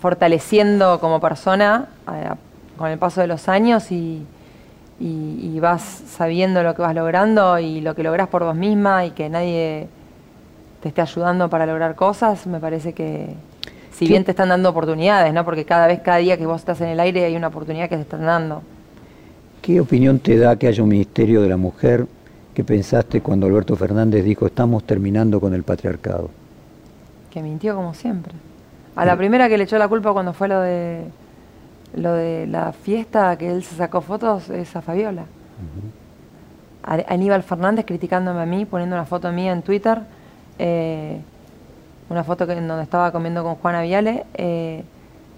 fortaleciendo 0.00 0.98
como 1.00 1.18
persona 1.20 1.86
eh, 2.12 2.30
con 2.76 2.90
el 2.90 2.98
paso 2.98 3.20
de 3.22 3.26
los 3.26 3.48
años 3.48 3.90
y, 3.90 4.22
y- 5.00 5.52
y 5.56 5.60
vas 5.60 5.82
sabiendo 5.82 6.62
lo 6.62 6.74
que 6.74 6.82
vas 6.82 6.94
logrando 6.94 7.58
y 7.58 7.80
lo 7.80 7.94
que 7.94 8.02
lográs 8.02 8.28
por 8.28 8.44
vos 8.44 8.54
misma 8.54 9.06
y 9.06 9.10
que 9.12 9.28
nadie 9.28 9.88
te 10.82 10.88
esté 10.88 11.00
ayudando 11.00 11.48
para 11.50 11.66
lograr 11.66 11.94
cosas, 11.94 12.46
me 12.46 12.60
parece 12.60 12.92
que 12.92 13.34
si 13.92 14.04
¿Qué- 14.06 14.10
bien 14.12 14.24
te 14.24 14.30
están 14.32 14.50
dando 14.50 14.68
oportunidades, 14.70 15.32
¿no? 15.34 15.44
Porque 15.44 15.64
cada 15.64 15.86
vez, 15.86 16.00
cada 16.00 16.18
día 16.18 16.36
que 16.36 16.46
vos 16.46 16.60
estás 16.60 16.80
en 16.80 16.88
el 16.88 17.00
aire 17.00 17.24
hay 17.24 17.36
una 17.36 17.48
oportunidad 17.48 17.88
que 17.88 17.96
te 17.96 18.02
están 18.02 18.24
dando. 18.24 18.62
¿Qué 19.62 19.80
opinión 19.80 20.18
te 20.20 20.36
da 20.38 20.56
que 20.56 20.68
haya 20.68 20.82
un 20.82 20.88
Ministerio 20.88 21.42
de 21.42 21.48
la 21.48 21.56
Mujer 21.58 22.06
que 22.54 22.64
pensaste 22.64 23.20
cuando 23.20 23.46
Alberto 23.46 23.76
Fernández 23.76 24.24
dijo 24.24 24.46
estamos 24.46 24.84
terminando 24.84 25.38
con 25.40 25.52
el 25.54 25.62
patriarcado? 25.64 26.30
Que 27.30 27.42
mintió 27.42 27.74
como 27.76 27.92
siempre. 27.94 28.32
A 28.96 29.04
la 29.04 29.16
primera 29.16 29.48
que 29.48 29.56
le 29.58 29.64
echó 29.64 29.78
la 29.78 29.86
culpa 29.88 30.12
cuando 30.12 30.32
fue 30.32 30.48
lo 30.48 30.60
de 30.60 31.02
lo 31.94 32.12
de 32.14 32.46
la 32.46 32.72
fiesta 32.72 33.36
que 33.36 33.50
él 33.50 33.62
se 33.64 33.74
sacó 33.76 34.00
fotos 34.00 34.48
es 34.50 34.74
a 34.76 34.82
Fabiola. 34.82 35.24
A- 36.82 37.12
Aníbal 37.12 37.42
Fernández 37.42 37.84
criticándome 37.84 38.40
a 38.42 38.46
mí, 38.46 38.64
poniendo 38.64 38.96
una 38.96 39.04
foto 39.04 39.30
mía 39.32 39.52
en 39.52 39.62
Twitter, 39.62 40.00
eh, 40.58 41.20
una 42.08 42.24
foto 42.24 42.46
que, 42.46 42.54
en 42.54 42.66
donde 42.66 42.84
estaba 42.84 43.12
comiendo 43.12 43.42
con 43.42 43.56
Juana 43.56 43.82
Viale, 43.82 44.24
eh, 44.34 44.82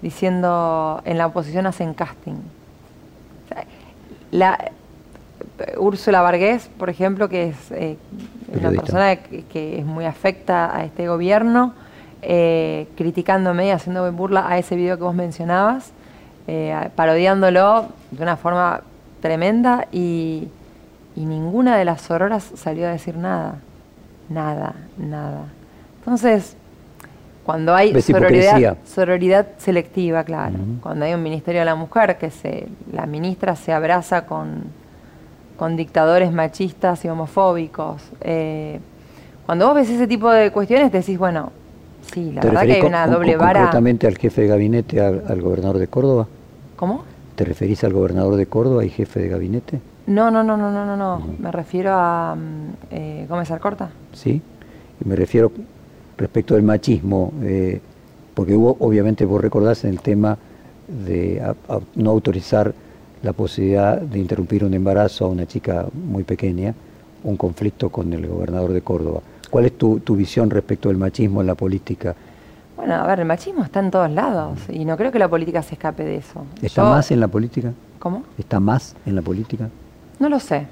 diciendo 0.01 1.01
en 1.05 1.17
la 1.17 1.27
oposición 1.27 1.65
hacen 1.65 1.93
casting. 1.93 2.33
O 2.33 3.47
sea, 3.53 3.65
la, 4.31 4.71
Úrsula 5.77 6.21
Vargés, 6.21 6.69
por 6.79 6.89
ejemplo, 6.89 7.29
que 7.29 7.49
es 7.49 7.71
eh, 7.71 7.97
una 8.59 8.71
persona 8.71 9.15
que, 9.17 9.43
que 9.45 9.79
es 9.79 9.85
muy 9.85 10.05
afecta 10.05 10.75
a 10.75 10.83
este 10.83 11.07
gobierno, 11.07 11.73
eh, 12.21 12.87
criticándome 12.95 13.67
y 13.67 13.69
haciendo 13.71 14.09
burla 14.13 14.47
a 14.47 14.57
ese 14.57 14.75
video 14.75 14.97
que 14.97 15.03
vos 15.03 15.13
mencionabas, 15.13 15.91
eh, 16.47 16.89
parodiándolo 16.95 17.87
de 18.11 18.23
una 18.23 18.37
forma 18.37 18.81
tremenda 19.21 19.87
y, 19.91 20.47
y 21.15 21.25
ninguna 21.25 21.77
de 21.77 21.85
las 21.85 22.01
sororas 22.01 22.51
salió 22.55 22.87
a 22.87 22.91
decir 22.91 23.15
nada. 23.17 23.55
Nada, 24.29 24.73
nada. 24.97 25.45
Entonces, 25.99 26.55
cuando 27.43 27.75
hay 27.75 28.01
sororidad, 28.01 28.77
sororidad 28.85 29.47
selectiva, 29.57 30.23
claro, 30.23 30.55
cuando 30.81 31.05
hay 31.05 31.13
un 31.13 31.23
Ministerio 31.23 31.61
de 31.61 31.65
la 31.65 31.75
Mujer 31.75 32.17
que 32.17 32.31
se, 32.31 32.67
la 32.91 33.05
ministra 33.05 33.55
se 33.55 33.73
abraza 33.73 34.25
con 34.25 34.83
con 35.57 35.77
dictadores 35.77 36.31
machistas 36.31 37.05
y 37.05 37.09
homofóbicos. 37.09 38.01
Eh, 38.21 38.79
cuando 39.45 39.67
vos 39.67 39.75
ves 39.75 39.89
ese 39.89 40.07
tipo 40.07 40.29
de 40.29 40.51
cuestiones, 40.51 40.91
decís, 40.91 41.17
bueno, 41.17 41.51
sí, 42.13 42.31
la 42.31 42.41
verdad 42.41 42.65
que 42.65 42.73
hay 42.73 42.81
una 42.81 43.07
doble 43.07 43.37
vara. 43.37 43.61
¿Concretamente 43.61 44.07
al 44.07 44.17
jefe 44.17 44.41
de 44.41 44.47
gabinete, 44.47 45.01
al, 45.01 45.41
gobernador 45.41 45.77
de 45.77 45.87
Córdoba? 45.87 46.27
¿Cómo? 46.75 47.03
¿Te 47.35 47.45
referís 47.45 47.83
al 47.83 47.93
gobernador 47.93 48.35
de 48.35 48.45
Córdoba 48.45 48.85
y 48.85 48.89
jefe 48.89 49.19
de 49.19 49.29
gabinete? 49.29 49.79
No, 50.07 50.29
no, 50.29 50.43
no, 50.43 50.57
no, 50.57 50.71
no, 50.71 50.85
no, 50.85 50.97
no. 50.97 51.27
Me 51.39 51.51
refiero 51.51 51.91
a 51.93 52.35
mm, 52.35 52.73
eh, 52.91 53.25
Gómez 53.27 53.49
Alcorta. 53.51 53.89
Sí, 54.13 54.41
me 55.03 55.15
refiero 55.15 55.51
respecto 56.17 56.55
del 56.55 56.63
machismo, 56.63 57.33
eh, 57.41 57.81
porque 58.33 58.53
hubo, 58.53 58.77
obviamente, 58.79 59.25
vos 59.25 59.41
recordás 59.41 59.83
en 59.83 59.91
el 59.91 60.01
tema 60.01 60.37
de 60.87 61.41
no 61.95 62.11
autorizar 62.11 62.73
la 63.23 63.33
posibilidad 63.33 63.99
de 63.99 64.19
interrumpir 64.19 64.63
un 64.65 64.73
embarazo 64.73 65.25
a 65.25 65.29
una 65.29 65.45
chica 65.47 65.87
muy 65.93 66.23
pequeña, 66.23 66.75
un 67.23 67.37
conflicto 67.37 67.89
con 67.89 68.11
el 68.13 68.27
gobernador 68.27 68.73
de 68.73 68.81
Córdoba. 68.81 69.21
¿Cuál 69.53 69.65
es 69.65 69.77
tu, 69.77 70.15
visión 70.15 70.49
respecto 70.49 70.89
del 70.89 70.97
machismo 70.97 71.41
en 71.41 71.45
la 71.45 71.53
política? 71.53 72.15
Bueno, 72.75 72.95
a 72.95 73.05
ver, 73.05 73.19
el 73.19 73.25
machismo 73.25 73.63
está 73.63 73.81
en 73.81 73.91
todos 73.91 74.09
lados 74.09 74.57
y 74.67 74.83
no 74.83 74.97
creo 74.97 75.11
que 75.11 75.19
la 75.19 75.27
política 75.27 75.61
se 75.61 75.75
escape 75.75 76.03
de 76.03 76.15
eso. 76.15 76.43
¿Está 76.59 76.83
más 76.83 77.11
en 77.11 77.19
la 77.19 77.27
política? 77.27 77.71
¿Cómo? 77.99 78.23
¿Está 78.39 78.59
más 78.59 78.95
en 79.05 79.13
la 79.13 79.21
política? 79.21 79.69
No 80.17 80.27
lo 80.27 80.39
sé. 80.39 80.65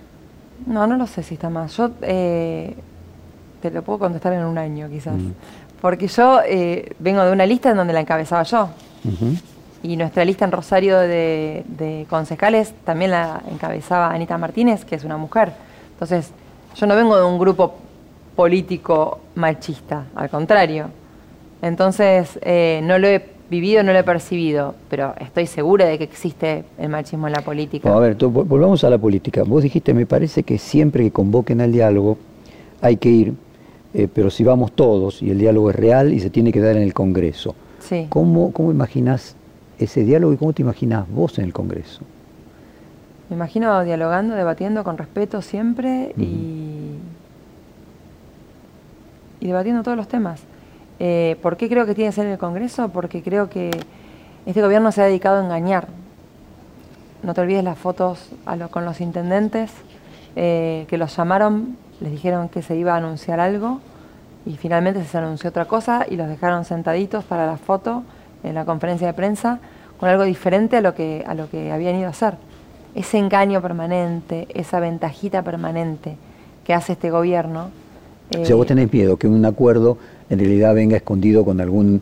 No, 0.66 0.88
no 0.88 0.98
lo 0.98 1.06
sé 1.06 1.22
si 1.22 1.36
está 1.36 1.52
más. 1.52 1.78
Yo 1.78 1.92
eh, 2.02 2.76
te 3.62 3.70
lo 3.70 3.84
puedo 3.84 4.00
contestar 4.00 4.34
en 4.34 4.46
un 4.46 4.58
año 4.58 4.90
quizás. 4.90 5.14
Mm. 5.16 5.34
Porque 5.80 6.08
yo 6.08 6.40
eh, 6.44 6.96
vengo 6.98 7.24
de 7.24 7.32
una 7.32 7.46
lista 7.46 7.70
en 7.70 7.78
donde 7.78 7.94
la 7.94 8.00
encabezaba 8.00 8.42
yo 8.42 8.70
y 9.84 9.96
nuestra 9.96 10.26
lista 10.26 10.46
en 10.46 10.52
Rosario 10.52 10.98
de, 10.98 12.08
concejales 12.10 12.74
también 12.84 13.12
la 13.12 13.44
encabezaba 13.48 14.10
Anita 14.10 14.40
Martínez, 14.40 14.86
que 14.86 14.96
es 14.96 15.04
una 15.04 15.18
mujer. 15.18 15.54
Entonces, 15.94 16.32
yo 16.76 16.88
no 16.88 16.96
vengo 16.96 17.16
de 17.16 17.24
un 17.24 17.38
grupo 17.38 17.76
político 18.42 19.20
machista, 19.36 20.08
al 20.16 20.28
contrario. 20.28 20.88
Entonces, 21.62 22.40
eh, 22.42 22.82
no 22.84 22.98
lo 22.98 23.08
he 23.08 23.24
vivido, 23.52 23.84
no 23.84 23.94
lo 23.94 24.00
he 24.00 24.04
percibido, 24.04 24.74
pero 24.90 25.14
estoy 25.20 25.46
segura 25.46 25.86
de 25.86 26.00
que 26.00 26.06
existe 26.06 26.64
el 26.80 26.90
machismo 26.90 27.28
en 27.28 27.34
la 27.34 27.42
política. 27.42 27.94
a 27.96 28.00
ver, 28.00 28.16
volvamos 28.16 28.84
a 28.84 28.90
la 28.90 28.98
política. 28.98 29.44
Vos 29.44 29.62
dijiste, 29.62 29.94
me 29.94 30.08
parece 30.08 30.42
que 30.42 30.58
siempre 30.58 31.04
que 31.04 31.12
convoquen 31.12 31.62
al 31.62 31.72
diálogo 31.72 32.18
hay 32.82 32.98
que 32.98 33.10
ir, 33.10 33.34
eh, 33.94 34.08
pero 34.12 34.32
si 34.32 34.44
vamos 34.44 34.72
todos 34.72 35.22
y 35.22 35.30
el 35.30 35.38
diálogo 35.38 35.70
es 35.70 35.76
real 35.76 36.12
y 36.12 36.20
se 36.20 36.32
tiene 36.32 36.52
que 36.52 36.62
dar 36.62 36.76
en 36.78 36.82
el 36.82 36.96
Congreso. 36.96 37.54
Sí. 37.78 38.08
¿Cómo, 38.10 38.52
cómo 38.54 38.72
imaginás 38.72 39.36
ese 39.78 40.04
diálogo 40.04 40.34
y 40.34 40.38
cómo 40.38 40.54
te 40.54 40.64
imaginas 40.64 41.08
vos 41.08 41.38
en 41.38 41.46
el 41.46 41.54
Congreso? 41.54 42.02
Me 43.30 43.36
imagino 43.36 43.84
dialogando, 43.84 44.34
debatiendo 44.34 44.84
con 44.84 44.98
respeto 44.98 45.44
siempre 45.44 46.16
y, 46.18 46.96
y 49.42 49.48
debatiendo 49.48 49.84
todos 49.84 49.98
los 49.98 50.08
temas. 50.08 50.42
Eh, 51.00 51.36
¿Por 51.42 51.58
qué 51.58 51.68
creo 51.68 51.86
que 51.86 51.94
tiene 51.94 52.12
que 52.12 52.16
ser 52.16 52.28
el 52.28 52.38
Congreso? 52.38 52.90
Porque 52.90 53.22
creo 53.22 53.50
que 53.50 53.72
este 54.46 54.62
gobierno 54.62 54.92
se 54.94 55.02
ha 55.02 55.06
dedicado 55.06 55.42
a 55.42 55.44
engañar. 55.44 55.88
No 57.24 57.34
te 57.34 57.42
olvides 57.42 57.64
las 57.64 57.78
fotos 57.78 58.30
con 58.72 58.86
los 58.86 59.02
intendentes 59.02 59.72
eh, 60.36 60.86
que 60.88 60.98
los 60.98 61.16
llamaron, 61.16 61.76
les 62.00 62.12
dijeron 62.12 62.50
que 62.50 62.62
se 62.62 62.76
iba 62.76 62.94
a 62.94 62.98
anunciar 62.98 63.40
algo 63.40 63.82
y 64.46 64.58
finalmente 64.58 65.04
se 65.04 65.18
anunció 65.18 65.50
otra 65.50 65.66
cosa 65.66 66.06
y 66.10 66.16
los 66.16 66.28
dejaron 66.28 66.66
sentaditos 66.66 67.24
para 67.24 67.46
la 67.46 67.58
foto 67.58 68.04
en 68.44 68.56
la 68.56 68.66
conferencia 68.66 69.08
de 69.08 69.14
prensa 69.14 69.60
con 70.00 70.10
algo 70.10 70.24
diferente 70.24 70.78
a 70.78 70.82
lo 70.82 70.96
que, 70.96 71.24
a 71.28 71.36
lo 71.36 71.50
que 71.50 71.72
habían 71.72 71.96
ido 71.96 72.08
a 72.08 72.12
hacer. 72.12 72.36
Ese 72.96 73.18
engaño 73.18 73.62
permanente, 73.62 74.48
esa 74.54 74.80
ventajita 74.80 75.44
permanente 75.44 76.18
que 76.64 76.74
hace 76.74 76.94
este 76.94 77.12
gobierno. 77.12 77.70
O 78.40 78.46
sea, 78.46 78.56
vos 78.56 78.66
eh, 78.66 78.70
tenés 78.70 78.92
miedo 78.92 79.18
que 79.18 79.28
un 79.28 79.46
acuerdo 79.46 79.98
en 80.30 80.40
realidad 80.40 80.74
venga 80.74 80.98
escondido 80.98 81.44
con 81.44 81.60
algún 81.60 82.02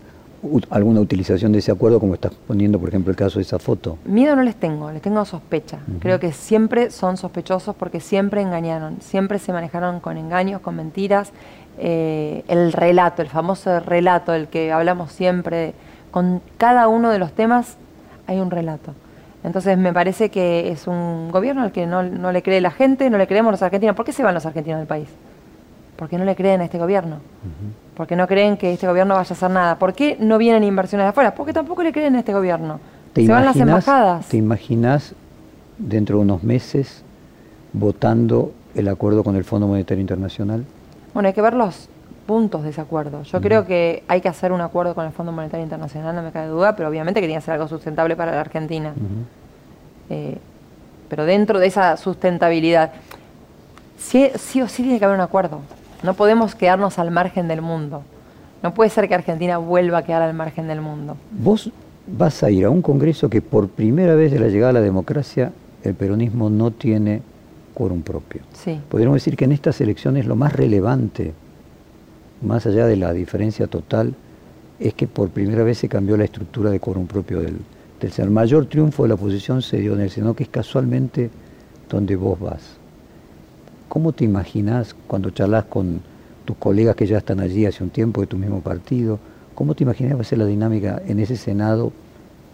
alguna 0.69 1.01
utilización 1.01 1.51
de 1.51 1.59
ese 1.59 1.71
acuerdo, 1.71 1.99
como 1.99 2.13
estás 2.13 2.31
poniendo, 2.47 2.79
por 2.79 2.89
ejemplo, 2.89 3.11
el 3.11 3.17
caso 3.17 3.39
de 3.39 3.43
esa 3.43 3.59
foto? 3.59 3.97
Miedo 4.05 4.35
no 4.37 4.43
les 4.43 4.55
tengo, 4.55 4.91
les 4.91 5.01
tengo 5.01 5.25
sospecha. 5.25 5.79
Creo 5.99 6.19
que 6.19 6.31
siempre 6.31 6.91
son 6.91 7.17
sospechosos 7.17 7.75
porque 7.75 7.99
siempre 7.99 8.41
engañaron, 8.41 9.01
siempre 9.01 9.39
se 9.39 9.51
manejaron 9.51 9.99
con 9.99 10.17
engaños, 10.17 10.61
con 10.61 10.75
mentiras. 10.77 11.31
Eh, 11.77 12.43
el 12.47 12.73
relato, 12.73 13.21
el 13.21 13.29
famoso 13.29 13.79
relato, 13.79 14.33
el 14.33 14.47
que 14.47 14.71
hablamos 14.71 15.11
siempre 15.11 15.73
con 16.11 16.41
cada 16.57 16.87
uno 16.87 17.09
de 17.09 17.19
los 17.19 17.31
temas 17.33 17.77
hay 18.27 18.39
un 18.39 18.51
relato. 18.51 18.93
Entonces 19.43 19.77
me 19.77 19.93
parece 19.93 20.29
que 20.29 20.69
es 20.69 20.87
un 20.87 21.31
gobierno 21.31 21.63
al 21.63 21.71
que 21.71 21.87
no, 21.87 22.03
le 22.03 22.43
cree 22.43 22.59
la 22.59 22.71
gente, 22.71 23.09
no 23.09 23.17
le 23.17 23.27
creemos 23.27 23.51
los 23.51 23.61
argentinos. 23.61 23.95
¿Por 23.95 24.05
qué 24.05 24.11
se 24.11 24.23
van 24.23 24.33
los 24.33 24.45
argentinos 24.45 24.79
del 24.79 24.87
país? 24.87 25.07
Porque 25.99 26.17
no 26.17 26.23
le 26.23 26.33
creen 26.33 26.61
a 26.61 26.63
este 26.63 26.79
gobierno. 26.79 27.17
Porque 27.93 28.15
no 28.15 28.25
creen 28.25 28.55
que 28.55 28.71
este 28.71 28.87
gobierno 28.87 29.15
vaya 29.15 29.29
a 29.29 29.33
hacer 29.33 29.51
nada. 29.51 29.77
¿Por 29.77 29.93
qué 29.93 30.15
no 30.17 30.37
vienen 30.37 30.63
inversiones 30.63 31.03
de 31.03 31.09
afuera? 31.09 31.35
Porque 31.35 31.51
tampoco 31.51 31.83
le 31.83 31.91
creen 31.91 32.15
a 32.15 32.19
este 32.19 32.33
gobierno. 32.33 32.79
se 33.13 33.27
van 33.27 33.43
las 33.43 33.57
embajadas. 33.57 34.25
¿Te 34.29 34.37
imaginas 34.37 35.13
dentro 35.77 36.15
de 36.17 36.23
unos 36.23 36.41
meses 36.41 37.03
votando 37.73 38.53
el 38.75 38.87
acuerdo 38.87 39.25
con 39.25 39.35
el 39.35 39.43
Fondo 39.43 39.67
Monetario 39.67 39.99
Internacional? 39.99 40.63
Bueno, 41.13 41.27
hay 41.27 41.33
que 41.33 41.41
verlos 41.41 41.89
puntos 42.25 42.63
de 42.63 42.69
ese 42.69 42.79
acuerdo. 42.79 43.23
Yo 43.23 43.41
creo 43.41 43.65
que 43.65 44.03
hay 44.07 44.21
que 44.21 44.29
hacer 44.29 44.53
un 44.53 44.61
acuerdo 44.61 44.95
con 44.95 45.05
el 45.05 45.11
Fondo 45.11 45.33
Monetario 45.33 45.65
Internacional, 45.65 46.15
no 46.15 46.21
me 46.21 46.31
cabe 46.31 46.47
duda, 46.47 46.77
pero 46.77 46.87
obviamente 46.87 47.19
que 47.19 47.27
tiene 47.27 47.41
que 47.41 47.45
ser 47.45 47.55
algo 47.55 47.67
sustentable 47.67 48.15
para 48.15 48.31
la 48.31 48.39
Argentina. 48.39 48.93
Eh, 50.09 50.37
pero 51.09 51.25
dentro 51.25 51.59
de 51.59 51.67
esa 51.67 51.97
sustentabilidad, 51.97 52.93
sí, 53.97 54.29
sí 54.35 54.61
o 54.61 54.69
sí 54.69 54.83
tiene 54.83 54.99
que 54.99 55.05
haber 55.05 55.17
un 55.17 55.23
acuerdo. 55.23 55.59
No 56.03 56.13
podemos 56.13 56.55
quedarnos 56.55 56.99
al 56.99 57.11
margen 57.11 57.47
del 57.47 57.61
mundo. 57.61 58.03
No 58.63 58.73
puede 58.73 58.89
ser 58.89 59.07
que 59.07 59.15
Argentina 59.15 59.57
vuelva 59.57 59.99
a 59.99 60.03
quedar 60.03 60.21
al 60.21 60.33
margen 60.33 60.67
del 60.67 60.81
mundo. 60.81 61.17
Vos 61.31 61.71
vas 62.07 62.43
a 62.43 62.49
ir 62.49 62.65
a 62.65 62.69
un 62.69 62.81
congreso 62.81 63.29
que 63.29 63.41
por 63.41 63.69
primera 63.69 64.15
vez 64.15 64.31
de 64.31 64.39
la 64.39 64.47
llegada 64.47 64.71
a 64.71 64.73
la 64.73 64.81
democracia 64.81 65.51
el 65.83 65.93
peronismo 65.93 66.49
no 66.49 66.71
tiene 66.71 67.21
quórum 67.73 68.01
propio. 68.01 68.41
Sí. 68.53 68.79
Podríamos 68.89 69.15
decir 69.15 69.37
que 69.37 69.45
en 69.45 69.53
estas 69.53 69.79
elecciones 69.79 70.25
lo 70.25 70.35
más 70.35 70.53
relevante 70.53 71.33
más 72.41 72.65
allá 72.65 72.85
de 72.85 72.95
la 72.95 73.13
diferencia 73.13 73.67
total, 73.67 74.15
es 74.79 74.93
que 74.93 75.07
por 75.07 75.29
primera 75.29 75.63
vez 75.63 75.79
se 75.79 75.89
cambió 75.89 76.15
la 76.15 76.23
estructura 76.23 76.69
de 76.69 76.79
quórum 76.79 77.05
propio 77.05 77.41
del, 77.41 77.57
del 77.99 78.11
Senado. 78.11 78.29
El 78.29 78.33
mayor 78.33 78.65
triunfo 78.67 79.03
de 79.03 79.09
la 79.09 79.15
oposición 79.15 79.61
se 79.61 79.77
dio 79.77 79.93
en 79.93 80.01
el 80.01 80.09
Senado, 80.09 80.35
que 80.35 80.43
es 80.43 80.49
casualmente 80.49 81.29
donde 81.89 82.15
vos 82.15 82.39
vas. 82.39 82.78
¿Cómo 83.89 84.13
te 84.13 84.23
imaginas 84.23 84.95
cuando 85.07 85.31
charlas 85.31 85.65
con 85.65 86.01
tus 86.45 86.55
colegas 86.57 86.95
que 86.95 87.07
ya 87.07 87.17
están 87.17 87.39
allí 87.39 87.65
hace 87.65 87.83
un 87.83 87.89
tiempo 87.89 88.21
de 88.21 88.27
tu 88.27 88.37
mismo 88.37 88.61
partido? 88.61 89.19
¿Cómo 89.55 89.73
te 89.73 89.83
imaginas 89.83 90.15
va 90.15 90.21
a 90.21 90.23
ser 90.23 90.37
la 90.37 90.45
dinámica 90.45 91.01
en 91.07 91.19
ese 91.19 91.35
Senado, 91.35 91.91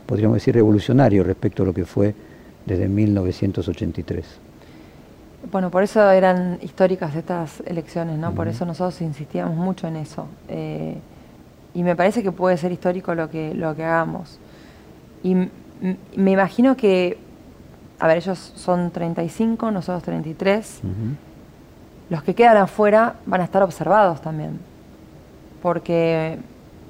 podríamos 0.05 0.37
decir, 0.37 0.55
revolucionario 0.55 1.23
respecto 1.23 1.63
a 1.63 1.65
lo 1.65 1.73
que 1.73 1.85
fue 1.85 2.15
desde 2.65 2.87
1983? 2.87 4.25
Bueno, 5.51 5.69
por 5.69 5.83
eso 5.83 6.09
eran 6.09 6.57
históricas 6.61 7.13
estas 7.15 7.61
elecciones, 7.65 8.17
¿no? 8.17 8.33
Por 8.33 8.47
eso 8.47 8.65
nosotros 8.65 8.99
insistíamos 9.01 9.55
mucho 9.55 9.87
en 9.87 9.97
eso. 9.97 10.27
Eh, 10.47 10.97
y 11.73 11.83
me 11.83 11.97
parece 11.97 12.23
que 12.23 12.31
puede 12.31 12.55
ser 12.55 12.71
histórico 12.71 13.13
lo 13.13 13.29
que, 13.29 13.53
lo 13.53 13.75
que 13.75 13.83
hagamos. 13.83 14.39
Y 15.21 15.35
me 15.35 16.31
imagino 16.31 16.77
que, 16.77 17.17
a 17.99 18.07
ver, 18.07 18.17
ellos 18.17 18.53
son 18.55 18.91
35, 18.91 19.71
nosotros 19.71 20.03
33. 20.03 20.81
Los 22.09 22.23
que 22.23 22.35
quedan 22.35 22.57
afuera 22.57 23.15
van 23.25 23.41
a 23.41 23.43
estar 23.45 23.63
observados 23.63 24.21
también. 24.21 24.59
Porque 25.61 26.37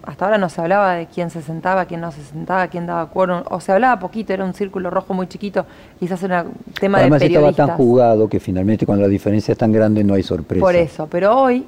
hasta 0.03 0.25
ahora 0.25 0.37
no 0.37 0.49
se 0.49 0.61
hablaba 0.61 0.93
de 0.93 1.07
quién 1.07 1.29
se 1.29 1.41
sentaba, 1.41 1.85
quién 1.85 2.01
no 2.01 2.11
se 2.11 2.23
sentaba, 2.23 2.67
quién 2.67 2.85
daba 2.85 3.09
quórum, 3.09 3.41
o 3.49 3.59
se 3.59 3.71
hablaba 3.71 3.99
poquito, 3.99 4.33
era 4.33 4.43
un 4.43 4.53
círculo 4.53 4.89
rojo 4.89 5.13
muy 5.13 5.27
chiquito, 5.27 5.65
quizás 5.99 6.21
era 6.23 6.43
un 6.43 6.73
tema 6.79 6.99
de 6.99 7.09
periodistas. 7.09 7.49
estaba 7.49 7.67
tan 7.67 7.77
jugado 7.77 8.29
que 8.29 8.39
finalmente 8.39 8.85
cuando 8.85 9.03
la 9.03 9.07
diferencia 9.07 9.51
es 9.53 9.57
tan 9.57 9.71
grande 9.71 10.03
no 10.03 10.13
hay 10.13 10.23
sorpresa. 10.23 10.63
Por 10.63 10.75
eso, 10.75 11.07
pero 11.07 11.35
hoy 11.39 11.65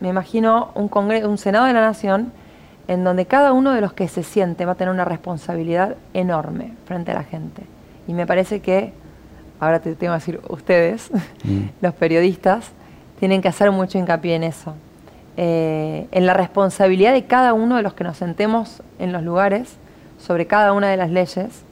me 0.00 0.08
imagino 0.08 0.70
un, 0.74 0.88
congreso, 0.88 1.28
un 1.28 1.38
Senado 1.38 1.66
de 1.66 1.74
la 1.74 1.82
Nación 1.82 2.32
en 2.88 3.04
donde 3.04 3.26
cada 3.26 3.52
uno 3.52 3.72
de 3.72 3.80
los 3.80 3.92
que 3.92 4.08
se 4.08 4.22
siente 4.22 4.64
va 4.64 4.72
a 4.72 4.74
tener 4.74 4.92
una 4.92 5.04
responsabilidad 5.04 5.96
enorme 6.14 6.72
frente 6.86 7.12
a 7.12 7.14
la 7.14 7.24
gente. 7.24 7.62
Y 8.06 8.14
me 8.14 8.26
parece 8.26 8.60
que, 8.60 8.92
ahora 9.60 9.80
te 9.80 9.94
tengo 9.94 10.12
que 10.14 10.18
decir 10.18 10.40
ustedes, 10.48 11.10
mm. 11.44 11.60
los 11.80 11.94
periodistas, 11.94 12.70
tienen 13.18 13.40
que 13.42 13.48
hacer 13.48 13.70
mucho 13.70 13.98
hincapié 13.98 14.34
en 14.34 14.42
eso 14.42 14.74
eh, 15.38 16.08
en 16.12 16.26
la 16.26 16.34
responsabilidad 16.34 17.14
de 17.14 17.24
cada 17.24 17.54
uno 17.54 17.76
de 17.76 17.82
los 17.82 17.94
que 17.94 18.04
nos 18.04 18.18
sentemos 18.18 18.82
en 18.98 19.12
los 19.12 19.22
lugares 19.22 19.76
sobre 20.18 20.46
cada 20.46 20.74
una 20.74 20.90
de 20.90 20.98
las 20.98 21.10
leyes 21.10 21.62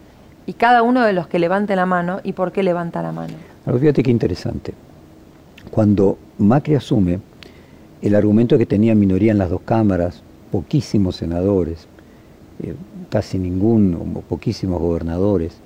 y 0.47 0.55
cada 0.55 0.83
uno 0.83 1.05
de 1.05 1.13
los 1.13 1.27
que 1.27 1.39
levante 1.39 1.77
la 1.77 1.85
mano 1.85 2.21
y 2.25 2.33
por 2.33 2.53
qué 2.53 2.63
levanta 2.63 3.03
la 3.03 3.13
mano. 3.13 3.35
fíjate 3.79 4.03
qué 4.03 4.11
interesante. 4.11 4.73
Cuando 5.71 6.17
Macri 6.39 6.75
asume, 6.75 7.21
el 8.01 8.15
argumento 8.15 8.57
que 8.57 8.65
tenía 8.65 8.95
minoría 8.95 9.31
en 9.31 9.39
las 9.39 9.51
dos 9.51 9.61
cámaras, 9.63 10.23
poquísimos 10.51 11.17
senadores, 11.17 11.87
eh, 12.63 12.75
casi 13.11 13.39
ningún 13.39 14.15
o 14.17 14.21
poquísimos 14.23 14.81
gobernadores, 14.81 15.59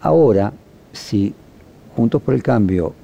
ahora 0.00 0.52
si 0.92 1.34
Juntos 1.96 2.22
por 2.22 2.34
el 2.34 2.42
Cambio 2.42 2.94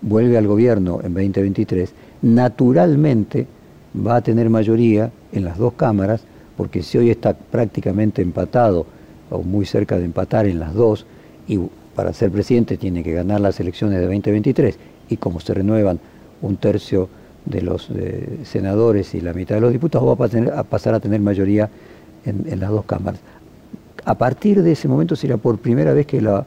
vuelve 0.00 0.38
al 0.38 0.46
gobierno 0.46 1.00
en 1.02 1.12
2023, 1.12 1.92
naturalmente 2.22 3.46
va 3.94 4.16
a 4.16 4.22
tener 4.22 4.48
mayoría 4.48 5.10
en 5.32 5.44
las 5.44 5.58
dos 5.58 5.74
cámaras, 5.74 6.22
porque 6.56 6.82
si 6.82 6.98
hoy 6.98 7.10
está 7.10 7.34
prácticamente 7.34 8.22
empatado 8.22 8.86
o 9.30 9.42
muy 9.42 9.66
cerca 9.66 9.98
de 9.98 10.04
empatar 10.04 10.46
en 10.46 10.58
las 10.58 10.74
dos, 10.74 11.06
y 11.46 11.58
para 11.94 12.12
ser 12.12 12.30
presidente 12.30 12.76
tiene 12.76 13.02
que 13.02 13.12
ganar 13.12 13.40
las 13.40 13.60
elecciones 13.60 13.98
de 13.98 14.06
2023, 14.06 14.78
y 15.10 15.16
como 15.16 15.40
se 15.40 15.54
renuevan 15.54 16.00
un 16.42 16.56
tercio 16.56 17.08
de 17.44 17.62
los 17.62 17.88
eh, 17.90 18.40
senadores 18.44 19.14
y 19.14 19.20
la 19.20 19.32
mitad 19.32 19.54
de 19.54 19.60
los 19.60 19.72
diputados, 19.72 20.18
va 20.18 20.58
a, 20.58 20.64
pasar 20.64 20.94
a 20.94 21.00
tener 21.00 21.20
mayoría 21.20 21.68
en, 22.24 22.60
las 22.60 22.70
dos 22.70 22.84
cámaras. 22.84 23.20
A 24.08 24.14
partir 24.14 24.62
de 24.62 24.72
ese 24.72 24.88
momento 24.88 25.14
sería 25.16 25.36
por 25.36 25.58
primera 25.58 25.92
vez 25.92 26.06
que 26.06 26.22
la, 26.22 26.46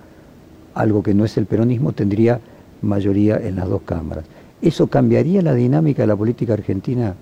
algo 0.74 1.04
que 1.04 1.14
no 1.14 1.26
es 1.26 1.38
el 1.38 1.46
peronismo 1.46 1.92
tendría 1.92 2.40
mayoría 2.82 3.38
en 3.38 3.56
las 3.56 3.70
dos 3.70 3.84
cámaras. 3.84 4.26
¿Eso 4.64 4.88
cambiaría 4.88 5.44
la 5.44 5.54
dinámica 5.54 6.02
de 6.02 6.08
la 6.08 6.16
política 6.16 6.54
argentina? 6.54 7.14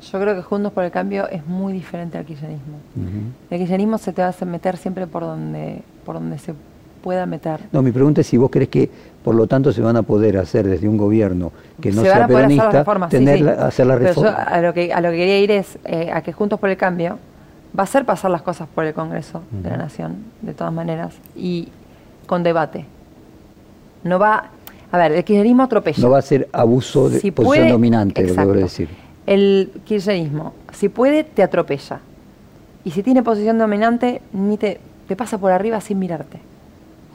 Yo 0.00 0.20
creo 0.20 0.36
que 0.36 0.42
Juntos 0.42 0.72
por 0.72 0.84
el 0.84 0.92
Cambio 0.92 1.28
es 1.28 1.44
muy 1.44 1.72
diferente 1.72 2.16
al 2.18 2.24
kirchnerismo. 2.24 2.76
El 3.50 3.58
kirchnerismo 3.58 3.98
se 3.98 4.12
te 4.12 4.22
va 4.22 4.32
a 4.40 4.44
meter 4.44 4.76
siempre 4.76 5.08
por 5.08 5.24
donde, 5.24 5.82
por 6.04 6.14
donde 6.14 6.38
se 6.38 6.54
pueda 7.02 7.26
meter. 7.26 7.58
No, 7.72 7.82
mi 7.82 7.90
pregunta 7.90 8.20
es 8.20 8.28
si 8.28 8.36
vos 8.36 8.48
crees 8.48 8.68
que, 8.68 8.88
por 9.24 9.34
lo 9.34 9.48
tanto, 9.48 9.72
se 9.72 9.82
van 9.82 9.96
a 9.96 10.02
poder 10.02 10.38
hacer 10.38 10.68
desde 10.68 10.88
un 10.88 10.96
gobierno 10.96 11.50
que 11.80 11.90
no 11.90 12.02
sea 12.02 12.28
peronista, 12.28 12.84
tener 13.08 13.48
hacer 13.48 13.86
la 13.88 13.96
reforma. 13.96 14.30
a, 14.30 14.60
lo 14.60 14.72
que, 14.72 14.92
a 14.92 15.00
lo 15.00 15.10
que 15.10 15.16
quería 15.16 15.40
ir 15.40 15.50
es 15.50 15.80
eh, 15.84 16.12
a 16.12 16.22
que 16.22 16.32
Juntos 16.32 16.60
por 16.60 16.70
el 16.70 16.76
Cambio 16.76 17.18
va 17.76 17.82
a 17.82 17.84
hacer 17.84 18.04
pasar 18.04 18.30
las 18.30 18.42
cosas 18.42 18.68
por 18.68 18.84
el 18.84 18.94
Congreso 18.94 19.42
de 19.50 19.70
la 19.70 19.76
Nación, 19.76 20.24
de 20.42 20.54
todas 20.54 20.72
maneras, 20.72 21.14
y 21.34 21.68
con 22.26 22.42
debate. 22.42 22.86
No 24.02 24.18
va, 24.18 24.50
a 24.90 24.98
ver, 24.98 25.12
el 25.12 25.24
kirchnerismo 25.24 25.64
atropella. 25.64 26.02
No 26.02 26.10
va 26.10 26.18
a 26.18 26.22
ser 26.22 26.48
abuso 26.52 27.10
de 27.10 27.32
posición 27.32 27.68
dominante, 27.68 28.26
lo 28.26 28.52
que 28.52 28.58
decir. 28.60 28.88
El 29.26 29.72
kirchnerismo, 29.84 30.54
si 30.72 30.88
puede, 30.88 31.24
te 31.24 31.42
atropella. 31.42 32.00
Y 32.84 32.92
si 32.92 33.02
tiene 33.02 33.22
posición 33.22 33.58
dominante, 33.58 34.22
ni 34.32 34.56
te, 34.56 34.80
te 35.08 35.16
pasa 35.16 35.38
por 35.38 35.50
arriba 35.50 35.80
sin 35.80 35.98
mirarte. 35.98 36.40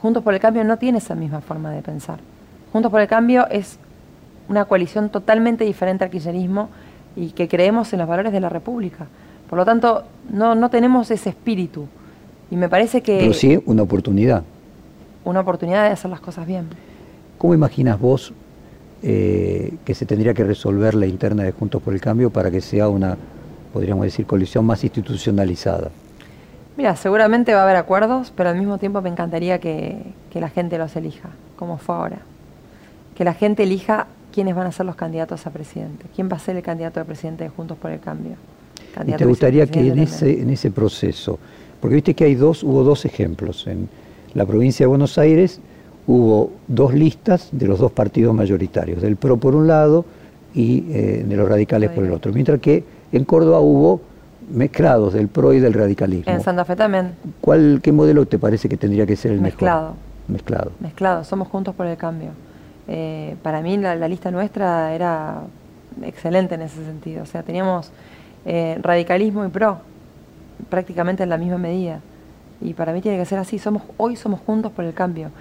Juntos 0.01 0.21
por 0.21 0.33
el 0.33 0.39
Cambio 0.39 0.63
no 0.63 0.77
tiene 0.77 0.97
esa 0.97 1.15
misma 1.15 1.41
forma 1.41 1.71
de 1.71 1.81
pensar. 1.81 2.19
Juntos 2.71 2.91
por 2.91 3.01
el 3.01 3.07
Cambio 3.07 3.47
es 3.49 3.79
una 4.49 4.65
coalición 4.65 5.09
totalmente 5.09 5.63
diferente 5.63 6.03
al 6.03 6.09
kirchnerismo 6.09 6.69
y 7.15 7.31
que 7.31 7.47
creemos 7.47 7.93
en 7.93 7.99
los 7.99 8.07
valores 8.07 8.33
de 8.33 8.39
la 8.39 8.49
República. 8.49 9.07
Por 9.51 9.59
lo 9.59 9.65
tanto, 9.65 10.03
no, 10.31 10.55
no 10.55 10.71
tenemos 10.71 11.11
ese 11.11 11.29
espíritu. 11.29 11.85
Y 12.49 12.55
me 12.55 12.69
parece 12.69 13.03
que... 13.03 13.19
Pero 13.19 13.33
sí 13.33 13.61
una 13.67 13.83
oportunidad 13.83 14.43
una 15.23 15.41
oportunidad 15.41 15.85
de 15.85 15.91
hacer 15.91 16.09
las 16.09 16.19
cosas 16.19 16.47
bien. 16.47 16.67
¿Cómo 17.37 17.53
imaginas 17.53 17.99
vos 17.99 18.33
eh, 19.03 19.73
que 19.85 19.95
se 19.95 20.05
tendría 20.05 20.33
que 20.33 20.43
resolver 20.43 20.95
la 20.95 21.05
interna 21.05 21.43
de 21.43 21.51
Juntos 21.51 21.81
por 21.81 21.93
el 21.93 22.01
Cambio 22.01 22.29
para 22.29 22.51
que 22.51 22.61
sea 22.61 22.87
una, 22.87 23.17
podríamos 23.73 24.05
decir, 24.05 24.25
coalición 24.25 24.65
más 24.65 24.83
institucionalizada? 24.83 25.89
Mira, 26.77 26.95
seguramente 26.95 27.53
va 27.53 27.61
a 27.61 27.63
haber 27.63 27.75
acuerdos, 27.75 28.31
pero 28.35 28.49
al 28.49 28.57
mismo 28.57 28.77
tiempo 28.77 29.01
me 29.01 29.09
encantaría 29.09 29.59
que, 29.59 30.13
la 30.33 30.49
gente 30.49 30.77
los 30.77 30.95
elija, 30.95 31.29
como 31.57 31.77
fue 31.77 31.95
ahora. 31.95 32.19
Que 33.15 33.23
la 33.23 33.33
gente 33.33 33.63
elija 33.63 34.07
quiénes 34.31 34.55
van 34.55 34.67
a 34.67 34.71
ser 34.71 34.85
los 34.85 34.95
candidatos 34.95 35.45
a 35.45 35.49
presidente, 35.51 36.05
quién 36.15 36.29
va 36.31 36.37
a 36.37 36.39
ser 36.39 36.55
el 36.55 36.63
candidato 36.63 37.01
a 37.01 37.03
presidente 37.03 37.43
de 37.43 37.49
Juntos 37.49 37.77
por 37.77 37.91
el 37.91 37.99
Cambio. 37.99 38.35
¿Y 39.05 39.13
te 39.13 39.25
gustaría 39.25 39.67
que 39.67 39.87
en 39.87 39.99
ese, 39.99 40.41
en 40.41 40.49
ese 40.49 40.71
proceso, 40.71 41.39
porque 41.79 41.95
viste 41.95 42.13
que 42.13 42.25
hay 42.25 42.35
dos, 42.35 42.63
hubo 42.63 42.83
dos 42.83 43.05
ejemplos 43.05 43.65
en, 43.67 43.89
la 44.33 44.45
provincia 44.45 44.85
de 44.85 44.87
Buenos 44.87 45.17
Aires 45.17 45.59
hubo 46.07 46.51
dos 46.67 46.93
listas 46.93 47.49
de 47.51 47.67
los 47.67 47.79
dos 47.79 47.91
partidos 47.91 48.33
mayoritarios, 48.33 49.01
del 49.01 49.17
PRO 49.17 49.37
por 49.37 49.55
un 49.55 49.67
lado 49.67 50.05
y 50.53 50.85
eh, 50.89 51.25
de 51.27 51.35
los 51.35 51.47
radicales 51.47 51.91
por 51.91 52.03
el 52.03 52.11
otro, 52.11 52.33
mientras 52.33 52.59
que 52.59 52.83
en 53.11 53.23
Córdoba 53.25 53.59
hubo 53.59 54.01
mezclados 54.49 55.13
del 55.13 55.27
PRO 55.27 55.53
y 55.53 55.59
del 55.59 55.73
radicalismo. 55.73 56.31
En 56.31 56.41
Santa 56.41 56.65
Fe 56.65 56.75
también. 56.75 57.13
¿Cuál, 57.39 57.79
¿Qué 57.81 57.91
modelo 57.91 58.25
te 58.25 58.39
parece 58.39 58.67
que 58.67 58.77
tendría 58.77 59.05
que 59.05 59.15
ser 59.15 59.31
el 59.31 59.41
mezclado? 59.41 59.95
Mezclado. 60.27 60.71
Mezclado, 60.79 61.23
somos 61.23 61.47
juntos 61.47 61.75
por 61.75 61.85
el 61.85 61.97
cambio. 61.97 62.29
Eh, 62.87 63.35
para 63.43 63.61
mí 63.61 63.77
la, 63.77 63.95
lista 64.07 64.31
nuestra 64.31 64.93
era 64.93 65.41
excelente 66.03 66.55
en 66.55 66.63
ese 66.63 66.83
sentido, 66.83 67.23
o 67.23 67.25
sea, 67.25 67.43
teníamos 67.43 67.91
eh, 68.45 68.77
radicalismo 68.81 69.45
y 69.45 69.49
PRO 69.49 69.79
prácticamente 70.69 71.23
en 71.23 71.29
la 71.29 71.37
misma 71.37 71.57
medida. 71.57 71.99
Y 72.61 72.73
para 72.73 72.93
mí 72.93 73.01
tiene 73.01 73.17
que 73.17 73.25
ser 73.25 73.39
así. 73.39 73.59
Somos, 73.59 73.83
hoy 73.97 74.15
somos 74.15 74.39
juntos 74.41 74.71
por 74.71 74.85
el 74.85 74.93
cambio. 74.93 75.31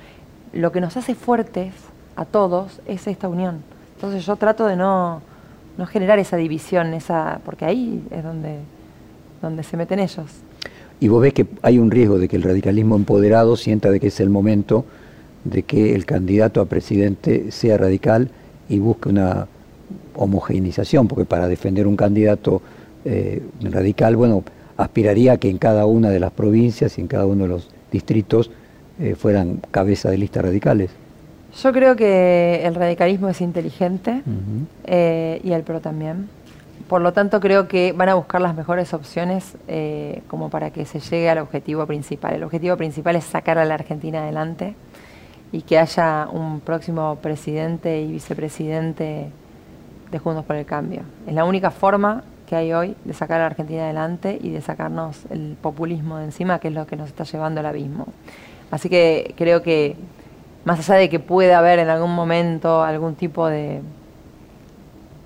Lo 0.52 0.72
que 0.72 0.80
nos 0.80 0.96
hace 0.96 1.14
fuertes 1.14 1.72
a 2.16 2.24
todos 2.24 2.80
es 2.86 3.06
esta 3.06 3.28
unión. 3.28 3.58
Entonces 3.96 4.24
yo 4.24 4.36
trato 4.36 4.66
de 4.66 4.76
no, 4.76 5.20
no 5.76 5.86
generar 5.86 6.18
esa 6.18 6.36
división, 6.36 6.94
esa, 6.94 7.40
porque 7.44 7.64
ahí 7.64 8.02
es 8.10 8.24
donde, 8.24 8.58
donde 9.42 9.62
se 9.62 9.76
meten 9.76 9.98
ellos. 9.98 10.26
Y 10.98 11.08
vos 11.08 11.22
ves 11.22 11.32
que 11.32 11.46
hay 11.62 11.78
un 11.78 11.90
riesgo 11.90 12.18
de 12.18 12.28
que 12.28 12.36
el 12.36 12.42
radicalismo 12.42 12.96
empoderado 12.96 13.56
sienta 13.56 13.90
de 13.90 14.00
que 14.00 14.08
es 14.08 14.20
el 14.20 14.30
momento 14.30 14.84
de 15.44 15.62
que 15.62 15.94
el 15.94 16.04
candidato 16.04 16.60
a 16.60 16.66
presidente 16.66 17.50
sea 17.50 17.78
radical 17.78 18.30
y 18.68 18.78
busque 18.78 19.08
una 19.08 19.46
homogeneización, 20.14 21.08
porque 21.08 21.24
para 21.24 21.48
defender 21.48 21.86
un 21.86 21.96
candidato 21.96 22.60
eh, 23.04 23.42
radical, 23.62 24.16
bueno, 24.16 24.44
aspiraría 24.76 25.34
a 25.34 25.36
que 25.38 25.50
en 25.50 25.58
cada 25.58 25.86
una 25.86 26.10
de 26.10 26.20
las 26.20 26.32
provincias 26.32 26.96
y 26.98 27.00
en 27.00 27.06
cada 27.06 27.26
uno 27.26 27.44
de 27.44 27.48
los 27.48 27.68
distritos 27.92 28.50
eh, 28.98 29.14
fueran 29.14 29.60
cabeza 29.70 30.10
de 30.10 30.18
listas 30.18 30.44
radicales. 30.44 30.90
Yo 31.62 31.72
creo 31.72 31.96
que 31.96 32.62
el 32.64 32.74
radicalismo 32.74 33.28
es 33.28 33.40
inteligente 33.40 34.22
eh, 34.84 35.40
y 35.42 35.52
el 35.52 35.62
PRO 35.62 35.80
también. 35.80 36.28
Por 36.88 37.00
lo 37.00 37.12
tanto, 37.12 37.40
creo 37.40 37.68
que 37.68 37.92
van 37.92 38.08
a 38.08 38.14
buscar 38.14 38.40
las 38.40 38.54
mejores 38.54 38.94
opciones 38.94 39.56
eh, 39.68 40.22
como 40.28 40.48
para 40.50 40.70
que 40.70 40.84
se 40.84 41.00
llegue 41.00 41.28
al 41.28 41.38
objetivo 41.38 41.86
principal. 41.86 42.34
El 42.34 42.42
objetivo 42.44 42.76
principal 42.76 43.16
es 43.16 43.24
sacar 43.24 43.58
a 43.58 43.64
la 43.64 43.74
Argentina 43.74 44.22
adelante 44.22 44.74
y 45.52 45.62
que 45.62 45.78
haya 45.78 46.28
un 46.32 46.60
próximo 46.60 47.16
presidente 47.20 48.00
y 48.00 48.12
vicepresidente 48.12 49.26
de 50.10 50.18
Juntos 50.18 50.44
por 50.44 50.56
el 50.56 50.66
Cambio. 50.66 51.02
Es 51.26 51.34
la 51.34 51.44
única 51.44 51.70
forma 51.70 52.22
que 52.50 52.56
hay 52.56 52.72
hoy 52.72 52.96
de 53.04 53.14
sacar 53.14 53.36
a 53.36 53.44
la 53.44 53.46
Argentina 53.46 53.84
adelante 53.84 54.36
y 54.42 54.50
de 54.50 54.60
sacarnos 54.60 55.18
el 55.30 55.56
populismo 55.62 56.18
de 56.18 56.24
encima, 56.24 56.58
que 56.58 56.66
es 56.66 56.74
lo 56.74 56.84
que 56.84 56.96
nos 56.96 57.06
está 57.06 57.22
llevando 57.22 57.60
al 57.60 57.66
abismo. 57.66 58.08
Así 58.72 58.88
que 58.88 59.34
creo 59.36 59.62
que, 59.62 59.94
más 60.64 60.80
allá 60.80 60.98
de 60.98 61.08
que 61.08 61.20
pueda 61.20 61.60
haber 61.60 61.78
en 61.78 61.88
algún 61.88 62.12
momento 62.12 62.82
algún 62.82 63.14
tipo 63.14 63.46
de... 63.46 63.82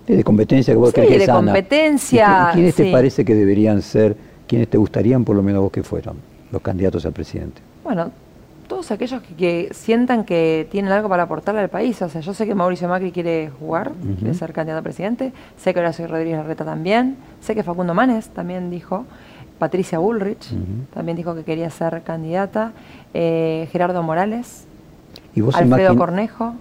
De 0.06 0.22
competencia 0.22 0.74
que 0.74 0.78
vos 0.78 0.92
sí, 0.94 1.00
de 1.00 1.26
competencia. 1.26 2.50
¿Quiénes 2.52 2.74
te 2.74 2.92
parece 2.92 3.24
que 3.24 3.34
deberían 3.34 3.80
ser, 3.80 4.14
quiénes 4.46 4.68
te 4.68 4.76
gustarían 4.76 5.24
por 5.24 5.34
lo 5.34 5.42
menos 5.42 5.62
vos 5.62 5.72
que 5.72 5.82
fueran 5.82 6.16
los 6.52 6.60
candidatos 6.60 7.06
al 7.06 7.12
presidente? 7.12 7.62
Bueno, 7.82 8.10
todos 8.66 8.90
aquellos 8.90 9.22
que, 9.36 9.68
sientan 9.72 10.24
que 10.24 10.66
tienen 10.70 10.92
algo 10.92 11.08
para 11.08 11.24
aportarle 11.24 11.60
al 11.60 11.68
país. 11.68 12.00
O 12.02 12.08
sea, 12.08 12.20
yo 12.20 12.34
sé 12.34 12.46
que 12.46 12.54
Mauricio 12.54 12.88
Macri 12.88 13.12
quiere 13.12 13.50
jugar, 13.58 13.92
quiere 14.18 14.34
ser 14.34 14.52
candidato 14.52 14.80
a 14.80 14.82
presidente, 14.82 15.32
sé 15.56 15.72
que 15.72 15.80
Horacio 15.80 16.06
Rodríguez 16.06 16.38
Larreta 16.38 16.64
también, 16.64 17.16
sé 17.40 17.54
que 17.54 17.62
Facundo 17.62 17.94
Manes 17.94 18.28
también 18.28 18.70
dijo, 18.70 19.04
Patricia 19.58 19.98
Bullrich 19.98 20.52
también 20.92 21.16
dijo 21.16 21.34
que 21.34 21.44
quería 21.44 21.70
ser 21.70 22.02
candidata, 22.02 22.72
eh, 23.12 23.68
Gerardo 23.70 24.02
Morales, 24.02 24.66
Alfredo 25.52 25.96
Cornejo. 25.96 26.54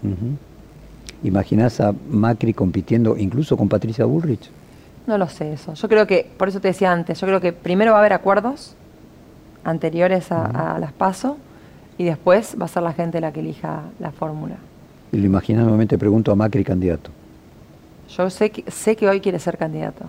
¿Imaginás 1.23 1.79
a 1.79 1.93
Macri 2.09 2.53
compitiendo 2.53 3.17
incluso 3.17 3.55
con 3.55 3.69
Patricia 3.69 4.05
Bullrich? 4.05 4.49
No 5.07 5.17
lo 5.17 5.27
sé 5.27 5.53
eso. 5.53 5.73
Yo 5.73 5.89
creo 5.89 6.07
que, 6.07 6.29
por 6.37 6.49
eso 6.49 6.59
te 6.59 6.69
decía 6.69 6.91
antes, 6.91 7.19
yo 7.19 7.27
creo 7.27 7.41
que 7.41 7.53
primero 7.53 7.91
va 7.91 7.97
a 7.97 7.99
haber 8.01 8.13
acuerdos 8.13 8.75
anteriores 9.63 10.31
a, 10.31 10.75
a 10.75 10.79
las 10.79 10.91
PASO 10.91 11.37
y 11.97 12.05
después 12.05 12.55
va 12.59 12.65
a 12.65 12.67
ser 12.67 12.83
la 12.83 12.93
gente 12.93 13.21
la 13.21 13.31
que 13.31 13.39
elija 13.39 13.83
la 13.99 14.11
fórmula. 14.11 14.55
Y 15.11 15.17
lo 15.17 15.25
imaginas, 15.25 15.63
nuevamente 15.63 15.97
pregunto 15.97 16.31
a 16.31 16.35
Macri 16.35 16.63
candidato. 16.63 17.11
Yo 18.17 18.29
sé 18.29 18.49
que, 18.49 18.69
sé 18.69 18.95
que 18.95 19.07
hoy 19.07 19.21
quiere 19.21 19.39
ser 19.39 19.57
candidato. 19.57 20.05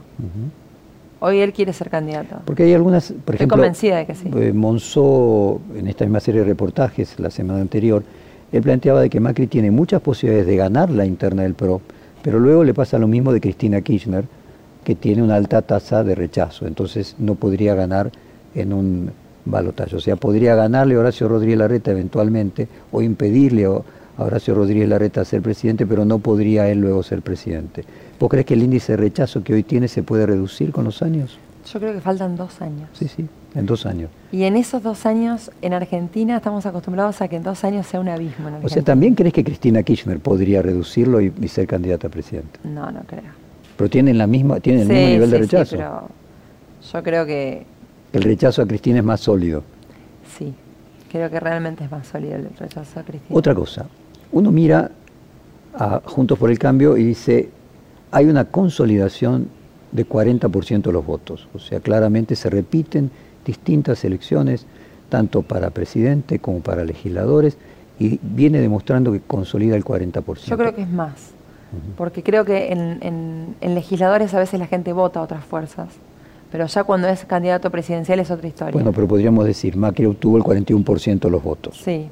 Hoy 1.20 1.38
él 1.38 1.52
quiere 1.52 1.72
ser 1.72 1.90
candidato. 1.90 2.36
Porque 2.44 2.64
hay 2.64 2.74
algunas, 2.74 3.12
por 3.24 3.34
Estoy 3.34 3.48
convencida 3.48 3.96
de 3.96 4.06
que 4.06 4.14
sí. 4.14 4.30
Eh, 4.34 4.52
Monzó, 4.52 5.60
en 5.74 5.86
esta 5.86 6.04
misma 6.04 6.20
serie 6.20 6.40
de 6.40 6.46
reportajes 6.46 7.18
la 7.18 7.30
semana 7.30 7.60
anterior, 7.60 8.02
él 8.52 8.62
planteaba 8.62 9.00
de 9.00 9.10
que 9.10 9.20
Macri 9.20 9.46
tiene 9.46 9.70
muchas 9.70 10.00
posibilidades 10.00 10.46
de 10.46 10.56
ganar 10.56 10.90
la 10.90 11.06
interna 11.06 11.42
del 11.42 11.54
PRO, 11.54 11.80
pero 12.22 12.38
luego 12.38 12.64
le 12.64 12.74
pasa 12.74 12.98
lo 12.98 13.08
mismo 13.08 13.32
de 13.32 13.40
Cristina 13.40 13.80
Kirchner, 13.80 14.24
que 14.84 14.94
tiene 14.94 15.22
una 15.22 15.36
alta 15.36 15.62
tasa 15.62 16.04
de 16.04 16.14
rechazo, 16.14 16.66
entonces 16.66 17.16
no 17.18 17.34
podría 17.34 17.74
ganar 17.74 18.12
en 18.54 18.72
un 18.72 19.10
balotaje. 19.44 19.96
O 19.96 20.00
sea, 20.00 20.16
podría 20.16 20.54
ganarle 20.54 20.94
a 20.94 21.00
Horacio 21.00 21.28
Rodríguez 21.28 21.58
Larreta 21.58 21.90
eventualmente 21.90 22.68
o 22.92 23.02
impedirle 23.02 23.66
a 23.66 24.22
Horacio 24.22 24.54
Rodríguez 24.54 24.88
Larreta 24.88 25.24
ser 25.24 25.42
presidente, 25.42 25.86
pero 25.86 26.04
no 26.04 26.18
podría 26.18 26.68
él 26.68 26.80
luego 26.80 27.02
ser 27.02 27.22
presidente. 27.22 27.84
¿Vos 28.18 28.30
crees 28.30 28.46
que 28.46 28.54
el 28.54 28.62
índice 28.62 28.92
de 28.92 28.96
rechazo 28.98 29.42
que 29.42 29.54
hoy 29.54 29.62
tiene 29.62 29.88
se 29.88 30.02
puede 30.02 30.26
reducir 30.26 30.72
con 30.72 30.84
los 30.84 31.02
años? 31.02 31.38
Yo 31.72 31.80
creo 31.80 31.94
que 31.94 32.00
faltan 32.00 32.36
dos 32.36 32.60
años. 32.60 32.88
Sí, 32.92 33.08
sí. 33.08 33.26
En 33.54 33.66
dos 33.66 33.86
años. 33.86 34.10
Y 34.32 34.42
en 34.42 34.56
esos 34.56 34.82
dos 34.82 35.06
años, 35.06 35.50
en 35.62 35.72
Argentina, 35.72 36.36
estamos 36.36 36.66
acostumbrados 36.66 37.22
a 37.22 37.28
que 37.28 37.36
en 37.36 37.42
dos 37.42 37.62
años 37.64 37.86
sea 37.86 38.00
un 38.00 38.08
abismo. 38.08 38.50
o 38.62 38.68
sea, 38.68 38.82
¿también 38.82 39.14
crees 39.14 39.32
que 39.32 39.44
Cristina 39.44 39.82
Kirchner 39.82 40.18
podría 40.18 40.60
reducirlo 40.60 41.20
y, 41.20 41.30
ser 41.48 41.66
candidata 41.66 42.08
a 42.08 42.10
presidente? 42.10 42.58
No, 42.64 42.90
no 42.90 43.00
creo. 43.06 43.22
Pero 43.76 43.90
tienen, 43.90 44.18
la 44.18 44.26
misma, 44.26 44.60
tienen 44.60 44.82
el 44.82 44.88
mismo 44.88 45.08
nivel 45.08 45.30
de 45.30 45.38
rechazo. 45.38 45.70
Sí, 45.70 45.76
pero 45.76 46.08
yo 46.92 47.02
creo 47.02 47.26
que... 47.26 47.66
El 48.14 48.22
rechazo 48.22 48.62
a 48.62 48.66
Cristina 48.66 48.98
es 48.98 49.04
más 49.04 49.20
sólido. 49.20 49.62
Sí, 50.38 50.54
creo 51.10 51.28
que 51.30 51.40
realmente 51.40 51.84
es 51.84 51.90
más 51.90 52.06
sólido 52.06 52.36
el 52.36 52.48
rechazo 52.56 53.00
a 53.00 53.02
Cristina. 53.02 53.36
Otra 53.36 53.54
cosa, 53.54 53.86
uno 54.32 54.50
mira 54.50 54.90
a 55.74 56.00
Juntos 56.04 56.38
por 56.38 56.50
el 56.50 56.58
Cambio 56.58 56.96
y 56.96 57.04
dice, 57.04 57.50
hay 58.10 58.26
una 58.26 58.44
consolidación 58.44 59.48
de 59.90 60.06
40% 60.06 60.82
de 60.82 60.92
los 60.92 61.04
votos. 61.04 61.48
O 61.54 61.58
sea, 61.58 61.80
claramente 61.80 62.36
se 62.36 62.50
repiten 62.50 63.10
distintas 63.44 64.04
elecciones, 64.04 64.66
tanto 65.08 65.42
para 65.42 65.70
presidente 65.70 66.38
como 66.38 66.60
para 66.60 66.84
legisladores, 66.84 67.56
y 67.98 68.18
viene 68.22 68.60
demostrando 68.60 69.12
que 69.12 69.20
consolida 69.20 69.76
el 69.76 69.84
40%. 69.84 70.44
Yo 70.46 70.56
creo 70.56 70.74
que 70.74 70.82
es 70.82 70.90
más, 70.90 71.32
porque 71.96 72.22
creo 72.22 72.44
que 72.44 72.72
en, 72.72 73.54
legisladores 73.60 74.34
a 74.34 74.38
veces 74.38 74.58
la 74.58 74.66
gente 74.66 74.92
vota 74.92 75.20
a 75.20 75.22
otras 75.22 75.44
fuerzas, 75.44 75.88
pero 76.54 76.68
ya 76.68 76.84
cuando 76.84 77.08
es 77.08 77.24
candidato 77.24 77.68
presidencial 77.68 78.20
es 78.20 78.30
otra 78.30 78.46
historia. 78.46 78.72
Bueno, 78.72 78.92
pero 78.92 79.08
podríamos 79.08 79.44
decir, 79.44 79.76
Macri 79.76 80.06
obtuvo 80.06 80.36
el 80.36 80.44
41% 80.44 81.18
de 81.18 81.28
los 81.28 81.42
votos. 81.42 81.80
Sí. 81.84 82.06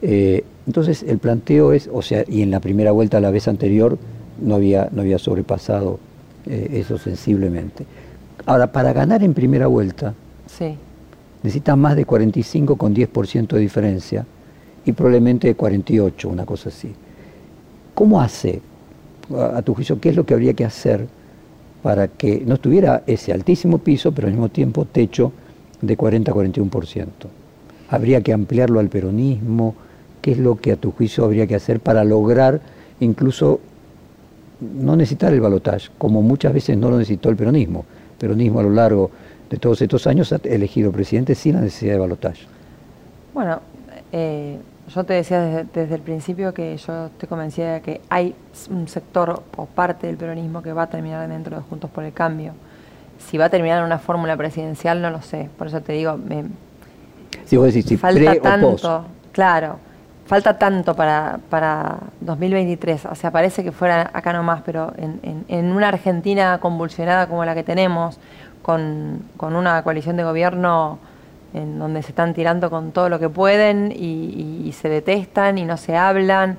Eh, 0.00 0.44
entonces 0.64 1.02
el 1.02 1.18
planteo 1.18 1.72
es, 1.72 1.90
o 1.92 2.00
sea, 2.00 2.22
y 2.28 2.42
en 2.42 2.52
la 2.52 2.60
primera 2.60 2.92
vuelta 2.92 3.18
la 3.18 3.32
vez 3.32 3.48
anterior 3.48 3.98
no 4.40 4.54
había, 4.54 4.88
no 4.92 5.00
había 5.00 5.18
sobrepasado 5.18 5.98
eh, 6.46 6.68
eso 6.74 6.98
sensiblemente. 6.98 7.84
Ahora, 8.46 8.70
para 8.70 8.92
ganar 8.92 9.24
en 9.24 9.34
primera 9.34 9.66
vuelta, 9.66 10.14
sí. 10.46 10.76
necesita 11.42 11.74
más 11.74 11.96
de 11.96 12.04
45 12.04 12.76
con 12.76 12.94
10% 12.94 13.48
de 13.48 13.58
diferencia 13.58 14.24
y 14.84 14.92
probablemente 14.92 15.52
48, 15.56 16.28
una 16.28 16.46
cosa 16.46 16.68
así. 16.68 16.94
¿Cómo 17.92 18.20
hace, 18.20 18.62
a, 19.36 19.62
tu 19.62 19.74
juicio, 19.74 19.98
qué 19.98 20.10
es 20.10 20.14
lo 20.14 20.24
que 20.24 20.34
habría 20.34 20.54
que 20.54 20.64
hacer 20.64 21.08
para 21.84 22.08
que 22.08 22.42
no 22.46 22.54
estuviera 22.54 23.02
ese 23.06 23.30
altísimo 23.30 23.76
piso, 23.76 24.10
pero 24.10 24.26
al 24.26 24.32
mismo 24.32 24.48
tiempo 24.48 24.86
techo 24.86 25.32
de 25.82 25.98
40-41%? 25.98 27.06
¿Habría 27.90 28.22
que 28.22 28.32
ampliarlo 28.32 28.80
al 28.80 28.88
peronismo? 28.88 29.74
¿Qué 30.22 30.32
es 30.32 30.38
lo 30.38 30.56
que 30.56 30.72
a 30.72 30.76
tu 30.76 30.92
juicio 30.92 31.26
habría 31.26 31.46
que 31.46 31.56
hacer 31.56 31.80
para 31.80 32.02
lograr 32.02 32.62
incluso 33.00 33.60
no 34.62 34.96
necesitar 34.96 35.34
el 35.34 35.42
balotaje, 35.42 35.90
como 35.98 36.22
muchas 36.22 36.54
veces 36.54 36.78
no 36.78 36.88
lo 36.88 36.96
necesitó 36.96 37.28
el 37.28 37.36
peronismo? 37.36 37.84
El 38.12 38.18
peronismo 38.18 38.60
a 38.60 38.62
lo 38.62 38.70
largo 38.70 39.10
de 39.50 39.58
todos 39.58 39.82
estos 39.82 40.06
años 40.06 40.32
ha 40.32 40.40
elegido 40.42 40.90
presidente 40.90 41.34
sin 41.34 41.56
la 41.56 41.60
necesidad 41.60 41.92
de 41.92 41.98
balotaje. 41.98 42.46
Bueno, 43.34 43.60
eh, 44.10 44.56
yo 44.88 45.04
te 45.04 45.14
decía 45.14 45.40
desde, 45.40 45.94
el 45.94 46.00
principio 46.00 46.52
que 46.52 46.76
yo 46.76 47.06
estoy 47.06 47.28
convencida 47.28 47.74
de 47.74 47.80
que 47.80 48.00
hay 48.08 48.34
un 48.70 48.88
sector 48.88 49.42
o 49.56 49.66
parte 49.66 50.06
del 50.06 50.16
peronismo 50.16 50.62
que 50.62 50.72
va 50.72 50.82
a 50.82 50.86
terminar 50.88 51.28
dentro 51.28 51.56
de 51.56 51.62
Juntos 51.62 51.90
por 51.90 52.04
el 52.04 52.12
Cambio. 52.12 52.52
Si 53.18 53.38
va 53.38 53.46
a 53.46 53.50
terminar 53.50 53.78
en 53.78 53.84
una 53.84 53.98
fórmula 53.98 54.36
presidencial, 54.36 55.00
no 55.00 55.10
lo 55.10 55.22
sé. 55.22 55.48
Por 55.56 55.68
eso 55.68 55.80
te 55.80 55.94
digo, 55.94 56.16
me, 56.18 56.44
si 57.44 57.56
vos 57.56 57.66
decís, 57.66 57.86
si 57.86 57.96
falta 57.96 58.40
tanto, 58.40 59.04
claro, 59.32 59.78
falta 60.26 60.58
tanto 60.58 60.94
para, 60.94 61.38
para 61.50 61.98
2023. 62.20 63.06
O 63.06 63.14
sea, 63.14 63.30
parece 63.30 63.62
que 63.64 63.72
fuera 63.72 64.10
acá 64.12 64.32
nomás, 64.32 64.62
pero 64.64 64.92
en, 64.96 65.44
en, 65.48 65.72
una 65.72 65.88
Argentina 65.88 66.58
convulsionada 66.58 67.26
como 67.26 67.44
la 67.44 67.54
que 67.54 67.62
tenemos, 67.62 68.18
con, 68.62 69.22
con, 69.36 69.56
una 69.56 69.82
coalición 69.82 70.16
de 70.16 70.24
gobierno 70.24 70.98
en 71.54 71.78
donde 71.78 72.02
se 72.02 72.08
están 72.08 72.34
tirando 72.34 72.68
con 72.68 72.92
todo 72.92 73.08
lo 73.08 73.18
que 73.18 73.28
pueden 73.28 73.92
y, 73.96 74.72
se 74.74 74.88
detestan 74.88 75.56
y 75.56 75.64
no 75.64 75.76
se 75.76 75.96
hablan, 75.96 76.58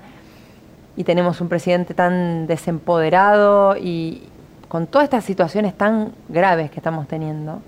y 0.95 1.03
tenemos 1.03 1.41
un 1.41 1.49
presidente 1.49 1.93
tan 1.93 2.47
desempoderado 2.47 3.75
y 3.75 4.23
con 4.69 4.87
todas 4.87 5.03
estas 5.03 5.25
situaciones 5.25 5.73
tan 5.73 6.13
graves 6.29 6.71
que 6.71 6.79
estamos 6.79 7.07
teniendo, 7.07 7.61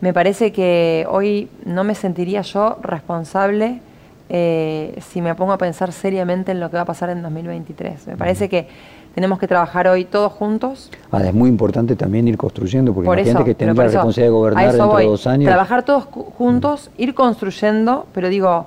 me 0.00 0.12
parece 0.12 0.52
que 0.52 1.06
hoy 1.08 1.48
no 1.64 1.84
me 1.84 1.94
sentiría 1.94 2.42
yo 2.42 2.78
responsable 2.82 3.80
eh, 4.28 4.98
si 5.00 5.22
me 5.22 5.34
pongo 5.34 5.52
a 5.52 5.58
pensar 5.58 5.92
seriamente 5.92 6.52
en 6.52 6.60
lo 6.60 6.70
que 6.70 6.76
va 6.76 6.82
a 6.82 6.86
pasar 6.86 7.10
en 7.10 7.22
2023. 7.22 8.08
Me 8.08 8.16
parece 8.16 8.48
que 8.48 8.68
tenemos 9.14 9.38
que 9.38 9.48
trabajar 9.48 9.88
hoy 9.88 10.04
todos 10.04 10.32
juntos. 10.32 10.90
Ah, 11.10 11.24
es 11.24 11.34
muy 11.34 11.48
importante 11.48 11.96
también 11.96 12.28
ir 12.28 12.36
construyendo, 12.36 12.92
porque 12.92 13.08
la 13.08 13.24
gente 13.24 13.44
que 13.44 13.54
tiene 13.54 13.74
la 13.74 13.84
responsabilidad 13.84 14.26
de 14.26 14.30
gobernar 14.30 14.72
dentro 14.72 14.96
de 14.96 15.04
dos 15.04 15.26
años. 15.26 15.46
Trabajar 15.46 15.82
todos 15.84 16.04
juntos, 16.04 16.90
ir 16.96 17.14
construyendo, 17.14 18.06
pero 18.12 18.28
digo, 18.28 18.66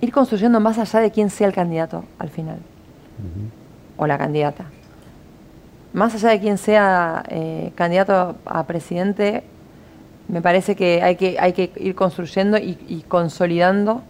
ir 0.00 0.12
construyendo 0.12 0.60
más 0.60 0.78
allá 0.78 1.00
de 1.00 1.10
quién 1.10 1.30
sea 1.30 1.46
el 1.46 1.54
candidato 1.54 2.04
al 2.18 2.28
final, 2.28 2.58
o 3.96 4.06
la 4.06 4.18
candidata. 4.18 4.66
Más 5.92 6.14
allá 6.14 6.28
de 6.28 6.40
quién 6.40 6.58
sea 6.58 7.24
eh, 7.28 7.72
candidato 7.74 8.36
a 8.44 8.64
presidente, 8.64 9.44
me 10.28 10.42
parece 10.42 10.76
que 10.76 11.02
hay 11.02 11.16
que, 11.16 11.38
hay 11.40 11.52
que 11.54 11.72
ir 11.76 11.94
construyendo 11.94 12.58
y 12.58 13.04
consolidando 13.08 14.02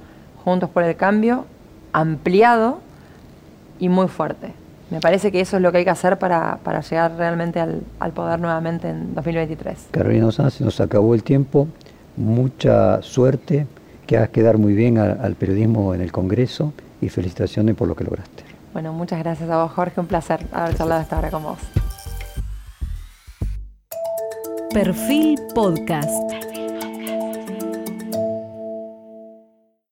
Juntos 0.47 0.71
por 0.71 0.85
el 0.85 0.95
Cambio, 0.95 1.45
ampliado 1.93 2.79
y 3.81 3.89
muy 3.89 4.07
fuerte. 4.07 4.53
Me 4.91 5.01
parece 5.01 5.33
que 5.33 5.41
eso 5.41 5.57
es 5.57 5.63
lo 5.63 5.73
que 5.73 5.79
hay 5.79 5.85
que 5.85 5.91
hacer 5.91 6.19
para, 6.19 6.61
llegar 6.89 7.17
realmente 7.17 7.61
al, 7.61 8.13
poder 8.15 8.39
nuevamente 8.39 8.89
en 8.89 9.15
2023. 9.15 9.89
Carolina 9.91 10.27
Osana, 10.27 10.51
se 10.51 10.65
nos 10.65 10.81
acabó 10.81 11.15
el 11.15 11.25
tiempo. 11.25 11.69
Mucha 12.17 13.03
suerte, 13.03 13.67
que 14.07 14.17
hagas 14.17 14.29
quedar 14.31 14.59
muy 14.59 14.75
bien 14.75 14.99
al 14.99 15.35
periodismo 15.35 15.93
en 15.95 16.01
el 16.01 16.13
Congreso 16.13 16.73
y 17.01 17.09
felicitaciones 17.09 17.75
por 17.75 17.89
lo 17.89 17.97
que 17.97 18.05
lograste. 18.05 18.45
Bueno, 18.73 18.93
muchas 18.93 19.19
gracias 19.19 19.51
a 19.51 19.63
vos, 19.63 19.73
Jorge. 19.73 20.01
Un 20.01 20.07
placer 20.07 20.47
haber 20.53 20.77
charlado 20.77 21.03
esta 21.03 21.19
hora 21.19 21.31
con 21.31 21.43
vos. 21.43 21.59
Perfil 24.73 25.39
Podcast. 25.55 26.56